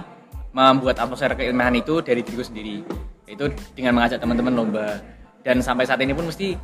membuat 0.53 1.01
atmosfer 1.03 1.33
keilmiahan 1.35 1.75
itu 1.81 2.05
dari 2.05 2.21
diriku 2.21 2.45
sendiri. 2.45 2.85
Itu 3.27 3.49
dengan 3.73 3.97
mengajak 3.99 4.21
teman-teman 4.21 4.53
lomba. 4.53 5.01
Dan 5.43 5.59
sampai 5.65 5.89
saat 5.89 5.99
ini 6.05 6.15
pun 6.15 6.29
mesti 6.29 6.55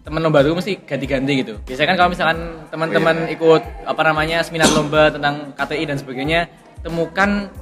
teman 0.00 0.20
lomba 0.24 0.40
itu 0.40 0.56
mesti 0.56 0.72
ganti-ganti 0.88 1.32
gitu. 1.44 1.54
Biasanya 1.68 1.88
kan 1.92 1.96
kalau 2.00 2.10
misalkan 2.10 2.38
teman-teman 2.72 3.16
ikut 3.28 3.62
apa 3.84 4.02
namanya 4.04 4.40
seminar 4.40 4.72
lomba 4.72 5.12
tentang 5.12 5.52
KTI 5.54 5.84
dan 5.84 5.96
sebagainya, 6.00 6.48
temukan 6.80 7.52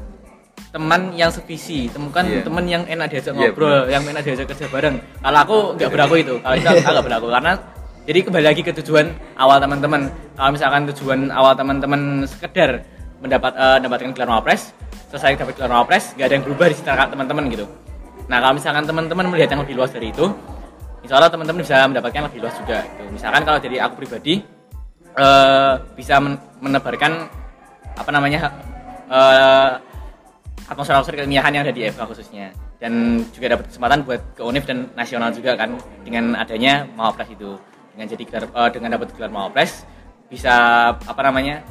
teman 0.71 1.17
yang 1.17 1.31
sevisi, 1.33 1.89
temukan 1.89 2.23
Iya. 2.29 2.45
teman 2.45 2.65
yang 2.69 2.83
enak 2.87 3.09
diajak 3.11 3.35
Iya, 3.35 3.51
ngobrol, 3.51 3.89
yang 3.89 4.03
enak 4.05 4.23
diajak 4.23 4.47
kerja 4.53 4.67
bareng. 4.69 4.97
Kalau 5.01 5.39
aku 5.43 5.57
nggak 5.81 5.91
berlaku 5.91 6.15
itu, 6.21 6.35
kalau 6.45 6.55
itu 6.55 6.67
nggak 6.69 7.07
berlaku 7.07 7.27
karena 7.33 7.53
jadi 8.09 8.19
kembali 8.25 8.45
lagi 8.45 8.63
ke 8.65 8.73
tujuan 8.83 9.07
awal 9.37 9.59
teman-teman. 9.59 10.09
Kalau 10.37 10.51
misalkan 10.53 10.83
tujuan 10.95 11.21
awal 11.35 11.53
teman-teman 11.59 12.25
sekedar 12.29 12.85
mendapat 13.19 13.53
eh, 13.57 13.77
mendapatkan 13.83 14.15
gelar 14.15 14.29
Mawapres, 14.31 14.71
selesai 15.11 15.41
dapat 15.41 15.59
gelar 15.59 15.73
Mawapres, 15.75 16.15
nggak 16.15 16.27
ada 16.31 16.35
yang 16.39 16.45
berubah 16.47 16.67
di 16.71 16.75
sekitar 16.79 17.11
teman-teman 17.11 17.45
gitu. 17.51 17.67
Nah 18.29 18.39
kalau 18.45 18.55
misalkan 18.61 18.85
teman-teman 18.85 19.25
melihat 19.33 19.57
yang 19.57 19.63
lebih 19.65 19.75
luas 19.75 19.91
dari 19.91 20.13
itu, 20.13 20.31
insya 21.09 21.25
Allah 21.25 21.33
teman-teman 21.33 21.65
bisa 21.65 21.89
mendapatkan 21.89 22.29
lebih 22.29 22.45
luas 22.45 22.53
juga. 22.61 22.85
Gitu. 22.85 23.09
Misalkan 23.17 23.41
kalau 23.49 23.57
dari 23.57 23.81
aku 23.81 23.97
pribadi 23.97 24.45
eh, 25.17 25.75
bisa 25.97 26.21
men- 26.21 26.37
menebarkan 26.61 27.33
apa 27.97 28.11
namanya 28.13 28.53
eh, 29.09 29.73
atmosfer-atmosfer 30.69 31.17
keilmiahan 31.17 31.49
yang 31.49 31.65
ada 31.65 31.73
di 31.73 31.89
FK 31.89 32.13
khususnya 32.13 32.53
dan 32.77 33.25
juga 33.33 33.57
dapat 33.57 33.73
kesempatan 33.73 34.05
buat 34.05 34.21
ke 34.37 34.45
UNIF 34.45 34.69
dan 34.69 34.93
nasional 34.93 35.33
juga 35.33 35.57
kan 35.57 35.81
dengan 36.05 36.37
adanya 36.37 36.85
Mawapres 36.93 37.33
itu 37.33 37.57
dengan 37.97 38.07
jadi 38.13 38.25
eh, 38.45 38.71
dengan 38.77 39.01
dapat 39.01 39.09
gelar 39.17 39.33
Mawapres 39.33 39.89
bisa 40.29 40.55
apa 40.93 41.21
namanya 41.25 41.65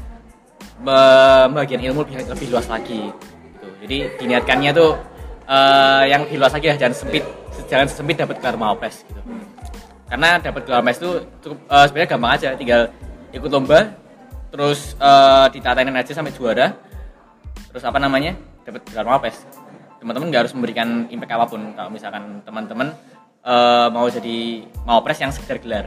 pembagian 0.82 1.86
ilmu 1.94 2.10
lebih, 2.10 2.26
lebih 2.26 2.48
luas 2.50 2.66
lagi 2.66 3.14
gitu. 3.54 3.68
jadi 3.86 3.98
diniatkannya 4.18 4.72
tuh 4.74 4.98
eh, 5.46 6.04
yang 6.10 6.26
lebih 6.26 6.42
luas 6.42 6.58
lagi 6.58 6.74
ya 6.74 6.76
jangan 6.82 6.98
sempit 6.98 7.22
jangan 7.66 7.88
sempit 7.90 8.22
dapat 8.22 8.38
gelar 8.38 8.56
Mawapres 8.60 9.02
gitu. 9.08 9.22
Karena 10.08 10.38
dapat 10.38 10.62
gelar 10.70 10.82
Mawapres 10.86 11.00
itu 11.02 11.12
cukup 11.42 11.58
eh, 11.66 11.86
sebenarnya 11.90 12.10
gampang 12.14 12.32
aja 12.38 12.48
tinggal 12.54 12.82
ikut 13.34 13.50
lomba 13.50 13.80
terus 14.54 14.94
eh, 15.00 15.46
ditatain 15.52 15.92
aja 15.92 16.14
sampai 16.14 16.34
juara 16.34 16.78
terus 17.74 17.84
apa 17.84 17.98
namanya 17.98 18.38
dapat 18.64 18.82
gelar 18.88 19.06
Mawapres. 19.08 19.38
Teman-teman 19.98 20.30
nggak 20.30 20.42
harus 20.46 20.54
memberikan 20.54 21.10
impact 21.10 21.32
apa 21.34 21.46
pun 21.50 21.62
kalau 21.74 21.90
misalkan 21.90 22.46
teman-teman 22.46 22.94
eh, 23.42 23.88
mau 23.90 24.06
jadi 24.08 24.68
Mawapres 24.86 25.20
yang 25.20 25.32
sekedar 25.34 25.58
gelar. 25.64 25.86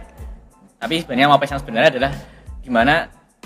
Tapi 0.80 1.04
sebenarnya 1.04 1.28
Mawapres 1.30 1.52
yang 1.52 1.62
sebenarnya 1.62 1.90
adalah 1.94 2.12
gimana 2.60 2.94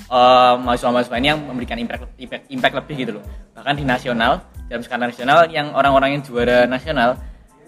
eh, 0.09 0.55
mahasiswa-mahasiswa 0.59 1.16
ini 1.20 1.29
yang 1.31 1.41
memberikan 1.45 1.79
impact, 1.79 2.03
impact 2.18 2.45
impact 2.51 2.75
lebih 2.83 2.95
gitu 3.07 3.12
loh. 3.20 3.25
Bahkan 3.55 3.75
di 3.79 3.85
nasional 3.87 4.43
dalam 4.68 4.83
skala 4.83 5.12
nasional 5.12 5.47
yang 5.53 5.77
orang-orang 5.77 6.18
yang 6.18 6.22
juara 6.25 6.64
nasional 6.64 7.20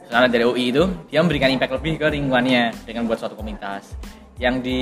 misalnya 0.07 0.31
dari 0.31 0.45
UI 0.47 0.71
itu 0.71 0.87
dia 1.11 1.19
memberikan 1.21 1.51
impact 1.51 1.83
lebih 1.83 1.99
ke 1.99 2.07
lingkungannya 2.15 2.73
dengan 2.87 3.11
buat 3.11 3.19
suatu 3.19 3.35
komunitas. 3.35 3.99
Yang 4.39 4.55
di 4.69 4.81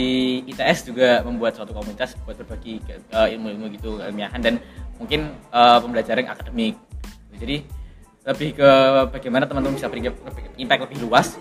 ITS 0.51 0.91
juga 0.91 1.22
membuat 1.25 1.57
suatu 1.57 1.72
komunitas 1.72 2.18
buat 2.27 2.37
berbagi 2.37 2.83
ke 2.85 3.01
ilmu-ilmu 3.09 3.70
gitu 3.79 3.97
keilmiahan 3.99 4.41
dan 4.43 4.61
mungkin 5.01 5.33
eh, 5.33 5.79
pembelajaran 5.81 6.29
akademik. 6.29 6.77
Jadi 7.35 7.64
lebih 8.25 8.57
ke 8.57 8.70
bagaimana 9.12 9.45
teman-teman 9.45 9.77
bisa 9.77 9.89
beri 9.89 10.09
impact 10.57 10.81
lebih 10.89 10.99
luas 11.05 11.37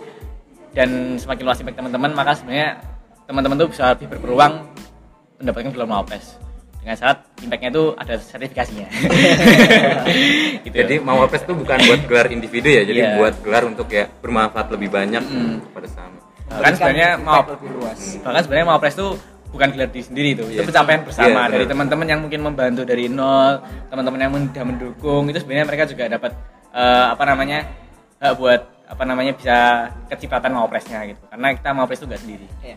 dan 0.76 1.16
semakin 1.16 1.42
luas 1.48 1.58
impact 1.64 1.80
teman-teman 1.80 2.12
maka 2.12 2.36
sebenarnya 2.36 2.82
teman-teman 3.24 3.56
tuh 3.56 3.68
bisa 3.72 3.96
lebih 3.96 4.06
berpeluang 4.12 4.68
mendapatkan 5.40 5.72
gelar 5.72 5.88
Mawapres 5.88 6.36
dengan 6.84 6.94
syarat 6.94 7.18
impactnya 7.40 7.70
itu 7.70 7.84
ada 7.96 8.14
sertifikasinya 8.14 8.86
gitu 10.64 10.74
Jadi 10.74 10.94
Mawapres 11.00 11.42
itu 11.42 11.54
bukan 11.54 11.78
buat 11.80 12.00
gelar 12.04 12.26
individu 12.28 12.68
ya, 12.68 12.82
jadi 12.82 13.00
Iya. 13.02 13.10
buat 13.16 13.34
gelar 13.40 13.64
untuk 13.64 13.88
ya 13.88 14.04
bermanfaat 14.14 14.68
lebih 14.70 14.88
banyak 14.90 15.22
Mm. 15.22 15.64
kepada 15.64 15.88
sama. 15.90 16.18
bahkan 16.44 16.72
sebenarnya 16.76 17.10
mau 17.18 17.40
lebih 17.42 17.70
luas. 17.72 17.98
bahkan 18.20 18.42
sebenarnya 18.44 18.66
Mawapres 18.68 18.94
itu 18.94 19.08
bukan 19.48 19.68
gelar 19.70 19.88
diri 19.88 20.04
sendiri 20.04 20.28
itu 20.30 20.44
itu 20.46 20.54
Iya. 20.54 20.66
pencapaian 20.66 21.00
bersama 21.02 21.28
Iya, 21.30 21.48
dari 21.48 21.56
benar. 21.58 21.72
teman-teman 21.72 22.06
yang 22.06 22.20
mungkin 22.20 22.40
membantu 22.42 22.82
dari 22.84 23.04
nol 23.08 23.52
teman-teman 23.88 24.18
yang 24.18 24.30
sudah 24.44 24.64
mendukung 24.66 25.22
itu 25.26 25.38
sebenarnya 25.40 25.64
mereka 25.64 25.84
juga 25.86 26.04
dapat 26.06 26.32
eh, 26.70 27.06
apa 27.08 27.24
namanya 27.24 27.58
hak 28.18 28.34
buat 28.34 28.60
apa 28.84 29.02
namanya 29.02 29.32
bisa 29.32 29.56
kecipratan 30.06 30.52
Mawapresnya 30.52 31.00
gitu 31.06 31.22
karena 31.24 31.48
kita 31.54 31.68
Mawapres 31.70 31.98
itu 31.98 32.06
nggak 32.06 32.20
sendiri 32.20 32.46
Iya. 32.60 32.76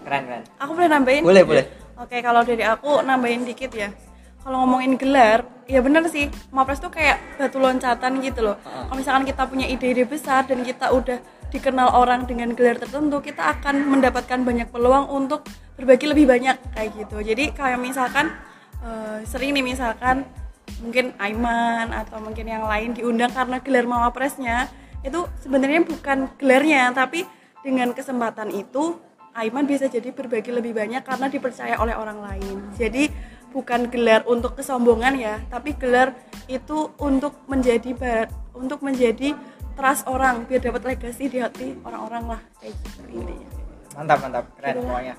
Keren 0.00 0.22
keren. 0.24 0.42
Aku 0.56 0.70
boleh 0.72 0.88
nambahin? 0.88 1.20
Boleh 1.20 1.42
boleh. 1.42 1.64
Oke, 1.98 2.22
kalau 2.22 2.46
dari 2.46 2.62
aku 2.62 3.02
nambahin 3.02 3.42
dikit 3.42 3.74
ya. 3.74 3.90
Kalau 4.46 4.62
ngomongin 4.62 4.94
gelar, 4.94 5.42
ya 5.66 5.82
bener 5.82 6.06
sih, 6.06 6.30
Mapres 6.54 6.78
tuh 6.78 6.94
kayak 6.94 7.18
batu 7.42 7.58
loncatan 7.58 8.22
gitu 8.22 8.46
loh. 8.46 8.56
Kalau 8.62 8.94
misalkan 8.94 9.26
kita 9.26 9.50
punya 9.50 9.66
ide-ide 9.66 10.06
besar 10.06 10.46
dan 10.46 10.62
kita 10.62 10.94
udah 10.94 11.18
dikenal 11.50 11.98
orang 11.98 12.22
dengan 12.22 12.54
gelar 12.54 12.78
tertentu, 12.78 13.18
kita 13.18 13.50
akan 13.58 13.90
mendapatkan 13.90 14.38
banyak 14.46 14.70
peluang 14.70 15.10
untuk 15.10 15.42
berbagi 15.74 16.06
lebih 16.06 16.30
banyak 16.30 16.54
kayak 16.70 16.90
gitu. 16.94 17.18
Jadi 17.18 17.50
kayak 17.50 17.82
misalkan 17.82 18.30
eh, 18.78 19.26
sering 19.26 19.58
nih 19.58 19.66
misalkan 19.66 20.22
mungkin 20.78 21.18
Aiman 21.18 21.90
atau 21.90 22.22
mungkin 22.22 22.46
yang 22.46 22.62
lain 22.62 22.94
diundang 22.94 23.34
karena 23.34 23.58
gelar 23.58 23.90
Mawapresnya 23.90 24.70
itu 25.02 25.26
sebenarnya 25.42 25.82
bukan 25.82 26.30
gelarnya 26.38 26.94
tapi 26.94 27.26
dengan 27.66 27.90
kesempatan 27.90 28.54
itu 28.54 28.98
Aiman 29.38 29.64
bisa 29.64 29.86
jadi 29.86 30.10
berbagi 30.10 30.50
lebih 30.50 30.74
banyak 30.74 31.00
karena 31.00 31.26
dipercaya 31.26 31.78
oleh 31.78 31.94
orang 31.94 32.18
lain. 32.20 32.58
Jadi 32.74 33.06
bukan 33.48 33.86
gelar 33.86 34.26
untuk 34.26 34.52
kesombongan 34.52 35.14
ya, 35.14 35.38
tapi 35.46 35.72
gelar 35.72 36.10
itu 36.46 36.90
untuk 36.98 37.46
menjadi 37.46 37.94
bar- 37.94 38.28
untuk 38.52 38.82
menjadi 38.82 39.38
trust 39.72 40.04
orang 40.04 40.42
biar 40.42 40.58
dapat 40.60 40.82
legasi 40.84 41.30
di 41.30 41.38
hati 41.38 41.78
orang-orang 41.80 42.34
lah 42.34 42.40
kayak 42.58 42.74
gitu 42.76 43.00
intinya. 43.14 43.48
Mantap 43.94 44.18
mantap 44.20 44.44
keren 44.54 44.74
pokoknya. 44.80 45.14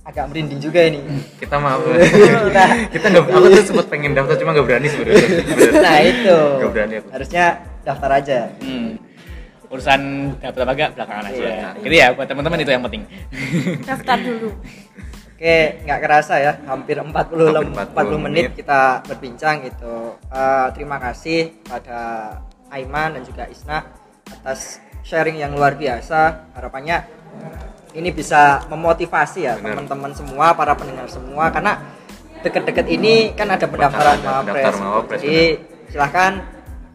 Agak 0.00 0.24
merinding 0.28 0.60
juga 0.60 0.80
ini. 0.82 1.00
Kita 1.36 1.56
maaf. 1.56 1.80
kita 1.80 2.62
kita 2.94 3.06
nggak, 3.06 3.24
aku 3.26 3.46
tuh 3.48 3.64
sempat 3.64 3.86
pengen 3.88 4.12
daftar 4.12 4.36
cuma 4.36 4.52
nggak 4.52 4.66
berani 4.66 4.86
sebenarnya. 4.86 5.28
Nah 5.84 5.98
itu 6.02 6.36
Nggak 6.58 6.70
berani 6.70 6.94
aku. 6.98 7.08
harusnya 7.10 7.44
daftar 7.80 8.10
aja 8.14 8.38
Hmm. 8.60 8.89
Urusan 9.70 10.00
dapat 10.36 10.60
apa 10.60 10.72
enggak 10.74 10.90
belakangan 10.92 11.24
aja 11.26 11.38
Iya. 11.40 11.68
gitu 11.78 11.94
ya 11.94 12.08
buat 12.12 12.26
teman-teman 12.26 12.58
itu 12.58 12.70
yang 12.70 12.82
penting 12.82 13.02
Daftar 13.88 14.18
dulu. 14.18 14.50
Oke, 15.32 15.56
nggak 15.80 16.00
kerasa 16.00 16.36
ya, 16.36 16.52
hampir 16.68 17.00
40, 17.00 17.08
lem- 17.48 17.72
Hampir 17.72 17.96
40 17.96 17.96
40 17.96 18.12
menit 18.20 18.44
menit. 18.44 18.46
kita 18.54 19.00
berbincang 19.08 19.64
gitu. 19.64 20.20
Eh, 20.28 20.66
terima 20.70 21.00
kasih 21.00 21.64
pada 21.64 22.00
Aiman 22.68 23.16
dan 23.16 23.22
juga 23.24 23.48
Isna 23.48 23.88
atas 24.28 24.76
sharing 25.00 25.40
yang 25.40 25.56
luar 25.56 25.74
biasa. 25.74 26.52
Harapannya 26.52 27.08
ini 27.90 28.12
bisa 28.12 28.68
memotivasi 28.68 29.40
ya 29.42 29.56
teman-teman 29.56 30.12
semua, 30.12 30.52
para 30.52 30.76
pendengar 30.76 31.08
semua 31.08 31.48
karena 31.48 31.88
deket-deket 32.40 32.86
ini 32.90 33.32
kan 33.32 33.48
ada 33.48 33.64
pendaftaran 33.64 34.20
Mawapres, 34.20 34.76
Jadi 35.16 35.56
silahkan 35.88 36.36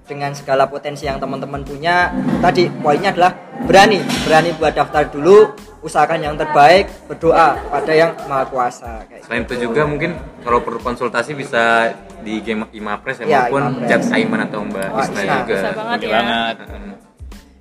dengan 0.05 0.31
segala 0.31 0.69
potensi 0.69 1.03
yang 1.03 1.17
teman-teman 1.17 1.61
punya. 1.61 2.13
Tadi 2.39 2.69
poinnya 2.79 3.09
adalah 3.11 3.33
berani 3.65 3.99
berani 4.23 4.53
buat 4.55 4.73
daftar 4.73 5.09
dulu 5.09 5.49
usahakan 5.81 6.17
yang 6.21 6.35
terbaik 6.35 6.89
berdoa 7.05 7.57
pada 7.69 7.93
yang 7.93 8.17
maha 8.25 8.45
kuasa 8.49 9.05
kayak 9.05 9.21
Selain 9.21 9.45
itu 9.45 9.69
juga 9.69 9.85
mungkin 9.85 10.17
kalau 10.41 10.57
perlu 10.59 10.81
konsultasi 10.81 11.37
bisa 11.37 11.93
di 12.25 12.41
game 12.41 12.65
Imapres 12.73 13.21
ya, 13.21 13.25
Iya, 13.25 13.39
maupun 13.47 13.85
chat 13.85 14.01
Aiman 14.09 14.41
atau 14.43 14.65
Mbak 14.65 14.87
Wah, 14.89 15.05
Isna 15.05 15.19
Isna. 15.21 15.35
juga. 15.45 15.53
Bisa 15.53 15.69
banget 15.71 15.99
ya. 16.01 16.09
banget. 16.09 16.55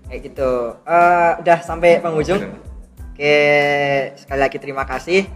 Kayak 0.05 0.21
gitu. 0.25 0.51
Eh, 0.85 1.31
udah 1.45 1.59
sampai 1.61 1.91
penghujung. 2.01 2.41
Oke 3.13 3.37
sekali 4.17 4.41
lagi 4.41 4.57
terima 4.59 4.85
kasih. 4.85 5.29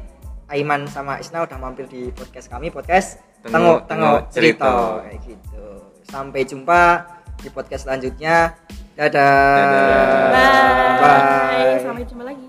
Aiman 0.48 0.88
sama 0.88 1.20
Isna 1.20 1.44
udah 1.44 1.60
mampir 1.60 1.84
di 1.86 2.08
podcast 2.08 2.48
kami 2.48 2.72
podcast 2.72 3.20
Tengok- 3.44 3.84
tengok 3.84 4.32
Cerita. 4.32 5.04
kayak 5.04 5.20
gitu 5.22 5.67
Sampai 6.08 6.48
jumpa 6.48 7.04
di 7.38 7.52
podcast 7.52 7.84
selanjutnya. 7.84 8.56
Dadah. 8.96 9.60
Dadah. 9.60 10.28
Bye. 10.32 10.98
Bye. 10.98 11.84
Sampai 11.84 12.04
jumpa 12.08 12.24
lagi. 12.24 12.47